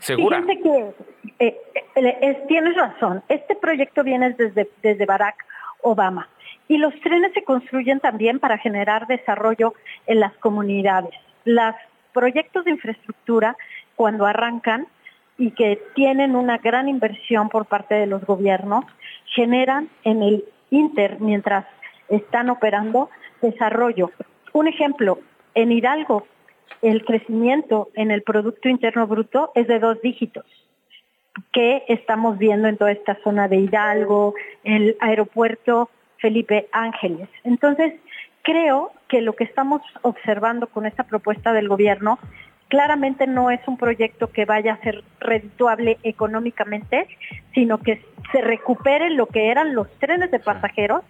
¿Segura? 0.00 0.42
Que 0.44 0.92
eh, 1.38 1.56
eh, 1.94 2.42
tienes 2.48 2.74
razón. 2.74 3.22
Este 3.28 3.54
proyecto 3.54 4.02
viene 4.02 4.30
desde, 4.30 4.68
desde 4.82 5.06
Barack 5.06 5.36
Obama. 5.82 6.28
Y 6.66 6.78
los 6.78 6.92
trenes 7.02 7.32
se 7.34 7.44
construyen 7.44 8.00
también 8.00 8.40
para 8.40 8.58
generar 8.58 9.06
desarrollo 9.06 9.74
en 10.08 10.18
las 10.18 10.32
comunidades. 10.38 11.14
Los 11.44 11.76
proyectos 12.12 12.64
de 12.64 12.72
infraestructura, 12.72 13.56
cuando 13.94 14.26
arrancan 14.26 14.88
y 15.38 15.52
que 15.52 15.80
tienen 15.94 16.34
una 16.34 16.58
gran 16.58 16.88
inversión 16.88 17.48
por 17.48 17.66
parte 17.66 17.94
de 17.94 18.08
los 18.08 18.24
gobiernos, 18.24 18.86
generan 19.36 19.88
en 20.02 20.24
el 20.24 20.44
Inter, 20.70 21.20
mientras 21.20 21.66
están 22.08 22.50
operando, 22.50 23.10
desarrollo. 23.42 24.10
Un 24.52 24.68
ejemplo, 24.68 25.18
en 25.54 25.72
Hidalgo, 25.72 26.26
el 26.82 27.04
crecimiento 27.04 27.90
en 27.94 28.10
el 28.10 28.22
Producto 28.22 28.68
Interno 28.68 29.06
Bruto 29.06 29.52
es 29.54 29.66
de 29.68 29.78
dos 29.78 30.00
dígitos 30.00 30.44
que 31.52 31.84
estamos 31.88 32.38
viendo 32.38 32.68
en 32.68 32.76
toda 32.76 32.92
esta 32.92 33.16
zona 33.22 33.48
de 33.48 33.56
Hidalgo, 33.56 34.34
el 34.64 34.96
aeropuerto 35.00 35.90
Felipe 36.18 36.68
Ángeles. 36.72 37.28
Entonces, 37.44 37.94
creo 38.42 38.92
que 39.08 39.20
lo 39.20 39.34
que 39.34 39.44
estamos 39.44 39.82
observando 40.02 40.66
con 40.68 40.86
esta 40.86 41.04
propuesta 41.04 41.52
del 41.52 41.68
gobierno 41.68 42.18
claramente 42.70 43.26
no 43.26 43.50
es 43.50 43.60
un 43.66 43.76
proyecto 43.76 44.28
que 44.28 44.46
vaya 44.46 44.74
a 44.74 44.82
ser 44.82 45.04
redituable 45.18 45.98
económicamente, 46.04 47.06
sino 47.52 47.78
que 47.78 48.00
se 48.32 48.40
recupere 48.40 49.10
lo 49.10 49.26
que 49.26 49.50
eran 49.50 49.74
los 49.74 49.90
trenes 49.98 50.30
de 50.30 50.38
pasajeros 50.38 51.02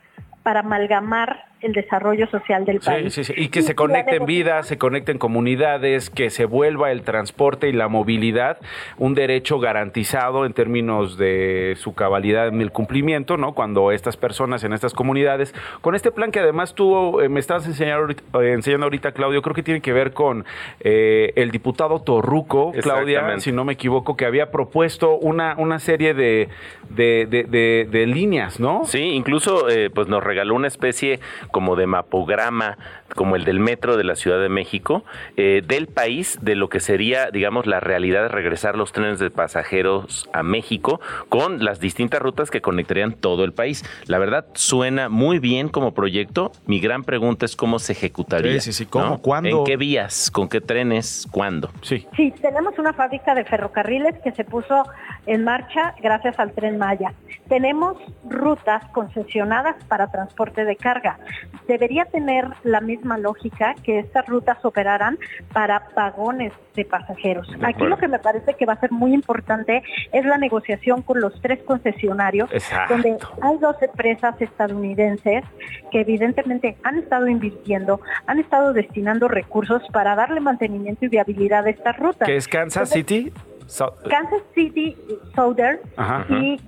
para 0.43 0.61
amalgamar 0.61 1.51
el 1.61 1.73
desarrollo 1.73 2.27
social 2.29 2.65
del 2.65 2.81
país. 2.81 3.13
Sí, 3.13 3.25
sí, 3.25 3.33
sí. 3.35 3.41
Y 3.41 3.49
que 3.49 3.63
se 3.63 3.75
conecten 3.75 4.25
vidas, 4.25 4.67
se 4.67 4.79
conecten 4.79 5.19
comunidades, 5.19 6.11
que 6.11 6.31
se 6.31 6.45
vuelva 6.45 6.91
el 6.91 7.03
transporte 7.03 7.69
y 7.69 7.73
la 7.73 7.89
movilidad 7.89 8.59
un 8.97 9.15
derecho 9.15 9.59
garantizado 9.59 10.47
en 10.47 10.53
términos 10.53 11.19
de 11.19 11.75
su 11.77 11.95
cabalidad 11.95 12.49
en 12.49 12.61
el 12.61 12.73
cumplimiento, 12.73 13.37
¿no? 13.37 13.53
Cuando 13.53 13.93
estas 13.93 14.17
personas 14.17 14.65
en 14.65 14.73
estas 14.73 14.95
comunidades, 14.95 15.55
con 15.81 15.95
este 15.95 16.11
plan 16.11 16.31
que 16.31 16.41
además 16.41 16.75
tú 16.75 17.21
eh, 17.21 17.29
me 17.29 17.41
estás 17.41 17.67
enseñando 17.67 18.03
ahorita, 18.03 18.23
eh, 18.41 18.53
enseñando 18.53 18.87
ahorita, 18.87 19.13
Claudio, 19.13 19.43
creo 19.43 19.55
que 19.55 19.63
tiene 19.63 19.81
que 19.81 19.93
ver 19.93 20.13
con 20.13 20.45
eh, 20.81 21.33
el 21.37 21.51
diputado 21.51 22.01
Torruco, 22.01 22.73
Claudia, 22.81 23.39
si 23.39 23.53
no 23.53 23.65
me 23.65 23.75
equivoco, 23.75 24.17
que 24.17 24.25
había 24.25 24.51
propuesto 24.51 25.17
una, 25.17 25.55
una 25.59 25.79
serie 25.79 26.15
de, 26.15 26.49
de, 26.89 27.27
de, 27.27 28.07
líneas, 28.07 28.59
¿no? 28.59 28.85
Sí, 28.85 28.99
incluso 28.99 29.67
pues 29.95 30.09
nos 30.09 30.25
regaló 30.31 30.55
una 30.55 30.69
especie 30.69 31.19
como 31.51 31.75
de 31.75 31.87
mapograma, 31.87 32.79
como 33.17 33.35
el 33.35 33.45
del 33.45 33.59
metro 33.59 33.97
de 33.97 34.05
la 34.05 34.15
Ciudad 34.15 34.41
de 34.41 34.49
México, 34.49 35.05
eh, 35.37 35.63
del 35.67 35.89
país, 35.89 36.39
de 36.41 36.55
lo 36.55 36.69
que 36.69 36.79
sería, 36.79 37.31
digamos, 37.33 37.67
la 37.67 37.81
realidad 37.81 38.23
de 38.23 38.29
regresar 38.29 38.77
los 38.77 38.93
trenes 38.93 39.19
de 39.19 39.31
pasajeros 39.31 40.29
a 40.33 40.45
México 40.45 41.01
con 41.29 41.65
las 41.65 41.81
distintas 41.81 42.23
rutas 42.23 42.51
que 42.51 42.61
conectarían 42.61 43.13
todo 43.15 43.43
el 43.45 43.53
país. 43.53 43.85
La 44.07 44.19
verdad, 44.19 44.47
suena 44.55 45.09
muy 45.09 45.41
bien 45.41 45.69
como 45.69 45.95
proyecto. 45.95 46.53
Mi 46.67 46.79
gran 46.79 47.03
pregunta 47.03 47.45
es 47.45 47.57
cómo 47.57 47.81
se 47.81 47.93
ejecutaría. 47.93 48.53
Sí, 48.61 48.73
sí, 48.73 48.73
sí. 48.73 48.87
¿Cómo? 48.87 49.21
¿Cuándo? 49.21 49.49
¿En 49.49 49.65
qué 49.65 49.77
vías? 49.77 50.31
¿Con 50.31 50.49
qué 50.49 50.61
trenes? 50.61 51.27
¿Cuándo? 51.33 51.71
Sí. 51.83 52.07
Sí, 52.17 52.33
tenemos 52.41 52.79
una 52.79 52.93
fábrica 52.93 53.35
de 53.35 53.45
ferrocarriles 53.45 54.17
que 54.23 54.31
se 54.31 54.45
puso 54.45 54.85
en 55.27 55.43
marcha 55.45 55.95
gracias 56.01 56.39
al 56.39 56.53
tren 56.53 56.79
Maya. 56.79 57.13
Tenemos 57.49 57.97
rutas 58.29 58.85
concesionadas 58.93 59.77
para 59.89 60.11
transporte 60.21 60.65
de 60.65 60.77
carga. 60.77 61.19
Debería 61.67 62.05
tener 62.05 62.47
la 62.63 62.81
misma 62.81 63.17
lógica 63.17 63.75
que 63.83 63.99
estas 63.99 64.27
rutas 64.27 64.63
operaran 64.65 65.19
para 65.53 65.89
vagones 65.97 66.53
de 66.75 66.85
pasajeros. 66.85 67.49
Aquí 67.63 67.85
lo 67.85 67.97
que 67.97 68.09
me 68.09 68.19
parece 68.19 68.55
que 68.55 68.67
va 68.67 68.75
a 68.75 68.81
ser 68.81 68.93
muy 68.93 69.15
importante 69.15 69.83
es 70.13 70.25
la 70.25 70.37
negociación 70.37 71.03
con 71.03 71.21
los 71.21 71.41
tres 71.41 71.63
concesionarios, 71.63 72.51
donde 72.89 73.17
hay 73.43 73.59
dos 73.59 73.77
empresas 73.83 74.41
estadounidenses 74.41 75.45
que 75.91 76.01
evidentemente 76.01 76.77
han 76.83 76.99
estado 76.99 77.27
invirtiendo, 77.27 78.01
han 78.27 78.39
estado 78.39 78.73
destinando 78.73 79.29
recursos 79.29 79.83
para 79.93 80.15
darle 80.15 80.41
mantenimiento 80.41 81.05
y 81.07 81.09
viabilidad 81.09 81.67
a 81.67 81.71
estas 81.71 81.97
rutas. 81.99 82.27
¿Qué 82.27 82.37
es 82.37 82.47
Kansas 82.47 82.91
City? 82.91 83.33
Kansas 84.09 84.43
City, 84.55 84.97
Southern 85.35 85.79
y 86.29 86.61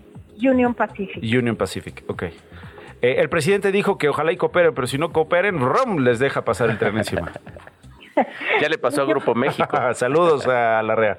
Union 0.46 0.74
Pacific. 0.74 1.22
Union 1.22 1.56
Pacific, 1.56 2.04
ok. 2.06 2.24
Eh, 3.02 3.16
el 3.18 3.28
presidente 3.28 3.72
dijo 3.72 3.98
que 3.98 4.08
ojalá 4.08 4.32
y 4.32 4.36
cooperen, 4.36 4.74
pero 4.74 4.86
si 4.86 4.96
no 4.96 5.12
cooperen, 5.12 5.58
¡rom! 5.58 5.98
les 5.98 6.20
deja 6.20 6.44
pasar 6.44 6.70
el 6.70 6.78
tren 6.78 6.96
encima. 6.96 7.32
ya 8.60 8.68
le 8.68 8.78
pasó 8.78 9.02
a 9.02 9.04
Grupo 9.04 9.34
México. 9.34 9.76
Saludos 9.94 10.46
a 10.46 10.82
la 10.82 10.94
REA. 10.94 11.18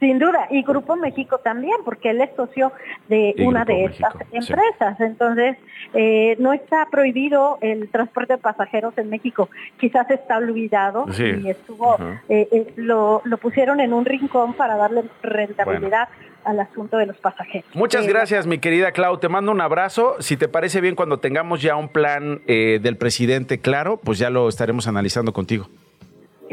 Sin 0.00 0.18
duda, 0.18 0.48
y 0.50 0.62
Grupo 0.62 0.96
México 0.96 1.38
también, 1.38 1.76
porque 1.84 2.10
él 2.10 2.22
es 2.22 2.30
socio 2.34 2.72
de 3.08 3.34
una 3.38 3.66
de 3.66 3.84
estas 3.84 4.14
empresas. 4.32 4.98
Entonces, 4.98 5.58
eh, 5.92 6.36
no 6.38 6.54
está 6.54 6.88
prohibido 6.90 7.58
el 7.60 7.88
transporte 7.90 8.32
de 8.32 8.38
pasajeros 8.38 8.96
en 8.96 9.10
México. 9.10 9.50
Quizás 9.78 10.10
está 10.10 10.38
olvidado 10.38 11.06
y 11.18 11.50
estuvo, 11.50 11.98
eh, 12.30 12.72
lo, 12.76 13.20
lo, 13.24 13.36
pusieron 13.36 13.80
en 13.80 13.92
un 13.92 14.06
rincón 14.06 14.54
para 14.54 14.76
darle 14.76 15.04
rentabilidad 15.22 16.08
al 16.44 16.60
asunto 16.60 16.96
de 16.96 17.06
los 17.06 17.16
pasajeros. 17.18 17.68
Muchas 17.74 18.06
gracias, 18.06 18.46
mi 18.46 18.58
querida 18.58 18.92
Clau. 18.92 19.18
Te 19.18 19.28
mando 19.28 19.52
un 19.52 19.60
abrazo. 19.60 20.16
Si 20.20 20.36
te 20.36 20.48
parece 20.48 20.80
bien, 20.80 20.94
cuando 20.94 21.18
tengamos 21.18 21.62
ya 21.62 21.76
un 21.76 21.88
plan 21.88 22.40
eh, 22.46 22.78
del 22.82 22.96
presidente 22.96 23.58
claro, 23.58 23.98
pues 23.98 24.18
ya 24.18 24.30
lo 24.30 24.48
estaremos 24.48 24.88
analizando 24.88 25.32
contigo. 25.32 25.68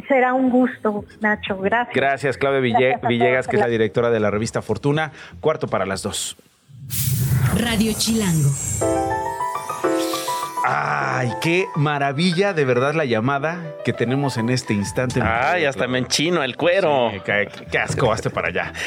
Será 0.08 0.34
un 0.34 0.50
gusto, 0.50 1.04
Nacho. 1.20 1.58
Gracias. 1.58 1.96
Gracias, 1.96 2.38
Claudia 2.38 2.60
Villegas, 2.60 3.48
que 3.48 3.58
es 3.58 3.62
la 3.62 3.68
directora 3.68 4.10
de 4.10 4.20
la 4.20 4.32
revista 4.32 4.62
Fortuna. 4.62 5.12
Cuarto 5.40 5.68
para 5.68 5.86
las 5.86 6.04
dos. 6.04 6.38
Radio 7.56 7.92
Chilango. 7.98 8.50
Ay, 10.70 11.32
qué 11.42 11.66
maravilla 11.76 12.54
de 12.54 12.66
verdad 12.66 12.94
la 12.94 13.06
llamada 13.06 13.76
que 13.86 13.94
tenemos 13.94 14.36
en 14.36 14.50
este 14.50 14.74
instante. 14.74 15.22
Ay, 15.24 15.64
hasta 15.64 15.88
me 15.88 15.98
enchino 15.98 16.44
el 16.44 16.58
cuero. 16.58 17.10
qué, 17.24 17.78
asco, 17.80 18.12
hazte 18.12 18.30
para 18.30 18.50
allá. 18.50 18.74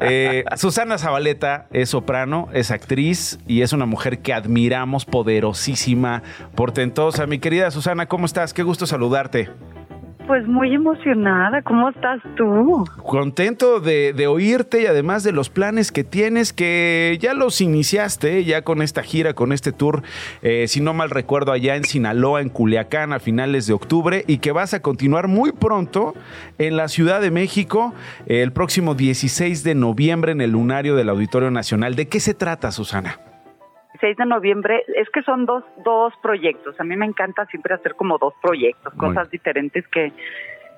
Eh, 0.00 0.44
Susana 0.56 0.98
Zabaleta 0.98 1.66
es 1.72 1.90
soprano, 1.90 2.48
es 2.52 2.70
actriz 2.70 3.40
y 3.48 3.62
es 3.62 3.72
una 3.72 3.86
mujer 3.86 4.20
que 4.20 4.32
admiramos, 4.32 5.04
poderosísima, 5.04 6.22
portentosa. 6.54 7.26
Mi 7.26 7.38
querida 7.40 7.70
Susana, 7.72 8.06
¿cómo 8.06 8.26
estás? 8.26 8.54
Qué 8.54 8.62
gusto 8.62 8.86
saludarte. 8.86 9.48
Pues 10.28 10.46
muy 10.46 10.74
emocionada. 10.74 11.62
¿Cómo 11.62 11.88
estás 11.88 12.20
tú? 12.36 12.84
Contento 13.02 13.80
de, 13.80 14.26
oírte 14.26 14.82
y 14.82 14.86
además 14.86 15.24
de 15.24 15.32
los 15.32 15.48
planes 15.48 15.90
que 15.90 16.04
tienes, 16.04 16.52
que 16.52 17.16
ya 17.18 17.32
los 17.32 17.62
iniciaste, 17.62 18.44
ya 18.44 18.60
con 18.60 18.82
esta 18.82 19.02
gira, 19.02 19.32
con 19.32 19.52
este 19.52 19.72
tour, 19.72 20.02
eh, 20.42 20.68
si 20.68 20.82
no 20.82 20.92
mal 20.92 21.08
recuerdo, 21.08 21.50
allá 21.50 21.76
en 21.76 21.84
Sinaloa, 21.84 22.42
en 22.42 22.50
Culiacán, 22.50 23.14
a 23.14 23.20
finales 23.20 23.66
de 23.66 23.72
octubre, 23.72 24.24
y 24.26 24.36
que 24.36 24.52
vas 24.52 24.74
a 24.74 24.82
continuar 24.82 25.28
muy 25.28 25.52
pronto 25.52 26.12
en 26.58 26.76
la 26.76 26.88
Ciudad 26.88 27.22
de 27.22 27.30
México, 27.30 27.94
el 28.26 28.52
próximo 28.52 28.94
16 28.94 29.64
de 29.64 29.74
noviembre 29.74 30.32
en 30.32 30.42
el 30.42 30.50
Lunario 30.50 30.94
del 30.94 31.08
Auditorio 31.08 31.50
Nacional. 31.50 31.94
¿De 31.94 32.06
qué 32.06 32.20
se 32.20 32.34
trata, 32.34 32.70
Susana? 32.70 33.18
6 34.00 34.16
de 34.16 34.26
noviembre, 34.26 34.84
es 34.94 35.08
que 35.10 35.22
son 35.22 35.46
dos, 35.46 35.64
dos 35.84 36.12
proyectos. 36.22 36.78
A 36.80 36.84
mí 36.84 36.96
me 36.96 37.06
encanta 37.06 37.46
siempre 37.46 37.74
hacer 37.74 37.94
como 37.94 38.18
dos 38.18 38.34
proyectos, 38.40 38.92
cosas 38.94 39.30
diferentes 39.30 39.86
que, 39.88 40.12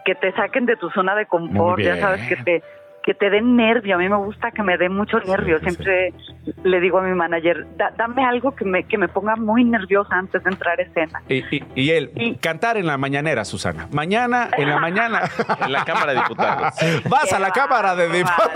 que 0.04 0.14
te 0.14 0.32
saquen 0.32 0.66
de 0.66 0.76
tu 0.76 0.90
zona 0.90 1.14
de 1.14 1.26
confort, 1.26 1.80
ya 1.80 1.96
sabes, 1.96 2.26
que 2.28 2.36
te, 2.36 2.62
que 3.10 3.14
te 3.14 3.28
den 3.28 3.56
nervio. 3.56 3.96
A 3.96 3.98
mí 3.98 4.08
me 4.08 4.16
gusta 4.16 4.52
que 4.52 4.62
me 4.62 4.78
dé 4.78 4.88
mucho 4.88 5.18
nervio. 5.18 5.58
Siempre 5.58 6.14
le 6.62 6.80
digo 6.80 6.98
a 6.98 7.02
mi 7.02 7.12
manager, 7.12 7.66
dame 7.96 8.24
algo 8.24 8.54
que 8.54 8.64
me, 8.64 8.84
que 8.84 8.96
me 8.96 9.08
ponga 9.08 9.34
muy 9.34 9.64
nerviosa 9.64 10.14
antes 10.14 10.44
de 10.44 10.50
entrar 10.50 10.78
a 10.78 10.82
escena. 10.84 11.20
Y, 11.28 11.42
y, 11.74 11.90
él, 11.90 12.38
cantar 12.40 12.76
en 12.76 12.86
la 12.86 12.98
mañanera, 12.98 13.44
Susana. 13.44 13.88
Mañana, 13.90 14.48
en 14.56 14.68
la 14.68 14.78
mañana. 14.78 15.22
en 15.64 15.72
la 15.72 15.84
Cámara 15.84 16.12
de 16.12 16.20
Diputados. 16.20 16.74
Vas 17.08 17.32
a 17.32 17.40
la 17.40 17.50
Cámara 17.50 17.96
de 17.96 18.08
Diputados. 18.10 18.52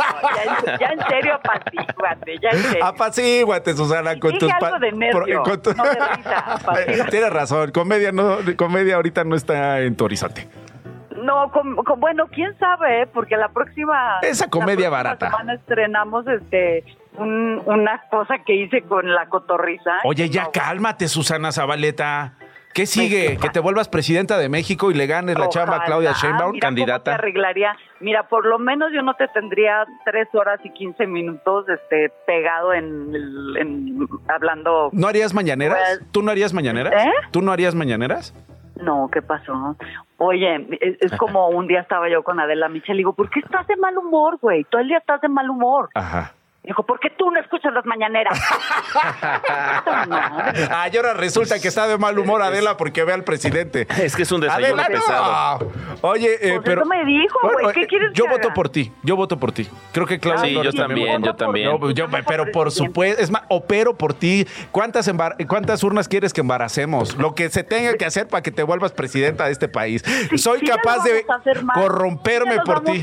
ya, 0.78 0.86
en 0.86 1.00
serio, 1.09 1.34
apacíguate. 1.34 2.38
Ya 2.40 2.50
en 2.50 2.59
serio. 2.59 2.84
Apacíguate, 2.84 3.74
Susana, 3.74 4.20
con 4.20 4.38
tus... 4.38 4.52
algo 4.52 4.78
de 4.78 4.92
nervio, 4.92 5.42
no 5.44 5.84
de 5.84 5.96
risa, 6.16 7.07
Tienes 7.11 7.32
razón, 7.32 7.72
comedia, 7.72 8.12
no, 8.12 8.36
comedia 8.57 8.94
ahorita 8.94 9.24
no 9.24 9.34
está 9.34 9.80
en 9.80 9.96
tu 9.96 10.05
horizonte. 10.05 10.46
No, 11.25 11.51
bueno, 11.97 12.27
quién 12.31 12.57
sabe, 12.59 13.03
¿eh? 13.03 13.07
porque 13.07 13.37
la 13.37 13.49
próxima. 13.49 14.18
Esa 14.22 14.49
comedia 14.49 14.91
barata. 14.91 15.31
Semana 15.31 15.55
estrenamos 15.55 16.27
este 16.27 16.85
una 17.16 18.03
cosa 18.11 18.39
que 18.45 18.55
hice 18.55 18.83
con 18.83 19.12
la 19.14 19.27
cotorriza. 19.29 19.93
Oye, 20.05 20.29
ya 20.29 20.51
cálmate, 20.53 21.09
Susana 21.09 21.53
Zabaleta. 21.53 22.35
¿Qué 22.75 22.87
sigue? 22.87 23.39
¿Que 23.41 23.51
te 23.51 23.61
vuelvas 23.61 23.89
presidenta 23.89 24.37
de 24.37 24.49
México 24.49 24.91
y 24.91 24.95
le 24.95 25.07
ganes 25.07 25.39
la 25.39 25.49
chamba 25.49 25.77
a 25.77 25.85
Claudia 25.85 26.12
Sheinbaum, 26.12 26.59
candidata? 26.59 27.05
Te 27.05 27.11
arreglaría. 27.12 27.77
Mira, 28.01 28.25
por 28.25 28.45
lo 28.45 28.59
menos 28.59 28.91
yo 28.93 29.01
no 29.01 29.14
te 29.14 29.29
tendría 29.29 29.87
tres 30.05 30.27
horas 30.35 30.59
y 30.64 30.70
quince 30.70 31.07
minutos 31.07 31.66
este, 31.68 32.11
pegado 32.27 32.75
en, 32.75 33.14
en 33.57 34.09
hablando. 34.27 34.91
¿No 34.93 35.07
harías 35.07 35.33
mañaneras? 35.33 35.79
Pues, 35.79 36.11
¿Tú 36.11 36.22
no 36.22 36.33
harías 36.33 36.53
mañaneras? 36.53 37.07
¿Eh? 37.07 37.11
¿Tú 37.31 37.43
no 37.43 37.53
harías 37.53 37.77
mañaneras? 37.77 38.35
No, 38.77 39.09
¿qué 39.12 39.22
pasó? 39.22 39.77
Oye, 40.18 40.66
es, 40.81 41.16
como 41.16 41.49
un 41.49 41.66
día 41.66 41.81
estaba 41.81 42.09
yo 42.09 42.22
con 42.22 42.41
Adela 42.41 42.68
Michel 42.68 42.97
y 42.97 42.99
digo, 42.99 43.12
¿por 43.12 43.31
qué 43.31 43.41
estás 43.41 43.66
de 43.66 43.77
mal 43.77 43.97
humor, 43.97 44.39
güey? 44.41 44.64
Todo 44.64 44.81
el 44.81 44.89
día 44.89 44.99
estás 44.99 45.20
de 45.20 45.29
mal 45.29 45.49
humor. 45.49 45.91
Ajá. 45.95 46.33
Dijo, 46.64 46.82
¿por 46.86 46.98
qué 46.98 47.10
tú 47.10 47.30
no 47.30 47.38
escuchas 47.40 47.74
las 47.74 47.84
mañaneras? 47.84 48.40
ah, 50.70 50.88
y 50.90 50.96
ahora 50.96 51.12
resulta 51.14 51.60
que 51.60 51.68
está 51.68 51.86
de 51.86 51.98
mal 51.98 52.18
humor 52.18 52.40
Adela 52.42 52.76
porque 52.78 53.04
ve 53.04 53.12
al 53.12 53.22
presidente. 53.24 53.86
Es 54.04 54.16
que 54.16 54.22
es 54.22 54.32
un 54.32 54.40
desayuno 54.40 54.66
Adela, 54.82 54.86
pesado. 54.86 55.58
no. 55.60 56.08
Oye, 56.08 56.34
eh, 56.34 56.52
Pues 56.54 56.60
pero... 56.64 56.80
eso 56.82 56.88
me 56.90 57.04
dijo, 57.04 57.38
güey, 57.42 57.72
¿qué 57.74 57.82
eh, 57.82 57.86
quieres 57.86 58.12
Yo 58.14 58.24
que 58.24 58.30
voto 58.30 58.46
haga? 58.48 58.54
por 58.54 58.68
ti, 58.68 58.92
yo 59.02 59.16
voto 59.16 59.38
por 59.38 59.52
ti. 59.52 59.68
Creo 59.92 60.06
que 60.06 60.18
Claudia 60.18 60.44
Sí, 60.44 60.54
yo 60.54 60.72
también, 60.72 61.22
yo 61.22 61.34
también. 61.34 61.70
Yo- 61.94 62.06
pero 62.26 62.50
por 62.52 62.70
supuesto, 62.70 63.22
es 63.22 63.30
más, 63.30 63.42
opero 63.48 63.96
por 63.96 64.14
ti. 64.14 64.46
¿Cuántas, 64.72 65.08
embar- 65.08 65.36
¿Cuántas 65.46 65.82
urnas 65.84 66.08
quieres 66.08 66.32
que 66.32 66.40
embaracemos? 66.40 67.16
Lo 67.16 67.34
que 67.34 67.48
se 67.50 67.62
tenga 67.62 67.94
que 67.94 68.04
hacer 68.04 68.28
para 68.28 68.42
que 68.42 68.50
te 68.50 68.62
vuelvas 68.62 68.92
presidenta 68.92 69.46
de 69.46 69.52
este 69.52 69.68
país. 69.68 70.02
Soy 70.36 70.60
si 70.60 70.66
capaz 70.66 71.02
de 71.04 71.24
corromperme 71.74 72.60
por 72.64 72.82
ti. 72.84 73.02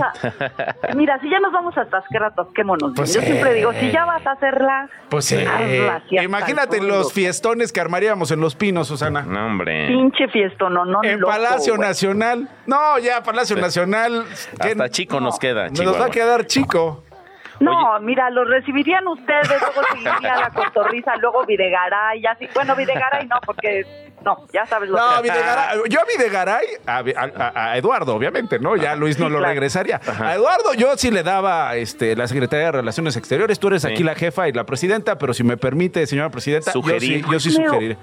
Mira, 0.95 1.19
si 1.21 1.29
ya 1.29 1.39
nos 1.39 1.51
vamos 1.51 1.77
a 1.77 1.81
atascar, 1.81 2.23
atasquémonos. 2.23 2.93
Pues 2.95 3.13
Yo 3.13 3.21
siempre 3.21 3.50
digo, 3.53 3.73
si 3.73 3.91
ya 3.91 4.05
vas 4.05 4.25
a 4.25 4.31
hacerla, 4.31 4.89
Pues 5.09 5.25
sí. 5.25 5.35
hazla 5.35 5.95
así 5.95 6.17
hasta 6.17 6.23
Imagínate 6.23 6.81
los 6.81 7.13
fiestones 7.13 7.71
que 7.71 7.79
armaríamos 7.81 8.31
en 8.31 8.39
Los 8.39 8.55
Pinos, 8.55 8.87
Susana. 8.87 9.21
No, 9.23 9.45
hombre. 9.45 9.87
Pinche 9.87 10.27
fiesto, 10.29 10.69
no, 10.69 10.85
no, 10.85 11.03
En 11.03 11.19
loco, 11.19 11.31
Palacio 11.31 11.75
güey. 11.75 11.87
Nacional. 11.87 12.49
No, 12.65 12.97
ya 12.99 13.21
Palacio 13.23 13.55
Nacional. 13.57 14.25
Hasta 14.59 14.89
chico 14.89 15.19
nos 15.19 15.39
queda, 15.39 15.69
Nos 15.69 15.99
va 15.99 16.05
a 16.05 16.09
quedar 16.09 16.45
chico. 16.45 17.03
No, 17.61 17.99
mira, 18.01 18.29
lo 18.29 18.43
recibirían 18.43 19.07
ustedes, 19.07 19.47
luego 19.49 19.81
seguiría 19.91 20.35
la 20.35 20.49
cotorriza, 20.49 21.15
luego 21.17 21.45
Videgaray, 21.45 22.19
y 22.21 22.25
así. 22.25 22.47
Bueno, 22.53 22.75
Videgaray 22.75 23.27
no, 23.27 23.37
porque 23.45 23.85
no, 24.25 24.45
ya 24.51 24.65
sabes 24.65 24.89
lo 24.89 24.97
No, 24.97 25.17
que 25.17 25.21
Videgaray, 25.29 25.79
yo 25.89 25.99
a 26.01 26.05
Videgaray, 26.05 26.65
a, 26.85 27.03
a- 27.37 27.71
a 27.71 27.77
Eduardo, 27.77 28.15
obviamente, 28.15 28.59
¿no? 28.59 28.75
Ya 28.75 28.95
Luis 28.95 29.17
no 29.19 29.27
Sí, 29.27 29.31
lo 29.31 29.37
claro. 29.39 29.53
regresaría. 29.53 30.01
A 30.19 30.33
Eduardo 30.35 30.73
yo 30.73 30.95
sí 30.97 31.11
le 31.11 31.23
daba 31.23 31.75
este, 31.75 32.15
la 32.15 32.27
Secretaría 32.27 32.65
de 32.67 32.71
Relaciones 32.73 33.15
Exteriores. 33.15 33.59
Tú 33.59 33.67
eres 33.67 33.85
aquí 33.85 34.03
la 34.03 34.15
jefa 34.15 34.47
y 34.47 34.53
la 34.53 34.65
presidenta, 34.65 35.17
pero 35.17 35.33
si 35.33 35.43
me 35.43 35.55
permite, 35.57 36.05
señora 36.07 36.29
presidenta, 36.29 36.71
yo 36.73 36.81
sí, 36.81 36.81
Sugerir. 36.81 37.25
yo 37.31 37.39
sí 37.39 37.49
Leo, 37.57 37.69
sugeriré. 37.69 37.97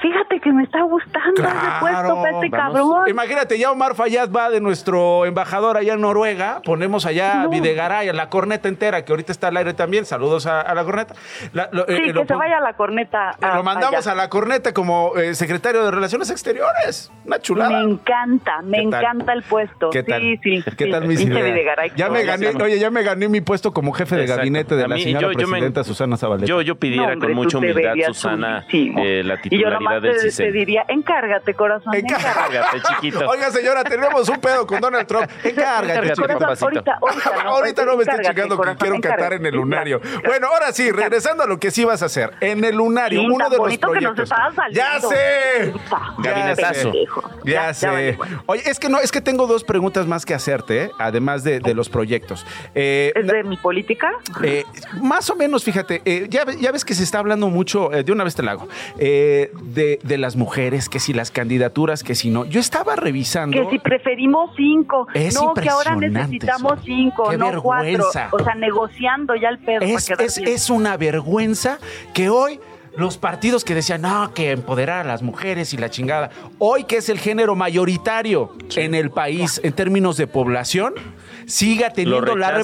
Fíjate 0.00 0.40
que 0.40 0.52
me 0.52 0.62
está 0.62 0.82
gustando 0.82 1.42
ese 1.42 1.50
puesto 1.80 2.14
para 2.16 2.30
este 2.30 2.48
vamos. 2.50 2.50
cabrón. 2.50 3.08
Imagínate, 3.08 3.58
ya 3.58 3.70
Omar 3.72 3.94
Fayad 3.94 4.30
va 4.30 4.50
de 4.50 4.60
nuestro 4.60 5.24
embajador 5.24 5.76
allá 5.78 5.94
en 5.94 6.00
Noruega. 6.02 6.60
Ponemos 6.64 7.06
allá 7.06 7.40
a 7.40 7.44
No. 7.44 7.50
Videgaray, 7.50 8.08
a 8.08 8.12
la 8.12 8.28
corneta 8.28 8.68
entera, 8.68 9.04
que 9.04 9.12
ahorita 9.12 9.32
está 9.32 9.48
al 9.48 9.56
aire 9.56 9.72
también. 9.74 10.04
Saludos 10.04 10.46
a, 10.46 10.60
a 10.60 10.74
la 10.74 10.84
corneta. 10.84 11.14
La- 11.52 11.68
lo, 11.72 11.86
Sí, 11.86 11.92
eh, 11.94 12.02
que 12.04 12.12
lo 12.12 12.26
se 12.26 12.34
vaya 12.34 12.58
a 12.58 12.60
la 12.60 12.74
corneta. 12.74 13.30
a- 13.40 13.56
Lo 13.56 13.62
mandamos 13.62 14.06
allá. 14.06 14.12
a 14.12 14.14
la 14.14 14.28
corneta 14.28 14.74
como 14.74 15.12
eh, 15.16 15.34
secretario 15.34 15.84
de 15.84 15.90
Relaciones 15.90 16.30
Exteriores. 16.30 17.10
Una 17.24 17.38
chulada. 17.38 17.70
Me 17.82 17.90
encanta, 17.92 18.62
me 18.62 18.78
encanta 18.82 19.32
el 19.32 19.42
puesto. 19.42 19.90
¿Qué 19.90 20.02
tal? 20.02 20.20
Sí, 20.20 20.36
sí. 20.42 20.62
¿Qué 20.76 20.84
sí. 20.84 20.90
tal 20.90 21.06
mis? 21.06 21.24
Videgaray, 21.26 21.92
Ya 21.96 22.08
me 22.08 22.22
gané, 22.24 22.48
oye, 22.62 22.78
ya 22.78 22.90
me 22.90 23.02
gané 23.02 23.28
mi 23.28 23.40
puesto 23.40 23.72
como 23.72 23.92
jefe 23.92 24.14
de 24.16 24.22
Exacto. 24.22 24.40
gabinete 24.40 24.76
de 24.76 24.84
A 24.84 24.88
la 24.88 24.94
mí, 24.96 25.02
señora 25.02 25.22
yo- 25.28 25.32
yo 25.32 25.38
me- 25.46 25.52
presidenta 25.52 25.84
Susana 25.84 26.16
Zabaleta. 26.16 26.46
Yo, 26.46 26.60
yo 26.62 26.76
pidiera 26.76 27.06
No, 27.06 27.12
hombre, 27.14 27.28
con 27.28 27.36
mucha 27.36 27.58
humildad, 27.58 27.94
Susana, 28.08 28.64
eh, 28.72 29.22
la 29.24 29.40
titularidad 29.40 29.80
del 30.00 30.34
te, 30.36 30.52
diría, 30.52 30.84
encárgate, 30.88 31.54
corazón, 31.54 31.94
encárgate. 31.94 32.56
Encárgate, 32.56 32.80
chiquito. 32.88 33.26
Oiga, 33.28 33.50
señora, 33.50 33.84
tenemos 33.84 34.28
un 34.28 34.40
pedo 34.40 34.66
con 34.66 34.80
Donald 34.80 35.06
Trump. 35.06 35.24
Encárgate, 35.44 35.92
Encárgate, 35.92 36.14
chiquito. 36.14 36.38
papacito. 36.38 36.64
Ahorita, 36.66 36.98
ahorita, 37.00 37.44
no, 37.44 37.50
Ahorita 37.56 37.84
no 37.84 37.96
me 37.96 38.02
estoy 38.02 38.14
encárgate, 38.14 38.28
chingando 38.28 38.54
que 38.54 38.58
corazón, 38.58 38.78
quiero 38.78 39.00
cantar 39.00 39.32
en 39.34 39.46
el 39.46 39.54
lunario. 39.54 40.00
Bueno, 40.24 40.48
ahora 40.48 40.72
sí, 40.72 40.90
regresando 40.90 41.44
a 41.44 41.46
lo 41.46 41.58
que 41.58 41.70
sí 41.70 41.84
vas 41.84 42.02
a 42.02 42.06
hacer. 42.06 42.32
En 42.40 42.64
el 42.64 42.76
lunario, 42.76 43.20
Sí, 43.20 43.26
uno 43.26 43.44
de 43.48 43.56
los 43.56 43.58
bonito 43.58 43.92
que 43.92 44.00
nos 44.00 44.14
proyectos. 44.14 44.30
estabas 44.30 44.72
¡Ya 44.72 45.00
sé! 45.00 45.72
Gabinetazo. 46.18 46.92
sé. 46.92 47.04
Ya, 47.44 47.52
Ya, 47.52 47.66
ya 47.68 47.74
sé. 47.74 48.18
Oye, 48.46 48.62
es 48.66 48.78
que 48.78 48.88
no, 48.88 48.98
es 49.00 49.12
que 49.12 49.20
tengo 49.20 49.46
dos 49.46 49.64
preguntas 49.64 50.06
más 50.06 50.24
que 50.26 50.34
hacerte, 50.34 50.84
¿eh? 50.84 50.90
además 50.98 51.44
de, 51.44 51.60
de 51.60 51.74
los 51.74 51.88
proyectos. 51.88 52.44
Eh, 52.74 53.12
¿Es 53.14 53.26
de 53.26 53.42
mi 53.44 53.56
política? 53.56 54.10
Eh, 54.42 54.64
más 55.00 55.28
o 55.30 55.36
menos, 55.36 55.64
fíjate, 55.64 56.02
eh, 56.04 56.26
ya, 56.28 56.44
ya 56.60 56.72
ves 56.72 56.84
que 56.84 56.94
se 56.94 57.02
está 57.02 57.18
hablando 57.18 57.48
mucho, 57.48 57.92
eh, 57.92 58.02
de 58.04 58.12
una 58.12 58.24
vez 58.24 58.34
te 58.34 58.42
la 58.42 58.52
hago, 58.52 58.68
eh, 58.98 59.50
de, 59.76 60.00
de 60.02 60.18
las 60.18 60.34
mujeres, 60.34 60.88
que 60.88 60.98
si 60.98 61.12
las 61.12 61.30
candidaturas, 61.30 62.02
que 62.02 62.16
si 62.16 62.30
no. 62.30 62.44
Yo 62.46 62.58
estaba 62.58 62.96
revisando. 62.96 63.56
Que 63.56 63.70
si 63.70 63.78
preferimos 63.78 64.50
cinco. 64.56 65.06
Es 65.14 65.34
no, 65.34 65.54
que 65.54 65.68
ahora 65.68 65.94
necesitamos 65.94 66.80
cinco, 66.84 67.28
Qué 67.30 67.38
no 67.38 67.46
vergüenza. 67.46 68.28
cuatro. 68.30 68.38
O 68.40 68.44
sea, 68.44 68.54
negociando 68.56 69.36
ya 69.36 69.50
el 69.50 69.58
pedo. 69.58 69.82
Es, 69.82 70.10
es, 70.10 70.38
es 70.38 70.70
una 70.70 70.96
vergüenza 70.96 71.78
que 72.12 72.28
hoy 72.28 72.58
los 72.96 73.18
partidos 73.18 73.64
que 73.64 73.74
decían, 73.74 74.02
no, 74.02 74.32
que 74.32 74.52
empoderar 74.52 75.00
a 75.00 75.08
las 75.08 75.22
mujeres 75.22 75.74
y 75.74 75.76
la 75.76 75.90
chingada, 75.90 76.30
hoy 76.58 76.84
que 76.84 76.96
es 76.96 77.08
el 77.10 77.18
género 77.18 77.54
mayoritario 77.54 78.52
en 78.74 78.94
el 78.94 79.10
país 79.10 79.60
en 79.62 79.74
términos 79.74 80.16
de 80.16 80.26
población, 80.26 80.94
siga 81.46 81.90
teniendo 81.90 82.36
la, 82.36 82.62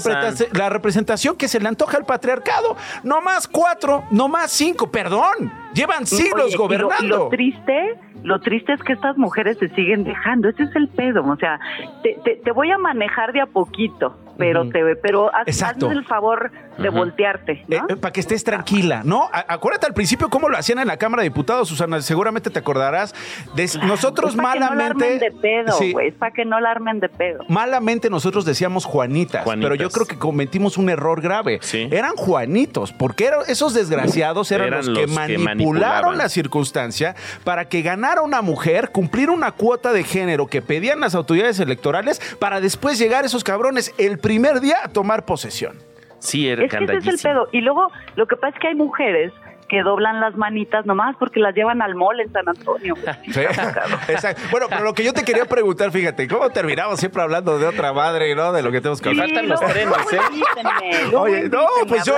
la 0.53 0.69
representación 0.69 1.37
que 1.37 1.49
se 1.49 1.61
le 1.61 1.69
antoja 1.69 1.97
al 1.99 2.05
patriarcado. 2.05 2.77
No 3.05 3.21
más 3.21 3.47
cuatro, 3.49 4.05
no 4.11 4.29
más 4.29 4.51
cinco, 4.51 4.91
perdón. 4.91 5.53
Llevan 5.75 6.07
siglos 6.07 6.45
Oye, 6.47 6.55
y 6.55 6.57
lo- 6.57 6.59
gobernando. 6.59 7.05
Y 7.05 7.09
lo, 7.09 7.29
triste, 7.29 7.95
lo 8.23 8.41
triste 8.41 8.73
es 8.75 8.83
que 8.83 8.93
estas 8.93 9.17
mujeres 9.17 9.57
se 9.59 9.69
siguen 9.71 10.05
dejando. 10.05 10.49
Ese 10.49 10.65
es 10.65 10.77
el 10.77 10.89
pedo. 10.89 11.25
O 11.25 11.37
sea, 11.37 11.59
te, 12.03 12.19
te, 12.25 12.37
te 12.37 12.51
voy 12.53 12.71
a 12.71 12.79
manejar 12.79 13.33
de 13.33 13.41
a 13.41 13.47
poquito, 13.47 14.17
pero 14.39 14.69
te 14.69 14.97
pero 14.97 15.35
haz, 15.35 15.63
hazme 15.63 15.93
el 15.93 16.05
favor 16.05 16.51
de 16.79 16.89
voltearte. 16.89 17.65
¿no? 17.69 17.87
para 17.99 18.09
Eh, 18.09 18.13
que 18.13 18.21
estés 18.21 18.43
tranquila, 18.45 19.03
¿no? 19.05 19.29
A- 19.33 19.45
acuérdate 19.55 19.87
al 19.87 19.95
principio 19.95 20.29
cómo 20.31 20.49
lo 20.49 20.57
hacían 20.57 20.79
en 20.79 20.89
la 20.89 20.97
Cámara 20.97 21.23
de 21.23 21.29
Diputados, 21.29 21.69
Susana, 21.69 22.01
seguramente 22.03 22.51
te 22.51 22.59
acordarás. 22.59 23.15
De- 23.55 23.69
nosotros 23.87 24.31
es 24.31 24.37
para 24.37 24.53
que 24.55 24.61
no 24.61 24.65
la 24.67 24.71
malamente... 24.71 25.05
armen 25.05 25.19
de 25.19 25.31
pedo, 25.33 25.73
Sí, 25.73 25.93
güey. 25.93 26.09
Es 26.09 26.15
para 26.15 26.33
que 26.33 26.45
no 26.45 26.61
la 26.61 26.71
armen 26.71 27.01
de 27.01 27.09
pedo. 27.09 27.45
Malamente 27.49 28.09
nosotros 28.11 28.45
decíamos 28.45 28.85
Juanitas, 28.85 29.45
Juanitas. 29.45 29.71
pero 29.71 29.75
yo 29.83 29.91
creo 29.91 30.07
que 30.07 30.19
cometimos 30.19 30.79
un 30.79 30.89
error 30.89 31.21
grave. 31.21 31.61
Eran 31.91 32.17
Juanitos, 32.17 32.93
porque 32.93 33.27
eran- 33.27 33.41
esos 33.49 33.75
desgraciados 33.75 34.51
eran, 34.51 34.69
Eran 34.69 34.79
los, 34.79 34.87
que 34.99 35.07
los 35.07 35.17
que 35.27 35.39
manipularon 35.39 36.17
la 36.19 36.29
circunstancia 36.29 37.15
para 37.45 37.69
que 37.69 37.83
ganara 37.83 38.23
una 38.23 38.43
mujer, 38.43 38.91
cumplir 38.91 39.31
una 39.31 39.53
cuota 39.53 39.93
de 39.93 40.05
género 40.05 40.47
que 40.47 40.63
pedían 40.63 41.01
las 41.01 41.15
autoridades 41.15 41.61
electorales 41.61 42.21
para 42.39 42.61
después 42.61 42.99
llegar 42.99 43.25
esos 43.25 43.45
cabrones 43.45 43.93
el 43.99 44.19
primer 44.23 44.61
día 44.61 44.77
a 44.85 44.89
tomar 44.89 45.27
posesión. 45.27 45.77
Sí, 46.19 46.49
era 46.49 46.65
Es 46.65 46.71
que 46.71 46.85
ese 46.85 46.97
es 46.97 47.07
el 47.07 47.19
pedo. 47.19 47.49
Y 47.53 47.61
luego, 47.61 47.89
lo 48.17 48.27
que 48.27 48.37
pasa 48.37 48.55
es 48.55 48.61
que 48.61 48.69
hay 48.69 48.75
mujeres 48.75 49.33
que 49.73 49.83
doblan 49.83 50.21
las 50.21 50.37
manitas 50.37 50.85
nomás 50.85 51.17
porque 51.19 51.41
las 51.41 51.55
llevan 51.55 51.81
al 51.81 51.95
mall 51.95 52.21
en 52.21 52.31
San 52.31 52.47
Antonio. 52.47 52.95
Sí, 53.33 53.41
exacto. 54.09 54.43
Bueno, 54.51 54.67
pero 54.69 54.83
lo 54.83 54.93
que 54.93 55.03
yo 55.03 55.15
te 55.15 55.25
quería 55.25 55.47
preguntar, 55.47 55.91
fíjate, 55.91 56.29
¿cómo 56.29 56.51
terminamos 56.51 57.01
siempre 57.01 57.23
hablando 57.23 57.59
de 57.59 57.67
otra 57.67 57.95
madre, 57.95 58.35
¿no? 58.35 58.53
De 58.53 58.61
lo 58.63 58.71
que 58.71 58.83
tenemos 58.83 59.01
que 59.01 59.09
Sí, 59.15 59.19
hablar. 59.19 59.29
faltan 59.31 59.49
los 59.49 59.61
trenes, 59.61 60.13
¿eh? 60.13 60.21
invítenme, 60.31 61.17
Oye, 61.17 61.49
no, 61.49 61.67
pues 61.89 62.03
a 62.03 62.05
yo, 62.05 62.15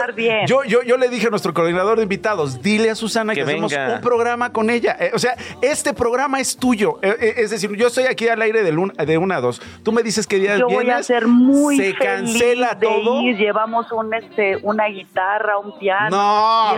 yo, 0.46 0.64
yo, 0.64 0.82
yo 0.82 0.96
le 0.96 1.08
dije 1.08 1.28
a 1.28 1.30
nuestro 1.30 1.54
coordinador 1.54 1.98
de 1.98 2.02
invitados, 2.02 2.60
dile 2.60 2.90
a 2.90 2.96
Susana 2.96 3.34
que, 3.34 3.44
Que 3.44 3.50
hacemos 3.52 3.72
un 3.72 4.00
programa 4.00 4.50
con 4.52 4.68
ella. 4.68 4.96
Eh, 4.98 5.12
o 5.14 5.18
sea, 5.20 5.36
este 5.62 5.94
programa 5.94 6.40
es 6.40 6.56
tuyo. 6.56 6.98
Eh, 7.02 7.14
eh, 7.20 7.34
es 7.36 7.50
decir, 7.50 7.70
yo 7.76 7.86
estoy 7.86 8.06
aquí 8.06 8.26
al 8.26 8.42
aire 8.42 8.64
de, 8.64 8.72
lun- 8.72 8.92
de 8.96 9.16
una 9.16 9.36
a 9.36 9.40
dos. 9.40 9.62
Tú 9.84 9.92
me 9.92 10.02
dices 10.02 10.26
que 10.26 10.40
día 10.40 10.56
Yo 10.56 10.66
voy 10.66 10.78
a 10.78 10.80
vienes, 10.80 11.06
ser 11.06 11.28
muy 11.28 11.76
se 11.76 11.82
feliz 11.94 11.98
cancela 12.00 12.74
de 12.74 12.84
todo. 12.86 13.22
ir. 13.22 13.36
Llevamos 13.36 13.92
un, 13.92 14.12
este, 14.12 14.56
una 14.62 14.86
guitarra, 14.86 15.58
un 15.58 15.78
piano. 15.78 16.10
No. 16.10 16.76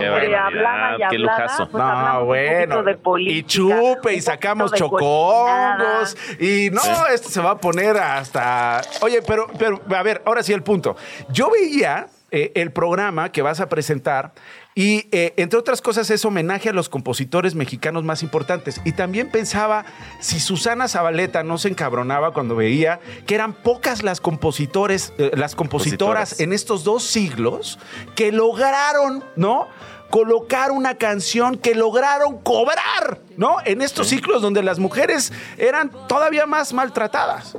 Y 0.97 1.09
Qué 1.09 1.15
y 1.15 1.17
lujazo. 1.19 1.69
pues 1.69 1.83
hablamos 1.83 2.13
No, 2.21 2.25
bueno. 2.25 2.59
poquito 2.75 2.83
de 2.83 2.95
política, 2.97 3.37
y 3.39 3.43
chupe 3.43 4.13
y 4.15 4.21
sacamos 4.21 4.73
chocongos. 4.73 6.17
Y 6.39 6.69
no, 6.71 6.81
Sí. 6.81 6.89
esto 7.13 7.29
se 7.29 7.41
va 7.41 7.51
a 7.51 7.57
poner 7.57 7.97
hasta. 7.97 8.81
Oye, 9.01 9.21
pero, 9.21 9.47
pero, 9.57 9.81
a 9.95 10.03
ver, 10.03 10.21
ahora 10.25 10.43
sí 10.43 10.53
el 10.53 10.63
punto. 10.63 10.95
Yo 11.29 11.49
veía 11.51 12.07
eh, 12.29 12.51
el 12.55 12.71
programa 12.71 13.31
que 13.31 13.41
vas 13.41 13.59
a 13.61 13.69
presentar. 13.69 14.33
Y 14.75 15.07
eh, 15.11 15.33
entre 15.37 15.57
otras 15.57 15.81
cosas 15.81 16.07
es 16.11 16.23
homenaje 16.25 16.69
a 16.69 16.73
los 16.73 16.87
compositores 16.89 17.55
mexicanos 17.55 18.03
más 18.03 18.21
importantes. 18.21 18.79
Y 18.85 18.91
también 18.91 19.31
pensaba 19.31 19.85
si 20.19 20.39
Susana 20.39 20.87
Zabaleta 20.87 21.41
no 21.43 21.57
se 21.57 21.69
encabronaba 21.69 22.33
cuando 22.33 22.55
veía 22.55 22.99
que 23.25 23.33
eran 23.33 23.53
pocas 23.53 24.03
las 24.03 24.19
compositores, 24.21 25.13
eh, 25.17 25.31
las 25.35 25.55
compositoras 25.55 26.31
Compositoras. 26.31 26.39
en 26.41 26.51
estos 26.53 26.83
dos 26.83 27.03
siglos 27.03 27.79
que 28.15 28.31
lograron, 28.31 29.23
¿no? 29.35 29.67
Colocar 30.09 30.71
una 30.71 30.95
canción 30.95 31.57
que 31.57 31.75
lograron 31.75 32.37
cobrar, 32.39 33.19
¿no? 33.35 33.57
En 33.65 33.81
estos 33.81 34.07
ciclos 34.07 34.41
donde 34.41 34.63
las 34.63 34.79
mujeres 34.79 35.31
eran 35.57 35.91
todavía 36.07 36.45
más 36.45 36.73
maltratadas. 36.73 37.55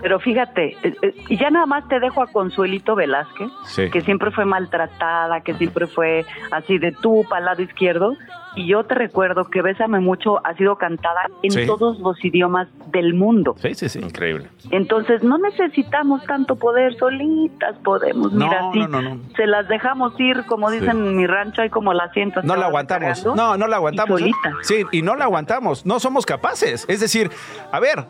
Pero 0.00 0.20
fíjate, 0.20 0.76
eh, 0.82 0.94
eh, 1.02 1.14
y 1.28 1.36
ya 1.38 1.50
nada 1.50 1.66
más 1.66 1.86
te 1.88 1.98
dejo 2.00 2.22
a 2.22 2.26
Consuelito 2.26 2.94
Velázquez, 2.94 3.48
Sí. 3.64 3.90
que 3.90 4.00
siempre 4.02 4.30
fue 4.30 4.44
maltratada, 4.44 5.40
que 5.40 5.54
siempre 5.54 5.86
fue 5.86 6.24
así 6.50 6.78
de 6.78 6.92
tú 6.92 7.24
para 7.28 7.40
el 7.40 7.44
lado 7.46 7.62
izquierdo. 7.62 8.14
Y 8.54 8.66
yo 8.68 8.84
te 8.84 8.94
recuerdo 8.94 9.44
que 9.50 9.60
Bésame 9.60 10.00
Mucho 10.00 10.40
ha 10.46 10.54
sido 10.54 10.76
cantada 10.76 11.28
en 11.42 11.50
Sí. 11.50 11.66
todos 11.66 11.98
los 11.98 12.24
idiomas 12.24 12.68
del 12.86 13.12
mundo. 13.12 13.54
Sí, 13.58 13.74
sí, 13.74 13.90
sí. 13.90 13.98
Increíble. 13.98 14.48
Entonces 14.70 15.22
no 15.22 15.36
necesitamos 15.36 16.24
tanto 16.24 16.56
poder, 16.56 16.94
solitas 16.96 17.76
podemos. 17.84 18.32
No, 18.32 18.46
Mira, 18.46 18.60
sí, 18.72 18.78
no, 18.80 18.88
no, 18.88 19.02
no. 19.16 19.20
se 19.36 19.46
las 19.46 19.68
dejamos 19.68 20.18
ir, 20.18 20.44
como 20.46 20.70
Sí. 20.70 20.80
dicen 20.80 20.96
en 21.06 21.16
mi 21.16 21.26
rancho, 21.26 21.60
hay 21.60 21.68
como 21.68 21.92
la 21.92 22.10
siento. 22.12 22.42
No 22.44 22.56
la 22.56 22.66
aguantamos. 22.66 23.26
No, 23.26 23.58
no 23.58 23.66
la 23.66 23.76
aguantamos. 23.76 24.20
Y 24.22 24.30
¿eh? 24.30 24.32
solita. 24.42 24.58
Sí, 24.62 24.84
y 24.90 25.02
no 25.02 25.16
la 25.16 25.24
aguantamos. 25.24 25.84
No 25.84 26.00
somos 26.00 26.24
capaces. 26.24 26.86
Es 26.88 27.00
decir, 27.00 27.30
a 27.72 27.78
ver, 27.78 28.06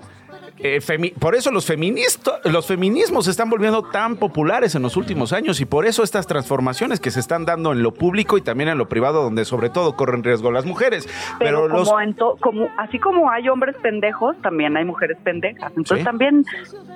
eh, 0.58 0.80
por 1.18 1.34
eso 1.34 1.50
los, 1.50 1.70
los 2.44 2.66
feminismos 2.66 3.24
se 3.26 3.30
están 3.30 3.50
volviendo 3.50 3.82
tan 3.82 4.16
populares 4.16 4.74
en 4.74 4.82
los 4.82 4.96
últimos 4.96 5.32
años 5.32 5.60
y 5.60 5.66
por 5.66 5.86
eso 5.86 6.02
estas 6.02 6.26
transformaciones 6.26 7.00
que 7.00 7.10
se 7.10 7.20
están 7.20 7.44
dando 7.44 7.72
en 7.72 7.82
lo 7.82 7.92
público 7.92 8.38
y 8.38 8.42
también 8.42 8.70
en 8.70 8.78
lo 8.78 8.88
privado, 8.88 9.22
donde 9.22 9.44
sobre 9.44 9.70
todo 9.70 9.96
corren 9.96 10.22
riesgo 10.22 10.50
las 10.50 10.64
mujeres. 10.64 11.08
Pero, 11.38 11.68
como, 12.40 12.68
así 12.78 12.98
como 12.98 13.30
hay 13.30 13.48
hombres 13.48 13.76
pendejos, 13.82 14.36
también 14.42 14.76
hay 14.76 14.84
mujeres 14.84 15.18
pendejas. 15.22 15.72
Entonces 15.76 16.04
también 16.04 16.44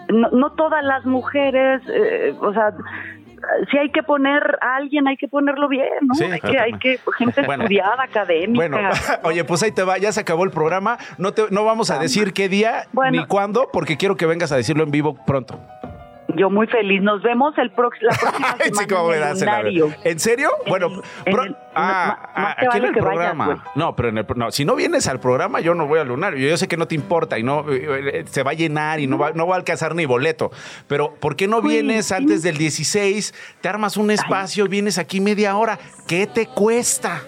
no, 0.08 0.52
todas 0.52 0.84
las 0.84 1.04
mujeres, 1.04 1.82
eh, 1.88 2.34
o 2.40 2.52
sea, 2.52 2.74
si 3.70 3.78
hay 3.78 3.90
que 3.90 4.02
poner 4.02 4.58
a 4.60 4.76
alguien, 4.76 5.08
hay 5.08 5.16
que 5.16 5.28
ponerlo 5.28 5.68
bien, 5.68 5.88
¿no? 6.02 6.14
hay, 6.26 6.40
que, 6.40 6.58
hay 6.58 6.72
que, 6.74 7.00
gente 7.18 7.40
estudiada, 7.48 8.02
académica. 8.02 8.54
Bueno, 8.54 8.78
oye, 9.22 9.44
pues 9.44 9.62
ahí 9.62 9.72
te 9.72 9.82
va, 9.82 9.98
ya 9.98 10.12
se 10.12 10.20
acabó 10.20 10.44
el 10.44 10.50
programa. 10.50 10.98
No, 11.18 11.32
te, 11.32 11.44
no 11.50 11.64
vamos 11.64 11.90
a 11.90 11.98
decir 11.98 12.32
qué 12.32 12.48
día 12.48 12.86
ni 13.10 13.24
cuándo, 13.26 13.68
porque 13.72 13.96
quiero 13.96 14.16
que 14.16 14.26
vengas 14.26 14.52
a 14.52 14.56
decirlo 14.56 14.84
en 14.84 14.90
vivo 14.90 15.14
pronto. 15.26 15.60
Yo 16.36 16.50
muy 16.50 16.66
feliz. 16.66 17.02
Nos 17.02 17.22
vemos 17.22 17.56
el 17.58 17.68
la 17.68 17.74
próxima 17.74 18.12
semana 18.12 18.56
en, 18.64 19.94
¿En 20.04 20.20
serio? 20.20 20.50
bueno, 20.66 21.02
ah, 21.74 22.54
aquí 22.56 22.78
en 22.78 22.84
el 22.84 22.92
programa. 22.92 23.64
no, 23.74 23.94
pero 23.96 24.08
en 24.08 24.18
el, 24.18 24.26
no, 24.36 24.50
si 24.50 24.64
no 24.64 24.74
vienes 24.74 25.06
al 25.08 25.20
programa, 25.20 25.60
yo 25.60 25.74
no 25.74 25.86
voy 25.86 26.00
al 26.00 26.08
lunario. 26.08 26.48
Yo 26.48 26.56
sé 26.56 26.68
que 26.68 26.76
no 26.76 26.86
te 26.86 26.94
importa 26.94 27.38
y 27.38 27.42
no 27.42 27.70
eh, 27.70 28.20
eh, 28.20 28.24
se 28.26 28.42
va 28.42 28.52
a 28.52 28.54
llenar 28.54 29.00
y 29.00 29.06
no 29.06 29.18
va, 29.18 29.32
no 29.32 29.46
va 29.46 29.54
a 29.54 29.58
alcanzar 29.58 29.94
ni 29.94 30.06
boleto. 30.06 30.50
Pero 30.88 31.14
¿por 31.14 31.36
qué 31.36 31.46
no 31.46 31.62
vienes 31.62 32.12
antes 32.12 32.42
del 32.42 32.56
16? 32.56 33.34
Te 33.60 33.68
armas 33.68 33.96
un 33.96 34.10
espacio, 34.10 34.66
vienes 34.66 34.98
aquí 34.98 35.20
media 35.20 35.56
hora. 35.56 35.78
¿Qué 36.06 36.26
te 36.26 36.46
cuesta? 36.46 37.22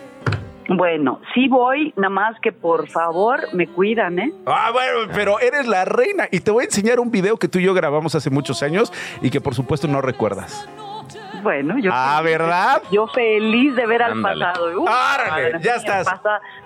Bueno, 0.69 1.21
sí 1.35 1.49
voy, 1.49 1.93
nada 1.97 2.11
más 2.11 2.41
que 2.41 2.53
por 2.53 2.89
favor 2.89 3.41
me 3.53 3.67
cuidan, 3.67 4.19
¿eh? 4.19 4.33
Ah, 4.47 4.71
bueno, 4.73 5.13
pero 5.15 5.41
eres 5.41 5.67
la 5.67 5.85
reina 5.85 6.29
y 6.31 6.41
te 6.41 6.51
voy 6.51 6.63
a 6.63 6.65
enseñar 6.67 7.01
un 7.01 7.11
video 7.11 7.37
que 7.37 7.49
tú 7.49 7.59
y 7.59 7.65
yo 7.65 7.75
grabamos 7.75 8.15
hace 8.15 8.31
muchos 8.31 8.63
años 8.63 8.93
y 9.21 9.31
que 9.31 9.41
por 9.41 9.55
supuesto 9.55 9.89
no 9.89 10.01
recuerdas. 10.01 10.69
Bueno, 11.43 11.79
yo. 11.79 11.91
Ah, 11.93 12.21
¿verdad? 12.23 12.83
Yo 12.91 13.07
feliz 13.09 13.75
de 13.75 13.87
ver 13.87 14.03
al 14.03 14.21
pasado. 14.23 14.71
ya 15.61 15.75
estás. 15.75 16.07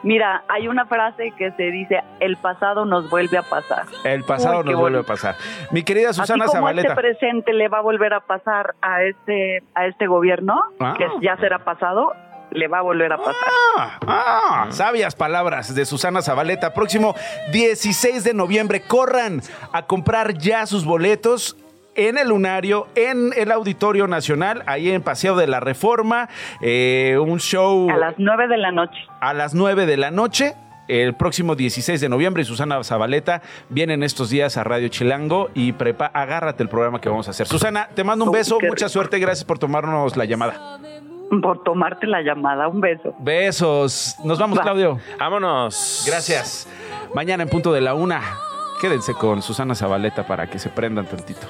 Mira, 0.02 0.44
hay 0.48 0.68
una 0.68 0.86
frase 0.86 1.32
que 1.36 1.50
se 1.52 1.70
dice: 1.70 2.02
el 2.20 2.36
pasado 2.36 2.84
nos 2.84 3.08
vuelve 3.08 3.38
a 3.38 3.42
pasar. 3.42 3.86
El 4.04 4.24
pasado 4.24 4.62
nos 4.62 4.74
vuelve 4.74 5.00
a 5.00 5.02
pasar. 5.02 5.36
Mi 5.70 5.82
querida 5.82 6.12
Susana 6.12 6.44
Así 6.44 6.52
como 6.52 6.66
Zabaleta. 6.66 6.88
Este 6.88 7.00
presente 7.00 7.52
le 7.52 7.68
va 7.68 7.78
a 7.78 7.82
volver 7.82 8.12
a 8.14 8.20
pasar 8.20 8.74
a 8.82 9.02
este, 9.02 9.62
a 9.74 9.86
este 9.86 10.06
gobierno, 10.06 10.60
ah. 10.80 10.94
que 10.98 11.06
ya 11.22 11.36
será 11.38 11.60
pasado 11.60 12.12
le 12.56 12.68
va 12.68 12.78
a 12.78 12.82
volver 12.82 13.12
a 13.12 13.18
pasar. 13.18 13.34
Ah, 13.76 13.98
ah, 14.06 14.66
sabias 14.70 15.14
palabras 15.14 15.74
de 15.74 15.84
Susana 15.84 16.22
Zabaleta. 16.22 16.72
Próximo 16.72 17.14
16 17.52 18.24
de 18.24 18.34
noviembre, 18.34 18.80
corran 18.80 19.42
a 19.72 19.82
comprar 19.82 20.38
ya 20.38 20.66
sus 20.66 20.84
boletos 20.84 21.56
en 21.94 22.18
el 22.18 22.28
Lunario, 22.28 22.88
en 22.94 23.32
el 23.36 23.52
Auditorio 23.52 24.06
Nacional, 24.06 24.62
ahí 24.66 24.90
en 24.90 25.02
Paseo 25.02 25.34
de 25.36 25.46
la 25.46 25.60
Reforma, 25.60 26.28
eh, 26.60 27.16
un 27.18 27.40
show... 27.40 27.88
A 27.90 27.96
las 27.96 28.14
9 28.18 28.48
de 28.48 28.58
la 28.58 28.70
noche. 28.70 28.98
A 29.20 29.32
las 29.32 29.54
9 29.54 29.86
de 29.86 29.96
la 29.96 30.10
noche. 30.10 30.54
El 30.88 31.14
próximo 31.14 31.56
16 31.56 32.00
de 32.00 32.08
noviembre, 32.08 32.44
Susana 32.44 32.82
Zabaleta 32.84 33.42
viene 33.70 33.94
en 33.94 34.04
estos 34.04 34.30
días 34.30 34.56
a 34.56 34.62
Radio 34.62 34.86
Chilango 34.86 35.50
y 35.52 35.72
prepa, 35.72 36.06
agárrate 36.06 36.62
el 36.62 36.68
programa 36.68 37.00
que 37.00 37.08
vamos 37.08 37.26
a 37.26 37.32
hacer. 37.32 37.48
Susana, 37.48 37.88
te 37.92 38.04
mando 38.04 38.24
un 38.24 38.30
beso, 38.30 38.58
mucha 38.60 38.88
suerte, 38.88 39.18
gracias 39.18 39.44
por 39.44 39.58
tomarnos 39.58 40.16
la 40.16 40.26
llamada 40.26 40.78
por 41.42 41.62
tomarte 41.62 42.06
la 42.06 42.22
llamada. 42.22 42.68
Un 42.68 42.80
beso. 42.80 43.14
Besos. 43.18 44.16
Nos 44.24 44.38
vamos, 44.38 44.60
Claudio. 44.60 44.98
Vámonos. 45.18 46.04
Gracias. 46.06 46.68
Mañana 47.14 47.42
en 47.42 47.48
punto 47.48 47.72
de 47.72 47.80
la 47.80 47.94
una. 47.94 48.22
Quédense 48.80 49.14
con 49.14 49.42
Susana 49.42 49.74
Zabaleta 49.74 50.26
para 50.26 50.48
que 50.48 50.58
se 50.58 50.68
prendan 50.68 51.06
tantito. 51.06 51.46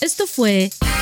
Esto 0.00 0.26
fue 0.26 0.70